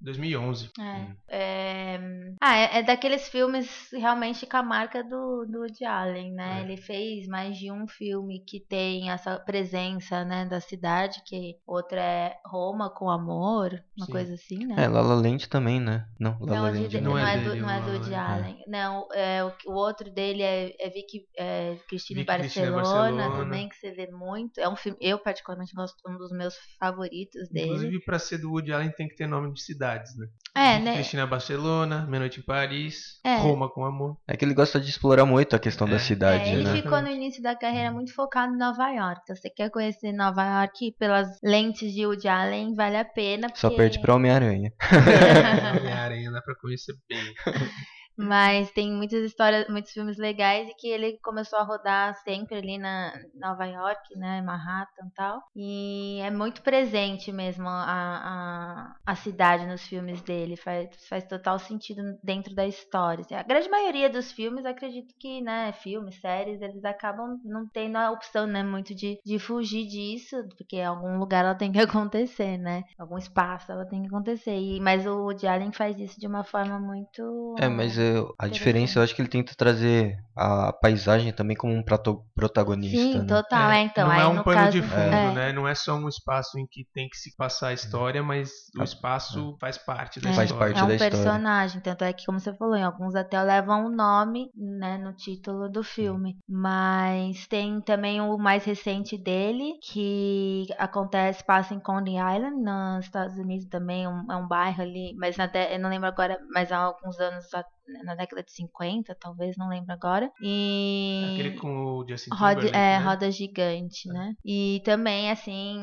2011. 0.00 0.70
É. 0.78 1.06
É, 1.28 2.00
Ah, 2.40 2.56
é, 2.56 2.78
é 2.78 2.82
daqueles 2.82 3.28
filmes 3.28 3.88
realmente 3.92 4.46
com 4.46 4.56
a 4.56 4.62
marca 4.62 5.02
do, 5.02 5.44
do 5.46 5.60
Woody 5.60 5.84
Allen, 5.84 6.32
né? 6.32 6.60
É. 6.60 6.62
Ele 6.64 6.76
fez 6.76 7.26
mais 7.26 7.56
de 7.58 7.70
um 7.70 7.86
filme 7.86 8.40
que 8.46 8.60
tem 8.60 9.10
essa 9.10 9.38
presença, 9.38 10.24
né, 10.24 10.44
da 10.46 10.60
cidade, 10.60 11.22
que 11.26 11.56
outra 11.66 12.00
é 12.00 12.36
Roma 12.46 12.90
com 12.90 13.10
Amor, 13.10 13.72
uma 13.96 14.06
Sim. 14.06 14.12
coisa 14.12 14.34
assim, 14.34 14.66
né? 14.66 14.76
É, 14.84 14.88
Lala 14.88 15.14
Land 15.14 15.48
também, 15.48 15.80
né? 15.80 16.06
Não, 16.18 16.36
Lala 16.40 16.70
Não, 16.70 16.80
Land 16.80 16.88
de- 16.88 17.00
não. 17.00 17.10
não, 17.12 17.18
é 17.18 17.34
é 17.34 17.38
dele, 17.38 17.50
do, 17.50 17.56
não 17.62 17.70
é 17.70 17.78
o 17.78 17.82
do 17.84 17.90
Woody. 17.92 18.14
Allen. 18.14 18.64
Não, 18.66 19.08
é, 19.12 19.44
o, 19.44 19.52
o 19.66 19.72
outro 19.74 20.10
dele 20.10 20.42
é, 20.42 20.74
é 20.80 20.90
Vicky 20.90 21.26
é, 21.36 21.76
Cristina 21.88 22.24
Barcelona, 22.24 22.82
Barcelona. 22.82 23.36
também, 23.36 23.68
que 23.68 23.76
você 23.76 23.90
vê 23.92 24.06
muito. 24.10 24.58
É 24.60 24.68
um 24.68 24.76
filme, 24.76 24.98
eu 25.00 25.18
particularmente 25.18 25.74
gosto, 25.74 25.96
um 26.08 26.16
dos 26.16 26.30
meus 26.32 26.54
favoritos 26.78 27.48
dele. 27.50 27.66
Inclusive, 27.66 28.00
pra 28.04 28.18
ser 28.18 28.38
do 28.38 28.50
Woody 28.52 28.72
Allen 28.72 28.90
tem 28.92 29.08
que 29.08 29.16
ter 29.16 29.26
nome 29.26 29.52
de 29.52 29.62
cidades, 29.90 30.16
né? 30.16 30.26
É, 30.52 30.78
né? 30.80 30.94
Cristina 30.94 31.26
Barcelona, 31.26 32.06
Meia 32.08 32.20
Noite 32.20 32.40
em 32.40 32.42
Paris, 32.42 33.20
É. 33.24 33.36
Roma 33.36 33.68
com 33.70 33.84
Amor. 33.84 34.16
É 34.26 34.36
que 34.36 34.44
ele 34.44 34.52
gosta 34.54 34.80
de 34.80 34.90
explorar 34.90 35.24
muito 35.24 35.54
a 35.54 35.58
questão 35.60 35.86
É. 35.86 35.90
da 35.92 35.98
cidade, 35.98 36.44
É, 36.50 36.54
ele 36.54 36.64
né? 36.64 36.72
ficou 36.72 37.00
no 37.00 37.08
início 37.08 37.40
da 37.42 37.54
carreira 37.54 37.92
muito 37.92 38.12
focado 38.14 38.52
em 38.54 38.58
Nova 38.58 38.88
York. 38.90 39.20
Então, 39.22 39.36
você 39.36 39.48
quer 39.48 39.70
conhecer 39.70 40.12
Nova 40.12 40.44
York 40.44 40.96
pelas 40.98 41.28
lentes 41.42 41.92
de 41.92 42.04
Woody 42.04 42.26
Allen, 42.28 42.74
vale 42.74 42.96
a 42.96 43.04
pena. 43.04 43.48
Só 43.54 43.68
porque- 43.68 43.82
perde 43.82 44.00
pra 44.00 44.14
Homem-Aranha. 44.16 44.72
Homem-Aranha 45.80 46.30
dá 46.32 46.42
pra 46.42 46.54
conhecer 46.60 46.94
bem. 47.08 47.18
Mas 48.26 48.70
tem 48.72 48.92
muitas 48.92 49.24
histórias, 49.24 49.68
muitos 49.68 49.92
filmes 49.92 50.16
legais 50.18 50.68
e 50.68 50.74
que 50.74 50.88
ele 50.88 51.18
começou 51.22 51.58
a 51.58 51.62
rodar 51.62 52.14
sempre 52.22 52.56
ali 52.56 52.78
na 52.78 53.12
Nova 53.34 53.64
York, 53.64 54.16
né, 54.16 54.42
Manhattan 54.42 55.06
e 55.06 55.14
tal. 55.14 55.42
E 55.56 56.20
é 56.22 56.30
muito 56.30 56.62
presente 56.62 57.32
mesmo 57.32 57.68
a, 57.68 57.84
a, 57.84 58.94
a 59.06 59.14
cidade 59.14 59.66
nos 59.66 59.82
filmes 59.82 60.20
dele, 60.22 60.56
faz, 60.56 60.88
faz 61.08 61.24
total 61.24 61.58
sentido 61.58 62.02
dentro 62.22 62.54
da 62.54 62.66
história. 62.66 63.22
assim. 63.22 63.34
A 63.34 63.42
grande 63.42 63.68
maioria 63.68 64.10
dos 64.10 64.32
filmes, 64.32 64.64
acredito 64.64 65.14
que, 65.18 65.40
né, 65.40 65.72
filmes, 65.72 66.20
séries, 66.20 66.60
eles 66.60 66.84
acabam 66.84 67.38
não 67.44 67.66
tendo 67.66 67.96
a 67.96 68.10
opção, 68.10 68.46
né, 68.46 68.62
muito 68.62 68.94
de, 68.94 69.18
de 69.24 69.38
fugir 69.38 69.86
disso, 69.86 70.36
porque 70.56 70.76
em 70.76 70.84
algum 70.84 71.18
lugar 71.18 71.44
ela 71.44 71.54
tem 71.54 71.72
que 71.72 71.78
acontecer, 71.80 72.58
né? 72.58 72.84
Algum 72.98 73.18
espaço 73.18 73.70
ela 73.72 73.86
tem 73.86 74.02
que 74.02 74.08
acontecer. 74.08 74.56
E, 74.56 74.80
mas 74.80 75.06
o 75.06 75.24
Woody 75.24 75.46
Allen 75.46 75.72
faz 75.72 75.98
isso 75.98 76.20
de 76.20 76.26
uma 76.26 76.44
forma 76.44 76.78
muito... 76.78 77.54
É, 77.58 77.68
mas 77.68 77.98
é, 77.98 78.09
a 78.38 78.48
diferença 78.48 78.98
eu 78.98 79.02
acho 79.02 79.14
que 79.14 79.22
ele 79.22 79.28
tenta 79.28 79.54
trazer 79.54 80.16
a 80.36 80.72
paisagem 80.72 81.32
também 81.32 81.56
como 81.56 81.72
um 81.74 81.82
prato- 81.82 82.24
protagonista, 82.34 82.96
Sim, 82.98 83.18
né? 83.18 83.26
total, 83.26 83.70
é, 83.70 83.80
então. 83.82 84.04
não 84.04 84.12
aí 84.12 84.20
é 84.20 84.26
um 84.26 84.34
no 84.36 84.44
pano 84.44 84.56
caso, 84.56 84.72
de 84.72 84.82
fundo, 84.82 84.96
é, 84.96 85.32
né? 85.34 85.52
Não 85.52 85.68
é 85.68 85.74
só 85.74 85.94
um 85.96 86.08
espaço 86.08 86.58
em 86.58 86.66
que 86.66 86.84
tem 86.94 87.08
que 87.08 87.16
se 87.16 87.34
passar 87.36 87.68
a 87.68 87.72
história, 87.72 88.22
mas 88.22 88.50
o 88.76 88.80
Ah, 88.80 88.84
espaço 88.84 89.56
faz 89.60 89.76
parte 89.78 90.20
da 90.20 90.30
é, 90.30 90.32
Faz 90.32 90.50
história. 90.50 90.74
parte 90.74 90.80
é 90.80 90.84
um 90.84 90.88
da 90.88 90.94
história. 90.94 91.10
personagem, 91.18 91.80
tanto 91.82 92.04
é 92.04 92.12
que, 92.12 92.24
como 92.26 92.40
você 92.40 92.54
falou, 92.56 92.76
em 92.76 92.82
alguns 92.82 93.14
até 93.14 93.42
levam 93.42 93.86
o 93.86 93.90
nome, 93.90 94.50
né, 94.56 94.96
no 94.98 95.12
título 95.12 95.68
do 95.68 95.82
filme. 95.84 96.36
Mas 96.48 97.46
tem 97.46 97.80
também 97.80 98.20
o 98.20 98.38
mais 98.38 98.64
recente 98.64 99.16
dele, 99.18 99.74
que 99.82 100.66
acontece, 100.78 101.44
passa 101.44 101.74
em 101.74 101.80
Coney 101.80 102.14
Island, 102.16 102.56
nos 102.62 103.04
Estados 103.04 103.36
Unidos 103.38 103.66
também, 103.66 104.06
um- 104.08 104.30
é 104.30 104.36
um 104.36 104.46
bairro 104.48 104.82
ali, 104.82 105.14
mas 105.16 105.36
de- 105.36 105.74
eu 105.74 105.78
não 105.78 105.90
lembro 105.90 106.08
agora, 106.08 106.38
mas 106.52 106.70
há 106.72 106.78
alguns 106.78 107.18
anos, 107.20 107.52
a- 107.54 107.64
na 108.04 108.14
década 108.14 108.42
de 108.42 108.52
50, 108.52 109.14
talvez, 109.20 109.56
não 109.56 109.68
lembro 109.68 109.92
agora. 109.92 110.30
E... 110.42 111.32
Aquele 111.34 111.56
com 111.56 111.98
o 111.98 112.08
Justin 112.08 112.30
Roda, 112.32 112.54
Timberlake, 112.54 112.76
é, 112.76 112.98
né? 112.98 113.04
roda 113.04 113.30
gigante, 113.30 114.08
né? 114.08 114.34
E 114.44 114.82
também, 114.84 115.30
assim, 115.30 115.78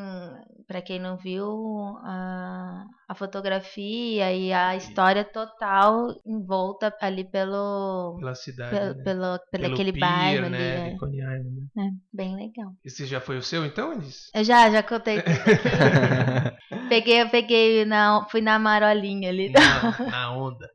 pra 0.68 0.82
quem 0.82 1.00
não 1.00 1.18
viu, 1.18 1.98
a, 2.04 2.86
a 3.08 3.16
fotografia 3.16 4.34
e 4.34 4.52
a 4.52 4.76
história 4.76 5.24
total 5.24 6.08
envolta 6.26 6.94
ali 7.02 7.24
pelo. 7.24 8.18
Pela 8.20 8.36
cidade, 8.36 8.72
Pelo, 8.72 8.94
né? 8.94 9.04
pelo, 9.04 9.40
pelo 9.52 9.64
Pelo 9.64 9.74
aquele 9.74 9.94
pier, 9.94 10.02
bairro 10.02 10.50
né? 10.50 10.88
ali. 10.88 10.98
Coney 10.98 11.20
Island, 11.20 11.50
né? 11.76 11.84
É, 11.84 11.88
é, 11.88 11.92
bem 12.14 12.36
legal. 12.36 12.72
Esse 12.84 13.06
já 13.06 13.22
foi 13.22 13.38
o 13.38 13.44
seu, 13.44 13.66
então, 13.66 13.94
Elis? 13.94 14.30
Eu 14.34 14.44
já, 14.44 14.70
já 14.70 14.84
contei 14.84 15.22
tudo 15.22 15.32
aqui. 15.32 16.58
peguei, 16.90 17.22
eu 17.22 17.30
peguei, 17.30 17.86
na, 17.86 18.26
fui 18.30 18.42
na 18.42 18.60
marolinha 18.60 19.30
ali. 19.30 19.50
Na, 19.50 20.10
na 20.12 20.32
onda. 20.32 20.70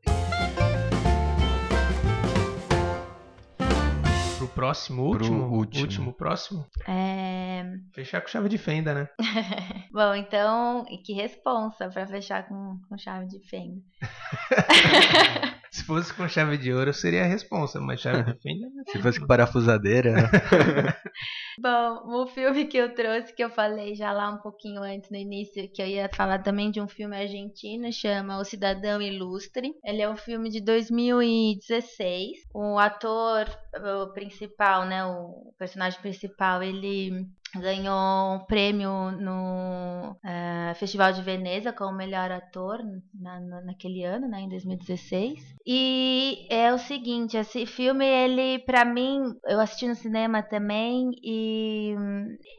Próximo, 4.53 5.03
Pro 5.11 5.19
último, 5.19 5.45
último. 5.57 5.83
último, 5.83 6.13
próximo, 6.13 6.67
É, 6.89 7.65
fechar 7.95 8.21
com 8.21 8.29
chave 8.29 8.49
de 8.49 8.59
fenda, 8.59 8.95
né? 8.95 9.09
Bom, 9.93 10.15
então, 10.15 10.85
e 10.91 10.99
que 10.99 11.13
responsa 11.13 11.89
pra 11.89 12.07
fechar 12.07 12.47
com, 12.49 12.79
com 12.89 12.97
chave 12.99 13.27
de 13.27 13.41
fenda. 13.49 13.81
Se 15.75 15.85
fosse 15.85 16.13
com 16.13 16.29
chave 16.29 16.59
de 16.59 16.71
ouro, 16.71 16.93
seria 16.93 17.23
a 17.23 17.27
responsa, 17.27 17.81
mas 17.81 17.99
chave 17.99 18.23
de 18.25 18.39
fenda... 18.43 18.69
né? 18.69 18.83
Se 18.89 19.01
fosse 19.01 19.19
com 19.19 19.27
parafusadeira, 19.27 20.13
né? 20.13 20.29
Bom, 21.59 22.23
o 22.23 22.27
filme 22.27 22.67
que 22.67 22.77
eu 22.77 22.95
trouxe, 22.95 23.35
que 23.35 23.43
eu 23.43 23.49
falei 23.49 23.95
já 23.95 24.13
lá 24.13 24.31
um 24.31 24.37
pouquinho 24.37 24.83
antes 24.83 25.11
no 25.11 25.17
início, 25.17 25.67
que 25.73 25.81
eu 25.81 25.87
ia 25.87 26.11
falar 26.15 26.43
também 26.43 26.71
de 26.71 26.79
um 26.79 26.87
filme 26.87 27.17
argentino, 27.17 27.91
chama 27.91 28.39
O 28.39 28.45
Cidadão 28.45 29.01
Ilustre. 29.01 29.75
Ele 29.83 30.03
é 30.03 30.11
um 30.11 30.17
filme 30.17 30.51
de 30.51 30.61
2016. 30.61 32.43
O 32.55 32.79
ator 32.79 33.49
o 33.75 34.13
principal, 34.13 34.85
né, 34.85 35.05
o 35.07 35.55
personagem 35.59 36.01
principal, 36.01 36.63
ele 36.63 37.27
ganhou 37.61 38.35
um 38.35 38.45
prêmio 38.47 39.13
no 39.13 40.13
uh, 40.13 40.75
Festival 40.77 41.13
de 41.13 41.23
Veneza 41.23 41.73
como 41.73 41.97
melhor 41.97 42.31
ator 42.31 42.79
na, 43.15 43.41
na, 43.41 43.61
naquele 43.63 44.05
ano, 44.05 44.29
né, 44.29 44.41
em 44.41 44.49
2016. 44.49 45.55
E 45.67 46.47
é 46.51 46.73
o 46.73 46.79
seguinte, 46.79 47.37
esse 47.37 47.67
filme, 47.67 48.05
ele, 48.05 48.59
para 48.61 48.85
mim, 48.85 49.35
eu 49.47 49.61
assisti 49.61 49.87
no 49.87 49.95
cinema 49.95 50.43
também 50.43 51.11
e 51.23 51.95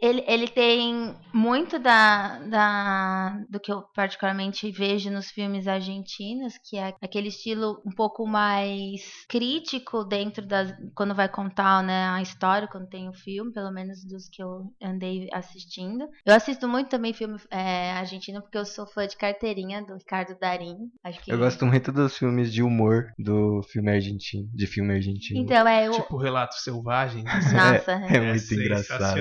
ele, 0.01 0.23
ele 0.27 0.47
tem 0.47 1.15
muito 1.34 1.79
da, 1.79 2.39
da, 2.39 3.38
do 3.49 3.60
que 3.60 3.71
eu 3.71 3.82
particularmente 3.93 4.71
vejo 4.71 5.12
nos 5.12 5.29
filmes 5.32 5.67
argentinos, 5.67 6.58
que 6.58 6.77
é 6.77 6.95
aquele 7.01 7.27
estilo 7.27 7.82
um 7.86 7.91
pouco 7.91 8.25
mais 8.25 9.25
crítico 9.27 10.03
dentro 10.06 10.45
das 10.45 10.73
quando 10.95 11.15
vai 11.15 11.27
contar, 11.27 11.84
né, 11.84 12.08
a 12.10 12.21
história, 12.21 12.67
quando 12.67 12.88
tem 12.88 13.10
o 13.10 13.13
filme, 13.13 13.51
pelo 13.51 13.71
menos 13.71 14.03
dos 14.06 14.29
que 14.29 14.41
eu 14.41 14.71
andei 14.84 15.28
assistindo. 15.32 16.08
Eu 16.26 16.36
assisto 16.36 16.67
muito 16.67 16.89
também 16.89 17.13
filme 17.13 17.38
é, 17.50 17.91
argentino 17.93 18.41
porque 18.41 18.58
eu 18.58 18.65
sou 18.65 18.86
fã 18.86 19.08
de 19.08 19.15
carteirinha 19.15 19.84
do 19.84 19.96
Ricardo 19.96 20.38
Darim. 20.39 20.91
Acho 21.04 21.22
que... 21.22 21.32
Eu 21.32 21.38
gosto 21.38 21.65
muito 21.65 21.91
dos 21.91 22.17
filmes 22.17 22.52
de 22.52 22.62
humor 22.62 23.12
do 23.17 23.62
filme 23.64 23.91
argentino, 23.91 24.49
de 24.53 24.68
filme 24.68 24.93
argentino. 24.93 25.39
Então, 25.39 25.68
é 25.68 25.89
o... 25.89 25.93
Tipo 25.93 26.18
Relato 26.18 26.55
Selvagem. 26.55 27.24
Nossa, 27.24 27.91
é, 28.10 28.18
é, 28.18 28.22
muito 28.22 28.53
engraçado. 28.53 29.20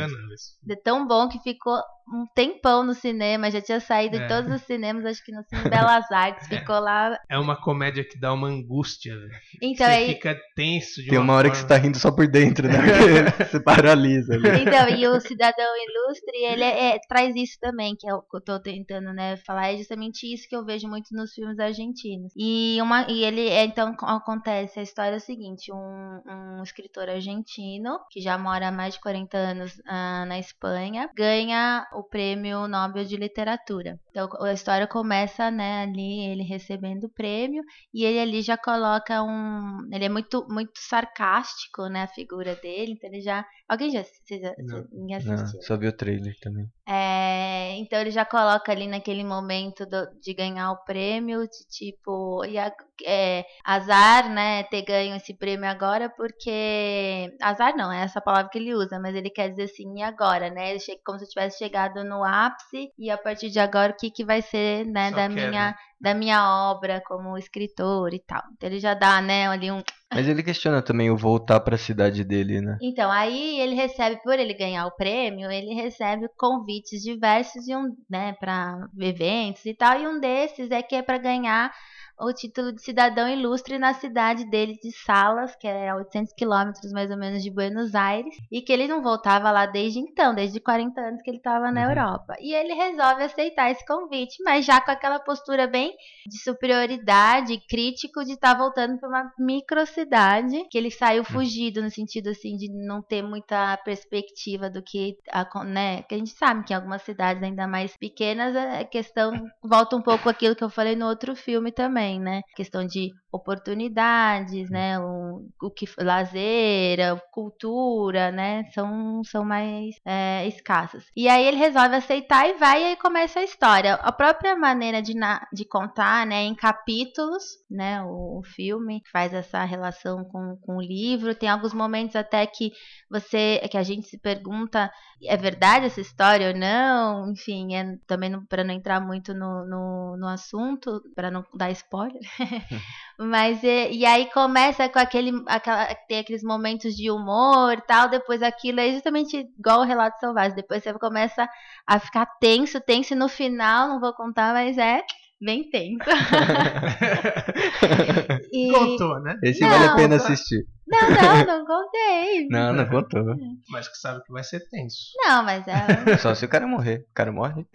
É 0.68 0.76
tão 0.76 1.06
bom 1.06 1.28
que 1.28 1.38
ficou 1.40 1.80
um 2.12 2.26
tempão 2.34 2.84
no 2.84 2.94
cinema, 2.94 3.50
já 3.50 3.60
tinha 3.60 3.80
saído 3.80 4.16
é. 4.16 4.20
de 4.20 4.28
todos 4.28 4.52
os 4.52 4.62
cinemas, 4.62 5.04
acho 5.04 5.24
que 5.24 5.32
no 5.32 5.42
Cine 5.44 5.68
Belas 5.68 6.10
Artes, 6.10 6.46
ficou 6.46 6.78
lá. 6.78 7.18
É 7.28 7.38
uma 7.38 7.56
comédia 7.56 8.04
que 8.04 8.18
dá 8.18 8.32
uma 8.32 8.48
angústia, 8.48 9.14
Então, 9.60 9.86
você 9.86 9.92
aí... 9.92 10.08
fica 10.08 10.36
tenso 10.54 11.02
de 11.02 11.08
Tem 11.08 11.18
uma, 11.18 11.24
uma 11.24 11.34
hora 11.34 11.48
forma... 11.48 11.62
que 11.62 11.68
você 11.68 11.68
tá 11.68 11.76
rindo 11.76 11.98
só 11.98 12.10
por 12.10 12.28
dentro, 12.28 12.68
né? 12.68 12.78
você 13.50 13.60
paralisa 13.60 14.34
ali. 14.34 14.62
Então, 14.62 14.88
e 14.88 15.06
o 15.06 15.20
Cidadão 15.20 15.66
Ilustre, 15.88 16.36
ele 16.44 16.64
é, 16.64 16.94
é, 16.94 16.98
traz 17.08 17.34
isso 17.36 17.58
também, 17.60 17.96
que 17.96 18.08
é 18.08 18.14
o 18.14 18.22
que 18.22 18.36
eu 18.36 18.40
tô 18.40 18.60
tentando, 18.60 19.12
né, 19.12 19.36
falar, 19.38 19.72
é 19.72 19.76
justamente 19.76 20.32
isso 20.32 20.48
que 20.48 20.56
eu 20.56 20.64
vejo 20.64 20.88
muito 20.88 21.14
nos 21.14 21.32
filmes 21.32 21.58
argentinos. 21.58 22.32
E, 22.36 22.78
uma, 22.82 23.06
e 23.08 23.24
ele, 23.24 23.48
é, 23.48 23.64
então, 23.64 23.94
acontece, 24.02 24.78
a 24.78 24.82
história 24.82 25.14
é 25.14 25.16
a 25.16 25.20
seguinte, 25.20 25.72
um, 25.72 26.20
um 26.58 26.62
escritor 26.62 27.08
argentino, 27.08 27.98
que 28.10 28.20
já 28.20 28.36
mora 28.36 28.68
há 28.68 28.72
mais 28.72 28.94
de 28.94 29.00
40 29.00 29.36
anos 29.36 29.78
uh, 29.80 30.26
na 30.26 30.38
Espanha, 30.38 31.08
ganha 31.14 31.86
o 31.92 32.01
prêmio 32.02 32.68
Nobel 32.68 33.04
de 33.04 33.16
Literatura. 33.16 33.98
Então 34.10 34.28
a 34.40 34.52
história 34.52 34.86
começa, 34.86 35.50
né, 35.50 35.82
ali 35.82 36.26
ele 36.30 36.42
recebendo 36.42 37.04
o 37.04 37.12
prêmio 37.12 37.62
e 37.92 38.04
ele 38.04 38.18
ali 38.18 38.42
já 38.42 38.56
coloca 38.56 39.22
um, 39.22 39.88
ele 39.92 40.04
é 40.04 40.08
muito 40.08 40.46
muito 40.48 40.72
sarcástico, 40.76 41.86
né, 41.86 42.02
a 42.02 42.08
figura 42.08 42.54
dele, 42.56 42.92
então 42.92 43.10
ele 43.10 43.20
já 43.20 43.44
alguém 43.68 43.90
já, 43.90 44.02
vocês, 44.02 44.42
não, 44.58 44.86
ninguém 44.92 45.16
assistiu. 45.16 45.58
Não, 45.58 45.62
só 45.62 45.76
viu 45.76 45.90
o 45.90 45.96
trailer 45.96 46.34
também. 46.40 46.66
É, 46.84 47.76
então 47.78 48.00
ele 48.00 48.10
já 48.10 48.24
coloca 48.24 48.72
ali 48.72 48.88
naquele 48.88 49.22
momento 49.22 49.86
do, 49.86 50.04
de 50.20 50.34
ganhar 50.34 50.72
o 50.72 50.84
prêmio, 50.84 51.42
de 51.42 51.64
tipo, 51.68 52.44
e 52.44 52.58
a, 52.58 52.72
é, 53.04 53.44
azar, 53.64 54.28
né, 54.28 54.64
ter 54.64 54.82
ganho 54.82 55.14
esse 55.14 55.32
prêmio 55.32 55.70
agora, 55.70 56.10
porque 56.10 57.32
azar 57.40 57.76
não, 57.76 57.92
é 57.92 58.02
essa 58.02 58.20
palavra 58.20 58.50
que 58.50 58.58
ele 58.58 58.74
usa, 58.74 58.98
mas 58.98 59.14
ele 59.14 59.30
quer 59.30 59.50
dizer 59.50 59.64
assim, 59.64 59.98
e 59.98 60.02
agora, 60.02 60.50
né? 60.50 60.70
Ele 60.70 60.80
chega 60.80 61.00
como 61.04 61.18
se 61.20 61.28
tivesse 61.28 61.58
chegado 61.58 62.02
no 62.02 62.24
ápice 62.24 62.90
e 62.98 63.10
a 63.10 63.16
partir 63.16 63.50
de 63.50 63.60
agora 63.60 63.92
o 63.92 63.96
que, 63.96 64.10
que 64.10 64.24
vai 64.24 64.42
ser, 64.42 64.84
né, 64.86 65.10
Só 65.10 65.16
da 65.16 65.28
minha 65.28 65.76
da 66.02 66.14
minha 66.14 66.70
obra 66.70 67.00
como 67.06 67.38
escritor 67.38 68.12
e 68.12 68.18
tal. 68.18 68.42
Então 68.54 68.68
ele 68.68 68.80
já 68.80 68.92
dá, 68.92 69.22
né, 69.22 69.46
ali 69.46 69.70
um 69.70 69.80
Mas 70.12 70.26
ele 70.28 70.42
questiona 70.42 70.82
também 70.82 71.10
o 71.10 71.16
voltar 71.16 71.60
para 71.60 71.76
a 71.76 71.78
cidade 71.78 72.24
dele, 72.24 72.60
né? 72.60 72.76
Então, 72.82 73.10
aí 73.10 73.60
ele 73.60 73.74
recebe 73.74 74.20
por 74.22 74.38
ele 74.38 74.52
ganhar 74.52 74.84
o 74.86 74.96
prêmio, 74.96 75.50
ele 75.50 75.74
recebe 75.74 76.28
convites 76.36 77.00
diversos 77.02 77.68
e 77.68 77.74
um, 77.76 77.96
né, 78.10 78.34
para 78.34 78.76
eventos 78.98 79.64
e 79.64 79.74
tal, 79.74 79.98
e 79.98 80.06
um 80.06 80.20
desses 80.20 80.70
é 80.70 80.82
que 80.82 80.96
é 80.96 81.02
para 81.02 81.18
ganhar 81.18 81.72
o 82.18 82.32
título 82.32 82.72
de 82.72 82.82
cidadão 82.82 83.28
ilustre 83.28 83.78
na 83.78 83.94
cidade 83.94 84.44
dele 84.48 84.78
de 84.82 84.92
Salas, 84.92 85.56
que 85.56 85.66
é 85.66 85.88
a 85.88 85.96
800 85.96 86.32
quilômetros 86.34 86.92
mais 86.92 87.10
ou 87.10 87.16
menos 87.16 87.42
de 87.42 87.50
Buenos 87.50 87.94
Aires, 87.94 88.34
e 88.50 88.60
que 88.60 88.72
ele 88.72 88.86
não 88.86 89.02
voltava 89.02 89.50
lá 89.50 89.66
desde 89.66 89.98
então, 89.98 90.34
desde 90.34 90.60
40 90.60 91.00
anos 91.00 91.22
que 91.22 91.30
ele 91.30 91.38
estava 91.38 91.70
na 91.70 91.82
uhum. 91.82 91.88
Europa. 91.88 92.34
E 92.40 92.54
ele 92.54 92.74
resolve 92.74 93.24
aceitar 93.24 93.70
esse 93.70 93.84
convite, 93.86 94.42
mas 94.44 94.64
já 94.64 94.80
com 94.80 94.90
aquela 94.90 95.18
postura 95.18 95.66
bem 95.66 95.94
de 96.26 96.38
superioridade, 96.38 97.60
crítico 97.68 98.24
de 98.24 98.32
estar 98.32 98.54
tá 98.54 98.58
voltando 98.58 98.98
para 98.98 99.08
uma 99.08 99.32
microcidade, 99.38 100.66
que 100.70 100.78
ele 100.78 100.90
saiu 100.90 101.22
uhum. 101.22 101.28
fugido 101.28 101.82
no 101.82 101.90
sentido 101.90 102.30
assim 102.30 102.56
de 102.56 102.68
não 102.70 103.02
ter 103.02 103.22
muita 103.22 103.76
perspectiva 103.78 104.70
do 104.70 104.82
que, 104.82 105.16
a, 105.30 105.64
né, 105.64 106.02
que 106.02 106.14
a 106.14 106.18
gente 106.18 106.30
sabe 106.30 106.64
que 106.64 106.72
em 106.72 106.76
algumas 106.76 107.02
cidades 107.02 107.42
ainda 107.42 107.66
mais 107.66 107.96
pequenas 107.96 108.54
a 108.54 108.84
questão 108.84 109.32
volta 109.62 109.96
um 109.96 110.02
pouco 110.02 110.28
aquilo 110.28 110.54
que 110.54 110.62
eu 110.62 110.70
falei 110.70 110.94
no 110.94 111.06
outro 111.06 111.34
filme 111.34 111.72
também 111.72 112.01
também, 112.02 112.20
né? 112.20 112.42
Questão 112.56 112.84
de 112.84 113.10
oportunidades, 113.30 114.68
né? 114.68 114.98
O, 114.98 115.48
o 115.62 115.70
que 115.70 115.86
lazer, 115.98 116.98
cultura, 117.30 118.30
né? 118.30 118.64
São, 118.74 119.22
são 119.24 119.44
mais 119.44 119.94
é, 120.04 120.46
escassas. 120.46 121.04
E 121.16 121.28
aí 121.28 121.46
ele 121.46 121.56
resolve 121.56 121.94
aceitar 121.94 122.48
e 122.48 122.54
vai 122.54 122.82
e 122.82 122.86
aí 122.88 122.96
começa 122.96 123.40
a 123.40 123.44
história. 123.44 123.94
A 123.94 124.12
própria 124.12 124.56
maneira 124.56 125.00
de, 125.00 125.14
na, 125.14 125.46
de 125.52 125.64
contar, 125.64 126.26
né? 126.26 126.42
Em 126.42 126.54
capítulos, 126.54 127.42
né? 127.70 128.02
O, 128.02 128.40
o 128.40 128.42
filme 128.42 129.00
faz 129.10 129.32
essa 129.32 129.64
relação 129.64 130.24
com, 130.24 130.56
com 130.60 130.76
o 130.76 130.82
livro. 130.82 131.34
Tem 131.34 131.48
alguns 131.48 131.72
momentos 131.72 132.16
até 132.16 132.44
que 132.46 132.72
você, 133.10 133.60
que 133.70 133.78
a 133.78 133.82
gente 133.82 134.08
se 134.08 134.18
pergunta, 134.18 134.90
é 135.24 135.36
verdade 135.36 135.86
essa 135.86 136.00
história 136.00 136.48
ou 136.48 136.58
não? 136.58 137.30
Enfim, 137.30 137.74
é, 137.74 137.96
também 138.06 138.32
para 138.46 138.64
não 138.64 138.74
entrar 138.74 139.00
muito 139.00 139.32
no, 139.32 139.64
no, 139.66 140.16
no 140.18 140.26
assunto, 140.26 141.00
para 141.14 141.30
não 141.30 141.44
dar 141.54 141.70
spoiler. 141.70 141.91
Mas 143.18 143.62
e, 143.62 143.90
e, 143.90 144.06
aí 144.06 144.30
começa 144.32 144.88
com 144.88 144.98
aquele, 144.98 145.32
aquela, 145.46 145.94
tem 146.08 146.18
aqueles 146.18 146.42
momentos 146.42 146.94
de 146.94 147.10
humor 147.10 147.78
tal, 147.86 148.08
depois 148.08 148.42
aquilo 148.42 148.80
é 148.80 148.92
justamente 148.92 149.46
igual 149.58 149.80
o 149.80 149.84
relato 149.84 150.18
selvagem. 150.18 150.56
Depois 150.56 150.82
você 150.82 150.92
começa 150.94 151.46
a 151.86 151.98
ficar 151.98 152.24
tenso, 152.40 152.80
tenso, 152.80 153.12
e 153.12 153.16
no 153.16 153.28
final, 153.28 153.88
não 153.88 154.00
vou 154.00 154.14
contar, 154.14 154.54
mas 154.54 154.78
é 154.78 155.02
bem 155.40 155.68
tenso. 155.68 156.08
e... 158.52 158.72
Contou, 158.72 159.20
né? 159.20 159.36
Esse 159.42 159.60
não, 159.60 159.70
vale 159.70 159.84
a 159.84 159.96
pena 159.96 160.16
assistir. 160.16 160.64
Não, 160.86 161.10
não, 161.10 161.46
não 161.46 161.66
contei. 161.66 162.48
não, 162.48 162.72
não 162.72 162.86
contou. 162.86 163.24
Mas 163.70 163.88
que 163.88 163.96
sabe 163.96 164.22
que 164.24 164.32
vai 164.32 164.44
ser 164.44 164.60
tenso. 164.68 164.96
Não, 165.16 165.42
mas 165.42 165.64
é. 165.66 166.16
Só 166.18 166.34
se 166.34 166.44
o 166.44 166.48
cara 166.48 166.66
morrer. 166.66 167.06
O 167.10 167.14
cara 167.14 167.32
morre. 167.32 167.66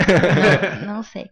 Não, 0.86 0.96
não 0.96 1.04
sei. 1.04 1.30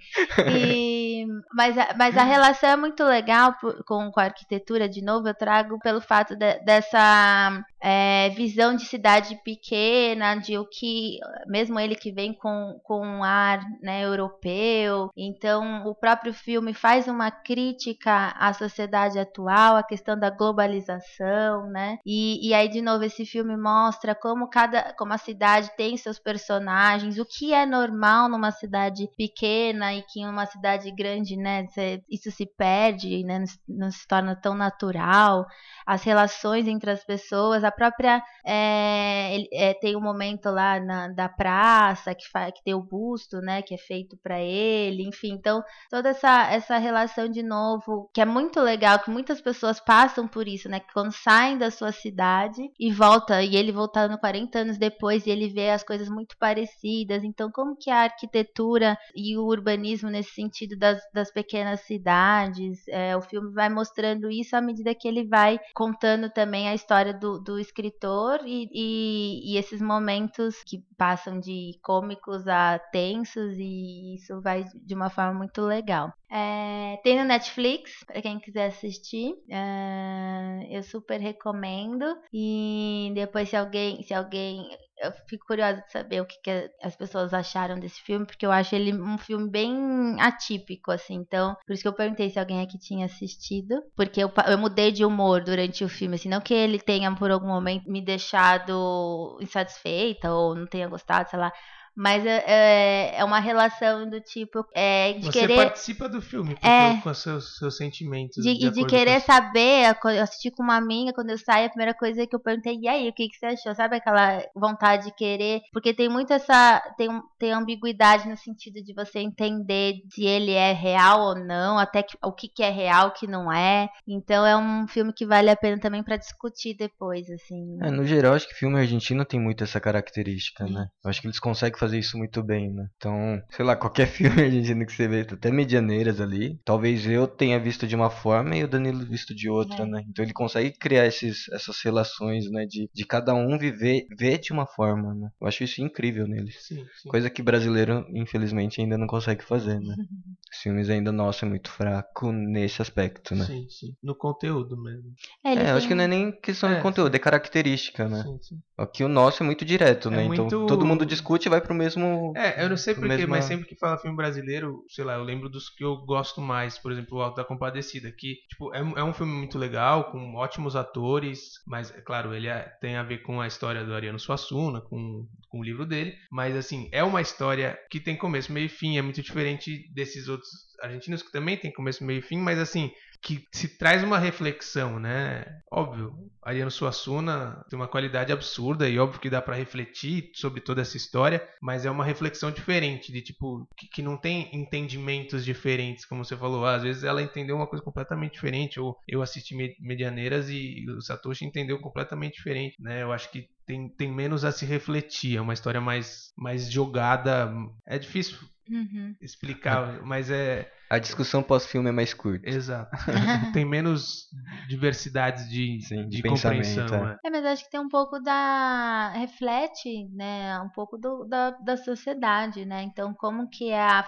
E, 0.50 1.05
mas, 1.54 1.78
a, 1.78 1.94
mas 1.98 2.18
a 2.18 2.24
relação 2.24 2.70
é 2.70 2.76
muito 2.76 3.04
legal 3.04 3.56
com, 3.86 4.12
com 4.12 4.20
a 4.20 4.24
arquitetura, 4.24 4.88
de 4.88 5.02
novo, 5.02 5.28
eu 5.28 5.34
trago 5.34 5.80
pelo 5.80 6.02
fato 6.02 6.36
de, 6.36 6.60
dessa 6.60 7.64
é, 7.88 8.30
visão 8.30 8.76
de 8.76 8.84
cidade 8.84 9.40
pequena, 9.44 10.34
de 10.34 10.58
o 10.58 10.66
que, 10.66 11.20
mesmo 11.46 11.80
ele 11.80 11.94
que 11.94 12.12
vem 12.12 12.34
com, 12.34 12.80
com 12.84 13.06
um 13.06 13.24
ar 13.24 13.60
né, 13.80 14.04
europeu, 14.04 15.12
então 15.16 15.86
o 15.86 15.94
próprio 15.94 16.34
filme 16.34 16.74
faz 16.74 17.08
uma 17.08 17.30
crítica 17.30 18.34
à 18.40 18.52
sociedade 18.54 19.20
atual, 19.20 19.76
à 19.76 19.84
questão 19.84 20.18
da 20.18 20.32
globalização, 20.32 21.68
né? 21.68 22.00
E, 22.04 22.50
e 22.50 22.56
aí, 22.56 22.68
de 22.68 22.82
novo, 22.82 23.04
esse 23.04 23.24
filme 23.24 23.56
mostra 23.56 24.16
como 24.16 24.50
cada, 24.50 24.92
como 24.98 25.14
a 25.14 25.20
cidade 25.20 25.70
tem 25.78 25.96
seus 25.96 26.18
personagens, 26.18 27.20
o 27.20 27.26
que 27.26 27.54
é 27.54 27.68
normal 27.68 28.28
numa 28.28 28.50
cidade 28.50 29.08
pequena 29.16 29.94
e 29.94 30.02
que 30.02 30.22
em 30.22 30.28
uma 30.28 30.48
cidade 30.48 30.90
grande, 30.90 31.38
né, 31.38 31.68
isso 32.10 32.32
se 32.32 32.48
perde, 32.48 33.24
né, 33.24 33.44
não 33.70 33.92
se 33.92 34.08
torna 34.08 34.36
tão 34.36 34.56
natural, 34.56 35.46
as 35.86 36.04
relações 36.04 36.68
entre 36.68 36.90
as 36.90 37.04
pessoas, 37.04 37.64
a 37.64 37.75
própria 37.76 38.24
é, 38.46 39.44
é, 39.52 39.74
tem 39.74 39.96
um 39.96 40.02
momento 40.02 40.50
lá 40.50 40.80
na, 40.80 41.08
da 41.10 41.28
praça 41.28 42.16
que, 42.16 42.26
que 42.26 42.64
tem 42.64 42.74
o 42.74 42.82
busto, 42.82 43.40
né, 43.42 43.62
que 43.62 43.74
é 43.74 43.78
feito 43.78 44.18
para 44.18 44.40
ele, 44.40 45.04
enfim, 45.04 45.34
então 45.34 45.64
toda 45.90 46.10
essa, 46.10 46.52
essa 46.52 46.78
relação 46.78 47.28
de 47.28 47.44
novo 47.44 48.10
que 48.14 48.22
é 48.22 48.26
muito 48.26 48.60
legal, 48.62 49.00
que 49.00 49.10
muitas 49.10 49.42
pessoas 49.42 49.80
passam 49.80 50.28
por 50.28 50.48
isso, 50.48 50.70
né, 50.70 50.80
que 50.80 50.94
quando 50.94 51.12
saem 51.12 51.58
da 51.58 51.72
sua 51.72 51.92
cidade 51.92 52.62
e 52.80 52.92
volta 52.92 53.42
e 53.42 53.56
ele 53.56 53.72
voltando 53.72 54.18
40 54.18 54.60
anos 54.60 54.78
depois 54.78 55.26
e 55.26 55.30
ele 55.30 55.50
vê 55.50 55.72
as 55.72 55.84
coisas 55.84 56.10
muito 56.10 56.38
parecidas, 56.38 57.24
então 57.24 57.52
como 57.52 57.76
que 57.76 57.90
a 57.90 58.04
arquitetura 58.04 58.98
e 59.16 59.38
o 59.38 59.46
urbanismo 59.46 60.10
nesse 60.10 60.32
sentido 60.32 60.78
das, 60.78 61.02
das 61.14 61.32
pequenas 61.32 61.82
cidades, 61.82 62.88
é, 62.88 63.16
o 63.16 63.22
filme 63.22 63.52
vai 63.54 63.70
mostrando 63.70 64.30
isso 64.30 64.56
à 64.56 64.62
medida 64.62 64.96
que 64.96 65.08
ele 65.08 65.28
vai 65.28 65.60
contando 65.74 66.30
também 66.30 66.70
a 66.70 66.76
história 66.76 67.14
do, 67.14 67.40
do 67.40 67.60
escritor 67.66 68.40
e, 68.46 68.70
e, 68.72 69.54
e, 69.54 69.58
esses 69.58 69.82
momentos 69.82 70.64
que 70.64 70.84
passam 70.98 71.40
de 71.40 71.78
cômicos 71.82 72.48
a 72.48 72.80
tensos 72.80 73.58
e 73.58 74.16
isso 74.16 74.42
vai 74.42 74.64
de 74.76 74.94
uma 74.94 75.10
forma 75.10 75.34
muito 75.34 75.62
legal. 75.62 76.14
É, 76.30 77.00
tem 77.04 77.18
no 77.18 77.26
Netflix, 77.26 78.04
para 78.04 78.22
quem 78.22 78.40
quiser 78.40 78.68
assistir. 78.68 79.36
É, 79.50 80.68
eu 80.70 80.84
super 80.84 81.20
recomendo. 81.20 82.06
E 82.34 83.12
depois, 83.14 83.50
se 83.50 83.56
alguém, 83.56 84.04
se 84.04 84.14
alguém 84.14 84.70
eu 85.06 85.14
fico 85.28 85.46
curiosa 85.46 85.82
de 85.82 85.92
saber 85.92 86.22
o 86.22 86.26
que, 86.26 86.38
que 86.42 86.72
as 86.82 86.96
pessoas 86.96 87.34
acharam 87.34 87.80
desse 87.80 88.02
filme, 88.02 88.26
porque 88.26 88.46
eu 88.46 88.52
acho 88.52 88.76
ele 88.76 88.94
um 88.94 89.18
filme 89.18 89.50
bem 89.50 90.20
atípico, 90.20 90.92
assim. 90.92 91.16
Então, 91.16 91.56
por 91.66 91.74
isso 91.74 91.82
que 91.82 91.88
eu 91.88 91.94
perguntei 91.94 92.30
se 92.30 92.40
alguém 92.40 92.62
aqui 92.62 92.78
tinha 92.78 93.06
assistido, 93.06 93.82
porque 93.96 94.22
eu, 94.22 94.32
eu 94.48 94.58
mudei 94.58 94.92
de 94.92 95.06
humor 95.06 95.44
durante 95.44 95.84
o 95.84 95.90
filme, 95.90 96.16
assim, 96.16 96.30
não 96.30 96.42
que 96.42 96.54
ele 96.54 96.80
tenha 96.80 97.14
por 97.16 97.32
algum 97.32 97.48
momento 97.48 97.90
me 97.90 98.04
deixado 98.04 99.38
insatisfeita 99.42 100.32
ou 100.34 100.56
não 100.56 100.68
tenha 100.68 100.88
gostado, 100.88 101.30
sei 101.30 101.40
lá, 101.40 101.52
mas 101.96 102.26
é, 102.26 102.44
é, 102.46 103.16
é 103.20 103.24
uma 103.24 103.40
relação 103.40 104.10
do 104.10 104.20
tipo 104.22 104.66
é, 104.74 105.14
de 105.14 105.26
Você 105.28 105.32
querer 105.40 105.56
participa 105.56 106.10
do 106.10 106.22
filme 106.22 106.58
É. 106.62 106.96
com 107.02 107.10
os 107.10 107.18
seus, 107.22 107.58
seus 107.58 107.78
sentimentos. 107.78 108.44
de, 108.44 108.58
de 108.58 108.68
e 108.68 108.72
de 108.72 108.86
querer 108.86 109.22
com 109.22 109.26
saber, 109.32 109.96
eu 110.06 110.24
assisti 110.24 110.52
com 110.52 110.64
uma 110.64 110.76
amiga, 110.76 111.14
quando 111.14 111.30
eu 111.30 111.38
saí, 111.38 111.66
a 111.66 111.70
primeira 111.70 111.94
coisa 111.94 112.26
que 112.28 112.36
eu 112.36 112.40
perguntei, 112.40 112.78
e 112.82 112.88
aí, 112.88 113.08
o 113.10 113.14
que, 113.14 113.28
que 113.30 113.38
você 113.38 113.46
achou? 113.48 113.74
Sabe 113.76 113.96
aquela 113.98 114.44
vontade 114.56 115.06
de 115.06 115.16
querer? 115.16 115.62
Porque 115.72 115.94
tem 115.94 116.10
muito 116.10 116.34
essa, 116.34 116.82
tem, 116.98 117.10
um- 117.10 117.22
tem 117.40 117.52
ambiguidade 117.52 118.28
no 118.28 118.36
sentido 118.38 118.84
de 118.84 118.94
você 118.94 119.20
entender 119.20 119.96
se 120.12 120.26
ele 120.26 120.52
é 120.52 120.74
real 120.74 121.22
ou 121.22 121.36
não, 121.36 121.78
até 121.78 122.04
que, 122.04 122.18
o 122.24 122.32
que, 122.34 122.48
que 122.50 122.64
é 122.64 122.70
real, 122.70 123.08
o 123.08 123.12
que 123.14 123.28
não 123.28 123.52
é. 123.52 123.88
Então 124.08 124.46
é 124.46 124.56
um 124.58 124.88
filme 124.88 125.14
que 125.14 125.26
vale 125.26 125.50
a 125.50 125.56
pena 125.56 125.80
também 125.80 126.04
pra 126.04 126.18
discutir 126.18 126.76
depois, 126.78 127.30
assim. 127.30 127.78
É, 127.82 127.90
no 127.92 128.06
geral, 128.06 128.34
acho 128.34 128.48
que 128.48 128.54
filme 128.56 128.80
argentino 128.80 129.24
tem 129.26 129.40
muito 129.40 129.64
essa 129.64 129.80
característica, 129.80 130.66
né? 130.66 130.88
Eu 131.04 131.10
acho 131.10 131.22
que 131.22 131.28
eles 131.28 131.40
conseguem 131.40 131.78
fazer 131.80 131.85
isso 131.94 132.18
muito 132.18 132.42
bem, 132.44 132.72
né? 132.72 132.88
Então, 132.98 133.42
sei 133.52 133.66
lá, 133.66 133.76
qualquer 133.76 134.08
filme 134.40 134.42
argentino 134.44 134.86
que 134.86 134.92
você 134.94 135.08
vê, 135.08 135.22
até 135.22 135.52
Medianeiras 135.52 136.20
ali, 136.22 136.60
talvez 136.66 137.06
eu 137.08 137.28
tenha 137.28 137.60
visto 137.60 137.88
de 137.88 137.96
uma 137.96 138.10
forma 138.10 138.56
e 138.56 138.64
o 138.64 138.68
Danilo 138.68 139.06
visto 139.06 139.34
de 139.36 139.50
outra, 139.50 139.84
É. 139.84 139.88
né? 139.88 140.04
Então 140.10 140.24
ele 140.24 140.34
consegue 140.34 140.72
criar 140.78 141.06
esses, 141.06 141.48
essas 141.52 141.80
relações, 141.84 142.50
né? 142.52 142.66
De, 142.66 142.90
de 142.94 143.06
cada 143.06 143.34
um 143.34 143.58
viver 143.58 144.06
ver 144.18 144.38
de 144.40 144.52
uma 144.54 144.66
forma, 144.66 145.14
né? 145.14 145.30
Eu 145.42 145.48
acho 145.48 145.64
isso 145.64 145.82
incrível 145.82 146.28
neles. 146.28 146.56
Sim, 146.66 146.86
sim. 147.02 147.10
Coisa 147.10 147.30
que 147.30 147.42
brasileiro, 147.44 148.06
infelizmente, 148.14 148.82
ainda 148.82 148.98
não 148.98 149.08
consegue 149.08 149.44
fazer, 149.44 149.80
né? 149.80 149.96
Os 150.52 150.62
filmes 150.62 150.90
ainda, 150.90 151.12
nossa, 151.12 151.46
é 151.46 151.50
muito 151.50 151.70
fraco 151.70 152.32
nesse 152.32 152.82
aspecto, 152.82 153.36
né? 153.36 153.46
Sim, 153.46 153.68
sim. 153.70 153.96
No 154.02 154.16
conteúdo 154.16 154.82
mesmo. 154.82 155.12
É, 155.44 155.52
ele 155.52 155.62
É, 155.62 155.72
eu 155.72 155.76
acho 155.76 155.80
tem- 155.82 155.88
que 155.90 155.96
não 155.96 156.04
é 156.04 156.08
nem 156.08 156.32
questão 156.32 156.70
É, 156.70 156.76
de 156.78 156.82
conteúdo, 156.82 157.14
é 157.14 157.20
característica, 157.20 158.08
né? 158.08 158.24
Sim, 158.24 158.38
sim. 158.42 158.60
Aqui 158.78 159.04
o 159.04 159.08
nosso 159.10 159.44
é 159.44 159.46
muito 159.46 159.66
direto, 159.66 160.08
É 160.10 160.12
né? 160.12 160.24
muito- 160.26 160.44
Então 160.44 160.66
todo 160.66 160.86
mundo 160.86 161.06
discute 161.06 161.48
e 161.48 161.50
vai 161.50 161.60
pro 161.62 161.75
mesmo. 161.76 162.34
É, 162.36 162.64
eu 162.64 162.70
não 162.70 162.78
sei 162.78 162.94
porquê, 162.96 163.08
mesma- 163.10 163.28
mas 163.36 163.46
sempre 163.46 163.68
que 163.68 163.76
fala 163.78 163.98
filme 163.98 164.16
brasileiro, 164.18 164.84
sei 164.90 165.04
lá, 165.06 165.16
eu 165.16 165.24
lembro 165.24 165.50
dos 165.50 165.70
que 165.70 165.84
eu 165.84 165.98
gosto 165.98 166.42
mais, 166.42 166.78
por 166.78 166.92
exemplo, 166.92 167.18
o 167.18 167.22
Alto 167.22 167.36
da 167.38 167.44
Compadecida, 167.44 168.12
que, 168.12 168.36
tipo, 168.50 168.74
é, 168.74 168.82
um- 168.82 168.98
é 168.98 169.04
um 169.04 169.14
filme 169.14 169.32
muito 169.34 169.58
legal, 169.58 170.12
com 170.12 170.36
ótimos 170.36 170.76
atores, 170.76 171.40
mas, 171.68 171.92
é 171.92 172.02
claro, 172.02 172.34
ele 172.34 172.48
é- 172.48 172.70
tem 172.82 172.96
a 172.96 173.04
ver 173.04 173.20
com 173.20 173.40
a 173.42 173.48
história 173.48 173.84
do 173.84 173.94
Ariano 173.94 174.20
Suassuna, 174.20 174.82
com, 174.82 175.28
com 175.50 175.60
o 175.60 175.64
livro 175.64 175.86
dele, 175.86 176.16
mas, 176.32 176.56
assim, 176.56 176.90
é 176.92 177.04
uma 177.04 177.22
história 177.22 177.78
que 177.92 178.00
tem 178.00 178.16
começo, 178.18 178.52
meio 178.52 178.66
e 178.66 178.70
fim, 178.70 178.98
é 178.98 179.02
muito 179.02 179.22
diferente 179.22 179.92
desses 179.94 180.28
outros 180.28 180.50
argentinos 180.82 181.22
que 181.22 181.32
também 181.32 181.58
tem 181.58 181.72
começo, 181.72 182.04
meio 182.04 182.20
e 182.20 182.22
fim, 182.22 182.38
mas, 182.38 182.60
assim, 182.60 182.92
que 183.26 183.44
se 183.52 183.68
traz 183.80 184.04
uma 184.04 184.20
reflexão, 184.20 185.00
né? 185.00 185.44
Óbvio, 185.72 186.14
Ariano 186.44 186.70
Suassuna 186.70 187.66
tem 187.70 187.78
uma 187.78 187.88
qualidade 187.88 188.32
absurda 188.32 188.88
e 188.88 189.00
óbvio 189.00 189.20
que 189.20 189.32
dá 189.32 189.42
pra 189.42 189.56
refletir 189.56 190.30
sobre 190.36 190.62
toda 190.62 190.82
essa 190.84 190.96
história, 190.96 191.46
mas 191.60 191.86
é 191.86 191.90
uma 191.90 192.06
reflexão 192.06 192.52
diferente, 192.52 193.12
de 193.12 193.22
tipo, 193.24 193.68
que, 193.76 193.88
que 193.88 194.02
não 194.04 194.16
tem 194.16 194.56
entendimentos 194.56 195.44
diferentes, 195.44 196.06
como 196.06 196.24
você 196.24 196.38
falou. 196.38 196.66
Às 196.68 196.84
vezes 196.84 197.04
ela 197.04 197.22
entendeu 197.22 197.56
uma 197.56 197.68
coisa 197.68 197.84
completamente 197.84 198.34
diferente, 198.34 198.80
ou 198.80 198.96
eu 199.08 199.24
assisti 199.24 199.56
Me- 199.56 199.76
Medianeiras 199.80 200.48
e 200.50 200.86
o 200.88 201.02
Satoshi 201.02 201.46
entendeu 201.46 201.80
completamente 201.80 202.36
diferente, 202.36 202.76
né? 202.80 203.02
Eu 203.02 203.12
acho 203.12 203.32
que 203.32 203.48
tem, 203.66 203.90
tem 203.90 204.12
menos 204.14 204.46
a 204.46 204.52
se 204.52 204.68
refletir, 204.68 205.38
é 205.38 205.42
uma 205.42 205.54
história 205.54 205.82
mais, 205.82 206.32
mais 206.38 206.70
jogada. 206.72 207.52
É 207.88 207.98
difícil 207.98 208.38
Uhum. 208.70 209.16
explicar, 209.22 210.02
mas 210.04 210.30
é. 210.32 210.72
A 210.90 211.00
discussão 211.00 211.42
pós-filme 211.42 211.90
é 211.90 211.92
mais 211.92 212.14
curta. 212.14 212.48
Exato. 212.48 212.92
tem 213.54 213.66
menos 213.66 214.28
diversidades 214.68 215.50
de, 215.50 215.82
Sim, 215.82 216.08
de 216.08 216.18
de 216.18 216.22
pensamento, 216.22 216.68
compreensão. 216.68 217.08
é. 217.08 217.12
é. 217.14 217.18
É, 217.26 217.30
mas 217.32 217.46
acho 217.46 217.64
que 217.64 217.72
tem 217.72 217.80
um 217.80 217.90
pouco 217.90 218.20
da. 218.20 219.10
reflete, 219.16 220.08
né? 220.14 220.60
Um 220.60 220.70
pouco 220.70 220.98
do, 220.98 221.26
da, 221.26 221.52
da 221.52 221.76
sociedade, 221.78 222.66
né? 222.66 222.84
Então, 222.84 223.14
como 223.14 223.50
que 223.50 223.72
é 223.72 223.82
a. 223.82 224.06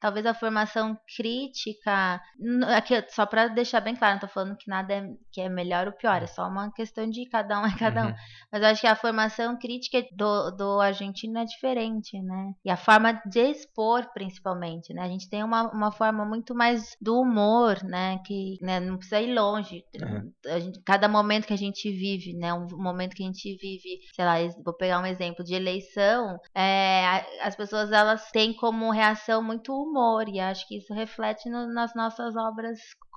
Talvez 0.00 0.24
a 0.24 0.34
formação 0.34 0.98
crítica. 1.16 2.20
Aqui, 2.74 3.04
só 3.08 3.26
para 3.26 3.48
deixar 3.48 3.80
bem 3.80 3.94
claro, 3.94 4.14
não 4.14 4.20
tô 4.20 4.28
falando 4.28 4.56
que 4.56 4.68
nada 4.68 4.94
é, 4.94 5.06
que 5.30 5.40
é 5.40 5.48
melhor 5.48 5.86
ou 5.86 5.92
pior, 5.92 6.22
é 6.22 6.26
só 6.26 6.48
uma 6.48 6.72
questão 6.72 7.08
de 7.08 7.28
cada 7.28 7.60
um 7.60 7.66
é 7.66 7.76
cada 7.78 8.04
um. 8.04 8.08
Uhum. 8.08 8.14
Mas 8.50 8.62
eu 8.62 8.68
acho 8.68 8.80
que 8.80 8.86
a 8.86 8.96
formação 8.96 9.58
crítica 9.58 10.02
do, 10.12 10.50
do 10.52 10.80
argentino 10.80 11.38
é 11.38 11.44
diferente, 11.44 12.20
né? 12.22 12.52
E 12.64 12.70
a 12.70 12.76
forma 12.76 13.20
de 13.26 13.40
expor, 13.40 14.10
principalmente, 14.14 14.94
né? 14.94 15.02
A 15.02 15.08
gente 15.08 15.28
tem 15.28 15.44
uma, 15.44 15.70
uma 15.70 15.92
forma 15.92 16.09
muito 16.12 16.54
mais 16.54 16.96
do 17.00 17.20
humor, 17.20 17.82
né? 17.84 18.18
Que 18.26 18.56
né, 18.62 18.80
não 18.80 18.96
precisa 18.96 19.20
ir 19.20 19.32
longe. 19.34 19.84
A 20.46 20.58
gente- 20.58 20.80
cada 20.84 21.08
momento 21.08 21.46
que 21.46 21.52
a 21.52 21.56
gente 21.56 21.90
vive, 21.90 22.34
né? 22.34 22.52
Um 22.54 22.66
momento 22.76 23.14
que 23.14 23.22
a 23.22 23.26
gente 23.26 23.56
vive, 23.60 24.00
sei 24.14 24.24
lá, 24.24 24.34
vou 24.64 24.74
pegar 24.74 25.00
um 25.00 25.06
exemplo 25.06 25.44
de 25.44 25.54
eleição, 25.54 26.38
é, 26.54 27.24
as 27.42 27.54
pessoas 27.56 27.92
elas 27.92 28.30
têm 28.30 28.54
como 28.54 28.90
reação 28.90 29.42
muito 29.42 29.72
humor 29.72 30.28
e 30.28 30.40
acho 30.40 30.66
que 30.68 30.78
isso 30.78 30.92
reflete 30.94 31.48
no- 31.48 31.72
nas 31.72 31.94
nossas 31.94 32.34
obras 32.36 32.78
é, 32.78 33.09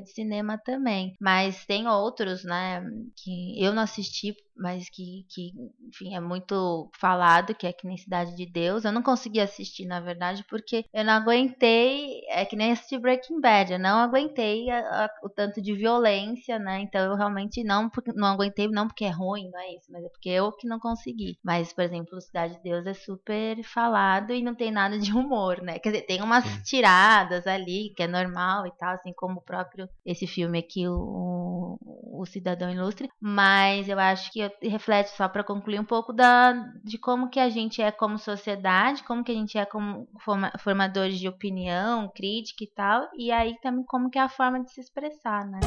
de 0.00 0.10
cinema 0.12 0.58
também. 0.58 1.16
Mas 1.20 1.64
tem 1.66 1.86
outros, 1.88 2.44
né? 2.44 2.82
Que 3.16 3.62
eu 3.62 3.72
não 3.74 3.82
assisti, 3.82 4.34
mas 4.56 4.88
que, 4.88 5.24
que 5.28 5.52
enfim, 5.88 6.14
é 6.16 6.20
muito 6.20 6.90
falado, 6.98 7.54
que 7.54 7.66
é 7.66 7.72
que 7.72 7.86
nem 7.86 7.96
Cidade 7.96 8.34
de 8.36 8.46
Deus. 8.46 8.84
Eu 8.84 8.92
não 8.92 9.02
consegui 9.02 9.40
assistir, 9.40 9.84
na 9.86 10.00
verdade, 10.00 10.44
porque 10.48 10.84
eu 10.92 11.04
não 11.04 11.12
aguentei, 11.14 12.20
é 12.28 12.44
que 12.44 12.56
nem 12.56 12.72
assistir 12.72 12.98
Breaking 12.98 13.40
Bad, 13.40 13.72
eu 13.72 13.78
não 13.78 13.98
aguentei 13.98 14.70
a- 14.70 15.04
a- 15.06 15.10
o 15.22 15.28
tanto 15.28 15.60
de 15.60 15.74
violência, 15.74 16.58
né? 16.58 16.80
Então 16.80 17.00
eu 17.10 17.16
realmente 17.16 17.62
não, 17.64 17.90
não 18.14 18.28
aguentei, 18.28 18.68
não 18.68 18.86
porque 18.86 19.04
é 19.04 19.10
ruim, 19.10 19.50
não 19.50 19.60
é 19.60 19.74
isso, 19.74 19.90
mas 19.90 20.04
é 20.04 20.08
porque 20.08 20.28
eu 20.30 20.52
que 20.52 20.66
não 20.66 20.78
consegui. 20.78 21.38
Mas, 21.44 21.72
por 21.72 21.84
exemplo, 21.84 22.20
Cidade 22.20 22.54
de 22.56 22.62
Deus 22.62 22.86
é 22.86 22.94
super 22.94 23.62
falado 23.64 24.32
e 24.32 24.42
não 24.42 24.54
tem 24.54 24.70
nada 24.70 24.98
de 24.98 25.12
humor, 25.12 25.60
né? 25.62 25.78
Quer 25.78 25.90
dizer, 25.92 26.06
tem 26.06 26.22
umas 26.22 26.44
tiradas 26.64 27.46
ali, 27.46 27.92
que 27.96 28.02
é 28.02 28.06
normal 28.06 28.66
e 28.66 28.72
tal, 28.76 28.94
assim 28.94 29.12
como 29.14 29.35
o 29.38 29.42
próprio 29.42 29.88
esse 30.04 30.26
filme 30.26 30.58
aqui, 30.58 30.86
o, 30.88 31.78
o 31.80 32.24
Cidadão 32.26 32.70
Ilustre, 32.70 33.08
mas 33.20 33.88
eu 33.88 33.98
acho 33.98 34.32
que 34.32 34.50
reflete 34.62 35.10
só 35.16 35.28
para 35.28 35.44
concluir 35.44 35.80
um 35.80 35.84
pouco 35.84 36.12
da 36.12 36.52
de 36.84 36.98
como 36.98 37.28
que 37.28 37.40
a 37.40 37.48
gente 37.48 37.80
é 37.82 37.90
como 37.90 38.18
sociedade, 38.18 39.02
como 39.04 39.24
que 39.24 39.32
a 39.32 39.34
gente 39.34 39.58
é 39.58 39.64
como 39.64 40.08
forma- 40.24 40.52
formadores 40.58 41.18
de 41.18 41.28
opinião, 41.28 42.10
crítica 42.14 42.64
e 42.64 42.68
tal, 42.68 43.08
e 43.16 43.30
aí 43.30 43.56
também 43.60 43.84
como 43.84 44.10
que 44.10 44.18
é 44.18 44.22
a 44.22 44.28
forma 44.28 44.62
de 44.62 44.70
se 44.70 44.80
expressar, 44.80 45.46
né? 45.46 45.60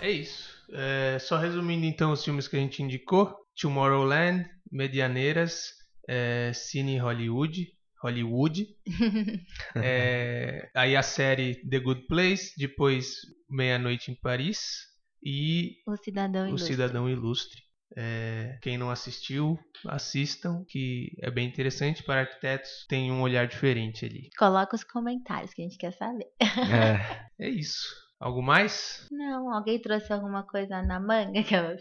É 0.00 0.10
isso. 0.10 0.48
É, 0.72 1.18
só 1.18 1.36
resumindo 1.36 1.84
então 1.84 2.12
os 2.12 2.24
filmes 2.24 2.46
que 2.46 2.56
a 2.56 2.60
gente 2.60 2.82
indicou: 2.82 3.34
Tomorrowland, 3.60 4.48
Medianeiras, 4.70 5.72
é, 6.08 6.52
Cine 6.54 6.98
Hollywood, 6.98 7.72
Hollywood. 8.00 8.66
é, 9.76 10.70
aí 10.74 10.96
a 10.96 11.02
série 11.02 11.56
The 11.68 11.80
Good 11.80 12.06
Place, 12.06 12.52
depois 12.56 13.16
Meia 13.48 13.78
Noite 13.78 14.10
em 14.10 14.14
Paris 14.14 14.86
e 15.22 15.76
O 15.86 15.96
Cidadão 15.96 16.44
O 16.44 16.48
Ilustre. 16.48 16.68
Cidadão 16.68 17.08
Ilustre. 17.08 17.62
É, 17.96 18.58
quem 18.62 18.76
não 18.76 18.90
assistiu, 18.90 19.58
assistam, 19.86 20.62
que 20.68 21.10
é 21.20 21.30
bem 21.30 21.48
interessante 21.48 22.02
para 22.02 22.20
arquitetos, 22.20 22.86
tem 22.88 23.10
um 23.10 23.22
olhar 23.22 23.46
diferente 23.46 24.04
ali. 24.04 24.28
Coloca 24.38 24.76
os 24.76 24.84
comentários 24.84 25.54
que 25.54 25.62
a 25.62 25.64
gente 25.64 25.78
quer 25.78 25.92
saber. 25.92 26.26
É, 26.40 27.28
É 27.38 27.48
isso. 27.48 28.07
Algo 28.20 28.42
mais? 28.42 29.06
Não, 29.12 29.54
alguém 29.54 29.80
trouxe 29.80 30.12
alguma 30.12 30.42
coisa 30.42 30.82
na 30.82 30.98
manga? 30.98 31.32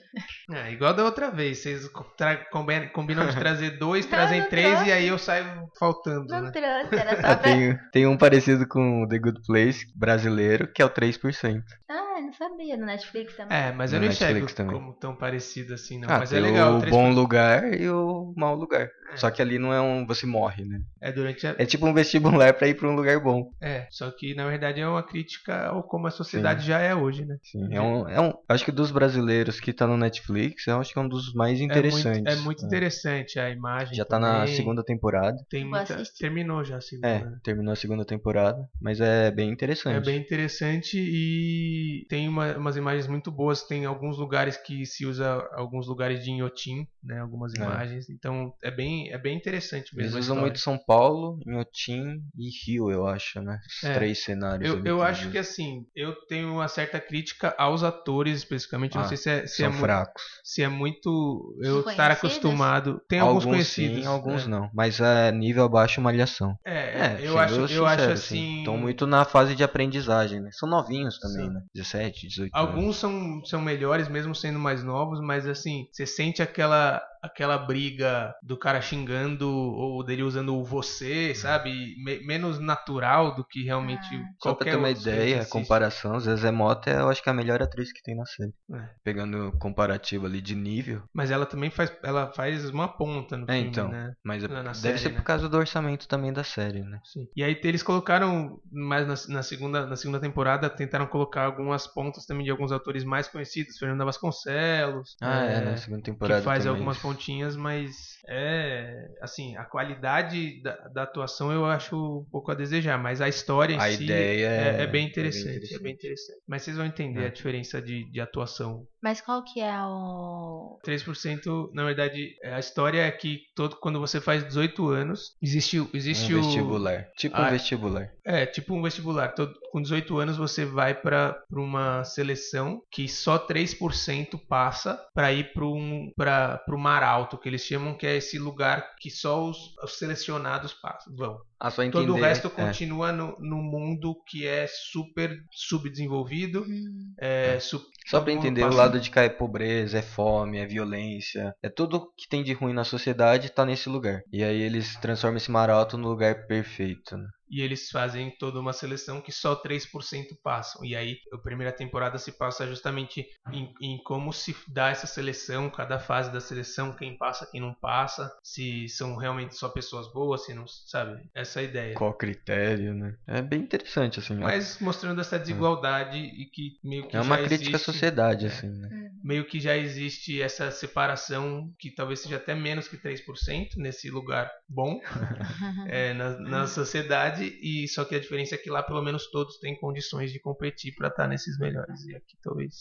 É, 0.54 0.72
igual 0.72 0.94
da 0.94 1.04
outra 1.04 1.30
vez, 1.30 1.58
vocês 1.60 1.90
tra- 2.16 2.46
combi- 2.52 2.88
combinam 2.92 3.28
de 3.28 3.36
trazer 3.36 3.72
dois, 3.78 4.06
Não, 4.08 4.12
trazem 4.12 4.42
não 4.42 4.50
três 4.50 4.70
trouxe. 4.70 4.90
e 4.90 4.92
aí 4.94 5.08
eu 5.08 5.18
saio 5.18 5.68
faltando, 5.78 6.26
Não 6.28 6.42
né? 6.44 6.52
trouxe, 6.52 6.96
era 6.96 7.16
só 7.22 7.22
pra... 7.22 7.38
tem, 7.38 7.78
tem 7.92 8.08
um 8.08 8.18
parecido 8.18 8.66
com 8.68 9.04
o 9.04 9.08
The 9.08 9.20
Good 9.20 9.42
Place 9.46 9.86
brasileiro, 9.94 10.72
que 10.72 10.82
é 10.82 10.86
o 10.86 10.90
3%. 10.90 11.62
Ah, 11.90 12.07
eu 12.18 12.24
não 12.24 12.34
sabia, 12.34 12.78
no 12.78 12.86
Netflix 12.86 13.36
também. 13.36 13.58
É, 13.58 13.72
mas 13.72 13.94
eu 13.94 14.00
No 14.00 14.06
não 14.06 14.12
enxergo 14.12 14.34
Netflix 14.34 14.54
também. 14.54 14.76
como 14.76 14.94
tão 14.94 15.16
parecido 15.16 15.74
assim, 15.74 16.00
não. 16.00 16.10
ah, 16.10 16.20
mas 16.20 16.34
é 16.34 16.40
legal. 16.40 16.78
o 16.78 16.90
bom 16.90 17.12
lugar 17.12 17.74
e 17.74 17.90
o 17.90 18.34
mau 18.36 18.56
lugar. 18.56 18.90
Só 19.16 19.32
que 19.32 19.42
ali 19.42 19.58
não 19.58 19.72
é 19.74 19.80
um. 19.80 20.06
Você 20.06 20.26
morre, 20.26 20.66
né? 20.66 20.82
É 21.02 21.12
durante 21.14 21.48
a. 21.48 21.56
É 21.58 21.66
tipo 21.66 21.88
um 21.88 21.94
vestibular 21.94 22.54
pra 22.54 22.68
ir 22.68 22.76
pra 22.76 22.90
um 22.90 22.96
lugar 22.96 23.18
bom. 23.22 23.50
É, 23.62 23.88
só 23.90 24.12
que 24.12 24.36
na 24.36 24.46
verdade 24.48 24.82
é 24.82 24.88
uma 24.88 25.02
crítica 25.02 25.68
ao 25.68 25.82
como 25.82 26.08
a 26.08 26.12
sociedade 26.12 26.66
já 26.68 26.80
é 26.80 26.94
hoje, 26.94 27.26
né? 27.26 27.38
Sim. 27.42 27.74
É 27.74 27.82
um, 27.82 28.10
é 28.10 28.20
um. 28.20 28.34
Acho 28.50 28.66
que 28.66 28.72
dos 28.72 28.92
brasileiros 28.92 29.62
que 29.62 29.72
tá 29.72 29.88
no 29.88 29.96
Netflix, 29.96 30.68
eu 30.68 30.78
acho 30.80 30.92
que 30.92 31.00
é 31.00 31.02
um 31.02 31.08
dos 31.08 31.34
mais 31.34 31.62
interessantes. 31.62 32.06
É 32.06 32.36
muito, 32.36 32.42
é 32.42 32.44
muito 32.44 32.66
interessante 32.66 33.40
a 33.40 33.50
imagem. 33.50 33.96
Já 33.96 34.04
tá 34.04 34.20
na 34.20 34.42
também. 34.42 34.56
segunda 34.56 34.84
temporada. 34.84 35.38
Tem 35.50 35.64
muita... 35.64 36.04
Terminou 36.20 36.64
já 36.66 36.78
a 36.78 36.82
segunda. 36.82 37.08
É, 37.08 37.26
terminou 37.44 37.72
a 37.72 37.76
segunda 37.78 38.04
temporada, 38.04 38.60
mas 38.82 39.00
é 39.00 39.32
bem 39.32 39.50
interessante. 39.50 39.96
É 39.96 40.02
bem 40.02 40.20
interessante 40.20 40.98
e 41.00 42.06
tem 42.08 42.28
uma- 42.28 42.56
umas 42.58 42.76
imagens 42.78 43.08
muito 43.08 43.32
boas. 43.32 43.64
Tem 43.64 43.86
alguns 43.86 44.18
lugares 44.18 44.58
que 44.58 44.86
se 44.86 45.06
usa 45.06 45.48
alguns 45.54 45.88
lugares 45.88 46.24
de 46.24 46.32
Inhotim, 46.32 46.88
né? 47.04 47.20
Algumas 47.20 47.54
É. 47.54 47.58
imagens. 47.58 48.10
Então 48.10 48.54
é 48.64 48.72
bem, 48.72 49.10
é 49.12 49.18
bem 49.18 49.36
interessante 49.38 49.96
mesmo. 49.96 50.16
Eles 50.18 50.26
usam 50.26 50.38
muito 50.38 50.60
São 50.60 50.78
Paulo, 50.78 51.40
Inhotim 51.46 52.22
e 52.38 52.50
Rio, 52.66 52.90
eu 52.92 53.08
acho, 53.08 53.42
né? 53.42 53.60
Os 53.84 53.84
É. 53.90 53.94
três 53.94 54.24
cenários. 54.24 54.70
Eu, 54.70 54.84
eu 54.86 55.02
acho 55.04 55.30
que 55.32 55.38
assim, 55.38 55.86
eu 55.96 56.14
tenho 56.28 56.52
uma 56.54 56.68
certa 56.68 57.00
crítica 57.00 57.54
aos 57.58 57.84
atores 57.84 58.38
especificamente. 58.38 58.96
Eu 58.96 59.00
Ah, 59.00 59.04
não 59.04 59.10
sei 59.10 59.18
se 59.18 59.30
é, 59.30 59.48
se 59.48 59.58
são 59.64 59.68
é, 59.70 59.74
fracos. 59.74 60.24
se 60.44 60.62
é 60.64 60.68
muito 60.68 61.56
eu 61.62 61.82
estar 61.88 62.12
acostumado. 62.12 63.02
Tem 63.08 63.20
alguns, 63.20 63.46
conhecidos. 63.46 64.00
sim, 64.02 64.06
alguns 64.06 64.46
né? 64.46 64.58
não. 64.58 64.70
Mas 64.74 65.00
é 65.00 65.32
nível 65.32 65.66
abaixo 65.66 66.02
malhação. 66.02 66.56
É, 66.66 67.18
eu 67.22 67.34
sendo 67.34 67.40
acho, 67.40 67.54
eu 67.56 67.68
sincero, 67.68 67.86
acho 67.86 68.10
assim. 68.12 68.60
Estão 68.60 68.78
muito 68.78 69.06
na 69.08 69.26
fase 69.26 69.56
de 69.56 69.64
aprendizagem, 69.64 70.40
né? 70.40 70.50
São 70.54 70.70
novinhos 70.70 71.20
também, 71.20 71.48
Sim. 71.48 71.54
né? 71.54 71.62
17, 71.74 71.97
18 72.28 72.54
anos. 72.54 72.70
Alguns 72.70 72.96
são, 72.98 73.44
são 73.46 73.62
melhores, 73.62 74.08
mesmo 74.08 74.34
sendo 74.34 74.60
mais 74.60 74.84
novos, 74.84 75.20
mas 75.22 75.48
assim, 75.48 75.88
você 75.92 76.06
sente 76.06 76.42
aquela 76.42 77.02
aquela 77.28 77.58
briga 77.58 78.34
do 78.42 78.58
cara 78.58 78.82
xingando 78.82 79.50
ou 79.50 80.04
dele 80.04 80.24
usando 80.24 80.56
o 80.56 80.64
você, 80.64 81.34
sabe? 81.36 81.96
Me- 82.04 82.20
menos 82.26 82.60
natural 82.60 83.36
do 83.36 83.46
que 83.46 83.64
realmente 83.64 84.06
Ah. 84.16 84.20
Só 84.42 84.54
pra 84.54 84.66
qualquer 84.66 84.72
ter 84.72 84.78
uma 84.78 84.90
ideia, 84.90 85.46
comparação, 85.46 86.20
Zezé 86.20 86.52
Mota 86.52 86.90
é, 86.90 87.00
eu 87.00 87.10
acho 87.10 87.22
que 87.22 87.30
é 87.30 87.32
a 87.32 87.36
melhor 87.36 87.62
atriz 87.62 87.92
que 87.92 88.02
tem 88.02 88.16
na 88.16 88.26
série. 88.26 88.54
É. 88.74 88.90
Pegando 89.04 89.52
comparativo 89.60 90.26
ali 90.26 90.42
de 90.42 90.56
nível. 90.56 91.04
Mas 91.14 91.32
ela 91.32 91.46
também 91.46 91.70
faz, 91.70 91.92
ela 92.04 92.32
faz 92.34 92.70
uma 92.70 92.88
ponta 92.88 93.38
no 93.38 93.44
É, 93.50 93.54
filme, 93.56 93.70
então. 93.70 93.88
né? 93.90 94.14
Mas 94.24 94.44
é- 94.44 94.48
Na- 94.48 94.56
na 94.64 94.72
deve 94.72 94.76
série, 94.80 94.98
ser 94.98 95.10
né? 95.10 95.16
por 95.16 95.24
causa 95.24 95.48
do 95.50 95.58
orçamento 95.58 96.08
também 96.08 96.32
da 96.34 96.44
série, 96.44 96.82
né? 96.82 97.00
Sim. 97.04 97.28
E 97.36 97.44
aí 97.44 97.60
eles 97.64 97.84
colocaram, 97.84 98.60
mais 98.72 99.06
na, 99.08 99.36
na 99.36 99.44
segunda, 99.44 99.86
na 99.86 99.96
segunda 99.96 100.20
temporada, 100.20 100.70
tentaram 100.70 101.08
colocar 101.08 101.44
algumas 101.46 101.86
pontas 101.88 102.26
também 102.26 102.46
de 102.46 102.52
alguns 102.52 102.72
atores 102.72 103.04
mais 103.04 103.28
conhecidos, 103.28 103.78
Fernanda 103.78 104.06
Vasconcelos. 104.06 105.16
Ah, 105.22 105.46
é, 105.46 105.54
é, 105.56 105.62
na 105.62 105.78
segunda 105.78 106.02
temporada 106.04 106.40
que 106.40 106.46
faz 106.46 106.64
também. 106.64 106.78
algumas 106.80 106.98
pontinhas, 107.18 107.56
mas 107.56 108.20
é 108.28 109.08
assim, 109.22 109.56
a 109.58 109.66
qualidade 109.66 110.62
da, 110.62 110.76
da 110.90 111.04
atuação 111.04 111.52
eu 111.52 111.66
acho 111.66 111.96
um 112.22 112.26
pouco 112.32 112.52
a 112.52 112.56
desejar, 112.56 112.98
mas 112.98 113.22
a 113.22 113.28
história 113.30 113.74
em 113.74 113.80
A 113.80 113.82
si 113.82 114.04
ideia 114.04 114.48
é, 114.48 114.78
é- 114.80 114.84
é 114.84 114.88
bem 114.88 114.88
é 114.88 114.88
bem 114.88 115.06
interessante, 115.08 115.74
é 115.74 115.80
bem 115.80 115.94
interessante. 115.94 116.42
Mas 116.48 116.64
vocês 116.64 116.78
vão 116.78 116.86
entender 116.86 117.24
É. 117.24 117.28
a 117.28 117.30
diferença 117.30 117.82
de, 117.82 118.10
de 118.12 118.20
atuação. 118.22 118.88
Mas 119.08 119.22
qual 119.22 119.42
que 119.42 119.62
é 119.62 119.74
o. 119.86 120.80
3%, 120.84 121.70
na 121.74 121.86
verdade, 121.86 122.36
é, 122.44 122.54
a 122.56 122.60
história 122.60 123.00
é 123.06 123.10
que 123.12 123.40
todo, 123.56 123.78
quando 123.78 124.02
você 124.02 124.20
faz 124.20 124.44
18 124.46 124.90
anos, 124.90 125.34
existe, 125.42 125.80
o- 125.80 125.90
existe 125.94 126.36
um 126.36 126.40
o, 126.40 126.44
vestibular. 126.44 127.08
Tipo 127.18 127.38
Ah, 127.38 127.48
um 127.48 127.52
vestibular. 127.52 128.10
É, 128.26 128.46
tipo 128.46 128.74
um 128.76 128.82
vestibular. 128.82 129.30
Todo- 129.34 129.58
com 129.72 129.82
18 129.82 130.18
anos 130.18 130.36
você 130.36 130.66
vai 130.66 130.94
para 130.94 131.42
uma 131.52 132.04
seleção 132.04 132.82
que 132.92 133.08
só 133.08 133.38
3% 133.38 134.38
passa 134.38 135.00
para 135.14 135.32
ir 135.32 135.54
para 135.54 135.66
um 135.66 136.12
para 136.18 136.62
o 136.68 136.78
mar 136.78 137.02
alto, 137.04 137.38
que 137.38 137.48
eles 137.48 137.62
chamam 137.62 137.96
que 137.98 138.06
é 138.06 138.18
esse 138.18 138.38
lugar 138.38 138.96
que 139.00 139.10
só 139.10 139.42
os, 139.50 139.58
os 139.82 139.98
selecionados 139.98 140.74
passam, 140.74 141.16
vão. 141.16 141.40
Ah, 141.60 141.72
só 141.72 141.82
entender. 141.82 142.06
Todo 142.06 142.16
o 142.16 142.22
resto 142.22 142.48
é. 142.48 142.50
continua 142.52 143.12
no, 143.12 143.36
no 143.40 143.58
mundo 143.58 144.16
que 144.28 144.46
é 144.46 144.68
super 144.70 145.36
subdesenvolvido. 145.52 146.62
Hum, 146.68 147.14
É, 147.20 147.60
su- 147.60 147.84
Só 148.06 148.20
mundo 148.20 148.30
entender, 148.46 148.62
o 148.62 148.66
passa- 148.66 148.78
de 149.00 149.10
cá 149.10 149.24
é 149.24 149.30
pobreza, 149.30 150.00
é 150.00 150.02
fome, 150.02 150.58
é 150.58 150.66
violência. 150.66 151.54
É 151.62 151.70
tudo 151.70 152.12
que 152.18 152.28
tem 152.28 152.44
de 152.44 152.54
ruim 152.54 152.74
na 152.74 152.84
sociedade 152.84 153.52
tá 153.52 153.66
nesse 153.66 153.90
lugar. 153.90 154.22
E 154.32 154.44
aí 154.44 154.62
eles 154.62 154.96
transformam 154.98 155.38
esse 155.38 155.52
mar 155.52 155.70
alto 155.70 155.98
no 155.98 156.08
lugar 156.10 156.46
perfeito, 156.48 157.18
né? 157.18 157.28
E 157.50 157.62
eles 157.62 157.90
fazem 157.90 158.36
toda 158.38 158.60
uma 158.60 158.74
seleção 158.74 159.22
que 159.22 159.32
só 159.32 159.56
3% 159.56 160.38
passam. 160.44 160.84
E 160.84 160.96
aí 160.96 161.18
a 161.32 161.38
primeira 161.38 161.72
temporada 161.72 162.18
se 162.18 162.32
passa 162.32 162.68
justamente 162.68 163.26
em, 163.52 163.74
em 163.82 163.98
como 164.04 164.34
se 164.34 164.56
dá 164.68 164.90
essa 164.90 165.08
seleção, 165.08 165.70
cada 165.70 166.00
fase 166.00 166.32
da 166.32 166.40
seleção, 166.40 166.96
quem 166.96 167.18
passa, 167.18 167.50
quem 167.50 167.62
não 167.62 167.74
passa, 167.74 168.32
se 168.44 168.88
são 168.90 169.16
realmente 169.16 169.56
só 169.56 169.70
pessoas 169.70 170.12
boas, 170.12 170.46
se 170.46 170.54
não, 170.54 170.66
sabe? 170.68 171.30
Essa 171.34 171.62
é 171.62 171.62
a 171.62 171.66
ideia. 171.66 171.96
Qual 171.96 172.12
o 172.12 172.18
critério, 172.18 172.94
né? 172.94 173.16
É 173.26 173.42
bem 173.42 173.62
interessante, 173.62 174.20
assim. 174.20 174.36
Mas 174.36 174.80
mostrando 174.80 175.22
essa 175.22 175.40
desigualdade 175.40 176.18
e 176.18 176.46
que 176.46 176.78
meio 176.84 177.08
que 177.08 177.16
é 177.16 177.22
uma 177.22 177.38
já 177.38 177.44
crítica 177.44 177.70
à 177.70 177.72
existe, 177.72 177.86
sociedade, 177.86 178.46
assim, 178.46 178.70
né? 178.70 179.12
meio 179.24 179.46
que 179.46 179.60
já 179.60 179.76
existe 179.76 180.42
essa 180.42 180.72
separação 180.72 181.74
que 181.78 181.92
talvez 181.92 182.20
seja 182.20 182.38
até 182.38 182.56
menos 182.56 182.88
que 182.88 182.98
3% 182.98 183.78
nesse 183.78 184.10
lugar 184.10 184.50
bom 184.68 185.00
é, 185.88 186.14
na, 186.14 186.40
na 186.40 186.68
sociedade 186.68 187.37
e 187.46 187.88
só 187.88 188.06
que 188.06 188.16
a 188.16 188.20
diferença 188.20 188.56
é 188.56 188.58
que 188.58 188.70
lá 188.70 188.84
pelo 188.84 189.02
menos 189.02 189.30
todos 189.30 189.58
têm 189.60 189.80
condições 189.80 190.32
de 190.32 190.40
competir 190.40 190.94
para 190.96 191.08
estar 191.08 191.28
nesses 191.28 191.58
melhores 191.60 192.04
e 192.06 192.16
aqui 192.16 192.38
talvez 192.42 192.74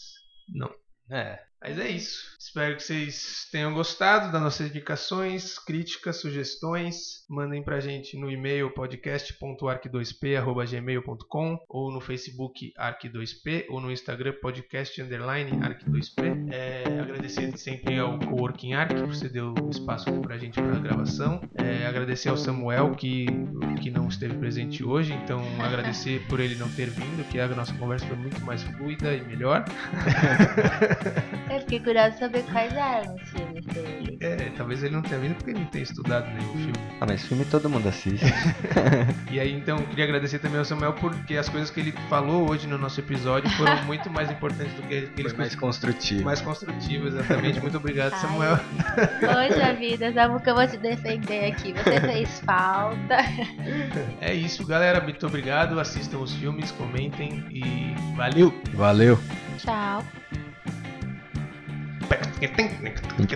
não. 0.49 0.73
É. 1.09 1.39
Mas 1.61 1.77
é 1.79 1.89
isso. 1.89 2.35
Espero 2.39 2.75
que 2.75 2.83
vocês 2.83 3.47
tenham 3.51 3.73
gostado 3.73 4.31
das 4.31 4.41
nossas 4.41 4.69
indicações, 4.69 5.59
críticas, 5.59 6.15
sugestões. 6.17 7.25
Mandem 7.27 7.63
pra 7.63 7.79
gente 7.79 8.15
no 8.17 8.31
e-mail 8.31 8.71
podcast.arc2p.gmail.com 8.73 11.59
ou 11.67 11.91
no 11.91 11.99
Facebook 11.99 12.71
arc2p 12.79 13.65
ou 13.69 13.81
no 13.81 13.91
Instagram 13.91 14.33
podcast 14.41 15.01
underline 15.01 15.49
arc2p. 15.51 16.53
É, 16.53 16.83
agradecer 17.01 17.57
sempre 17.57 17.97
ao 17.99 18.19
Coworking 18.19 18.73
Arc 18.73 18.93
por 18.93 19.15
ceder 19.15 19.43
o 19.43 19.69
espaço 19.69 20.05
pra 20.21 20.37
gente 20.37 20.61
pra 20.61 20.79
gravação. 20.79 21.41
É, 21.55 21.87
agradecer 21.87 22.29
ao 22.29 22.37
Samuel 22.37 22.91
que, 22.91 23.25
que 23.81 23.89
não 23.89 24.07
esteve 24.07 24.37
presente 24.37 24.83
hoje, 24.83 25.11
então 25.11 25.41
agradecer 25.59 26.23
por 26.27 26.39
ele 26.39 26.53
não 26.55 26.69
ter 26.69 26.87
vindo, 26.89 27.27
que 27.29 27.39
a 27.39 27.47
nossa 27.47 27.73
conversa 27.73 28.05
foi 28.05 28.15
muito 28.15 28.39
mais 28.41 28.61
fluida 28.63 29.11
e 29.13 29.25
melhor. 29.25 29.65
Eu 31.49 31.59
fiquei 31.61 31.79
curiosa 31.79 32.11
de 32.11 32.19
saber 32.19 32.43
quais 32.51 32.73
eram 32.73 33.15
os 33.15 33.29
filmes 33.29 33.65
dele. 33.65 34.17
É, 34.21 34.35
talvez 34.57 34.83
ele 34.83 34.95
não 34.95 35.01
tenha 35.01 35.19
vindo 35.19 35.35
porque 35.35 35.51
ele 35.51 35.59
não 35.59 35.67
tenha 35.67 35.83
estudado 35.83 36.27
nenhum 36.27 36.53
filme. 36.53 36.73
Ah, 36.99 37.05
mas 37.07 37.25
filme 37.25 37.45
todo 37.45 37.69
mundo 37.69 37.87
assiste. 37.87 38.25
E 39.29 39.39
aí, 39.39 39.53
então, 39.53 39.77
queria 39.77 40.05
agradecer 40.05 40.39
também 40.39 40.57
ao 40.57 40.65
Samuel 40.65 40.93
porque 40.93 41.35
as 41.35 41.49
coisas 41.49 41.69
que 41.69 41.79
ele 41.79 41.91
falou 42.09 42.49
hoje 42.49 42.65
no 42.65 42.77
nosso 42.77 42.99
episódio 42.99 43.49
foram 43.51 43.75
muito 43.83 44.09
mais 44.09 44.31
importantes 44.31 44.73
do 44.73 44.81
que 44.83 44.93
ele 44.93 45.29
Foi 45.29 45.37
mais 45.37 45.53
construtivo. 45.55 46.23
mais 46.23 46.41
construtivas, 46.41 47.13
exatamente. 47.13 47.59
Muito 47.59 47.77
obrigado, 47.77 48.13
Ai. 48.13 48.19
Samuel. 48.19 48.57
Poxa 49.19 49.73
vida, 49.73 50.11
Samuca, 50.13 50.49
eu 50.49 50.55
vou 50.55 50.67
te 50.67 50.77
defender 50.77 51.51
aqui. 51.51 51.73
Você 51.73 51.99
fez 52.01 52.39
falta. 52.39 53.17
É 54.19 54.33
isso, 54.33 54.65
galera. 54.65 54.99
Muito 55.01 55.25
obrigado. 55.27 55.79
Assistam 55.79 56.17
os 56.19 56.33
filmes, 56.33 56.71
comentem 56.71 57.43
e 57.51 57.93
valeu! 58.15 58.53
Valeu. 58.73 59.19
Tchau. 59.57 60.03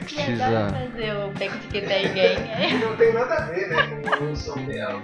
Precisa. 0.02 0.70
fazer 0.70 1.16
o. 1.16 1.34
Não 2.80 2.96
tem 2.98 3.14
nada 3.14 3.36
a 3.36 3.42
ver, 3.48 3.68
né, 3.70 4.02
com 4.18 4.32
o 4.32 4.36
som 4.36 4.56
real. 4.66 5.02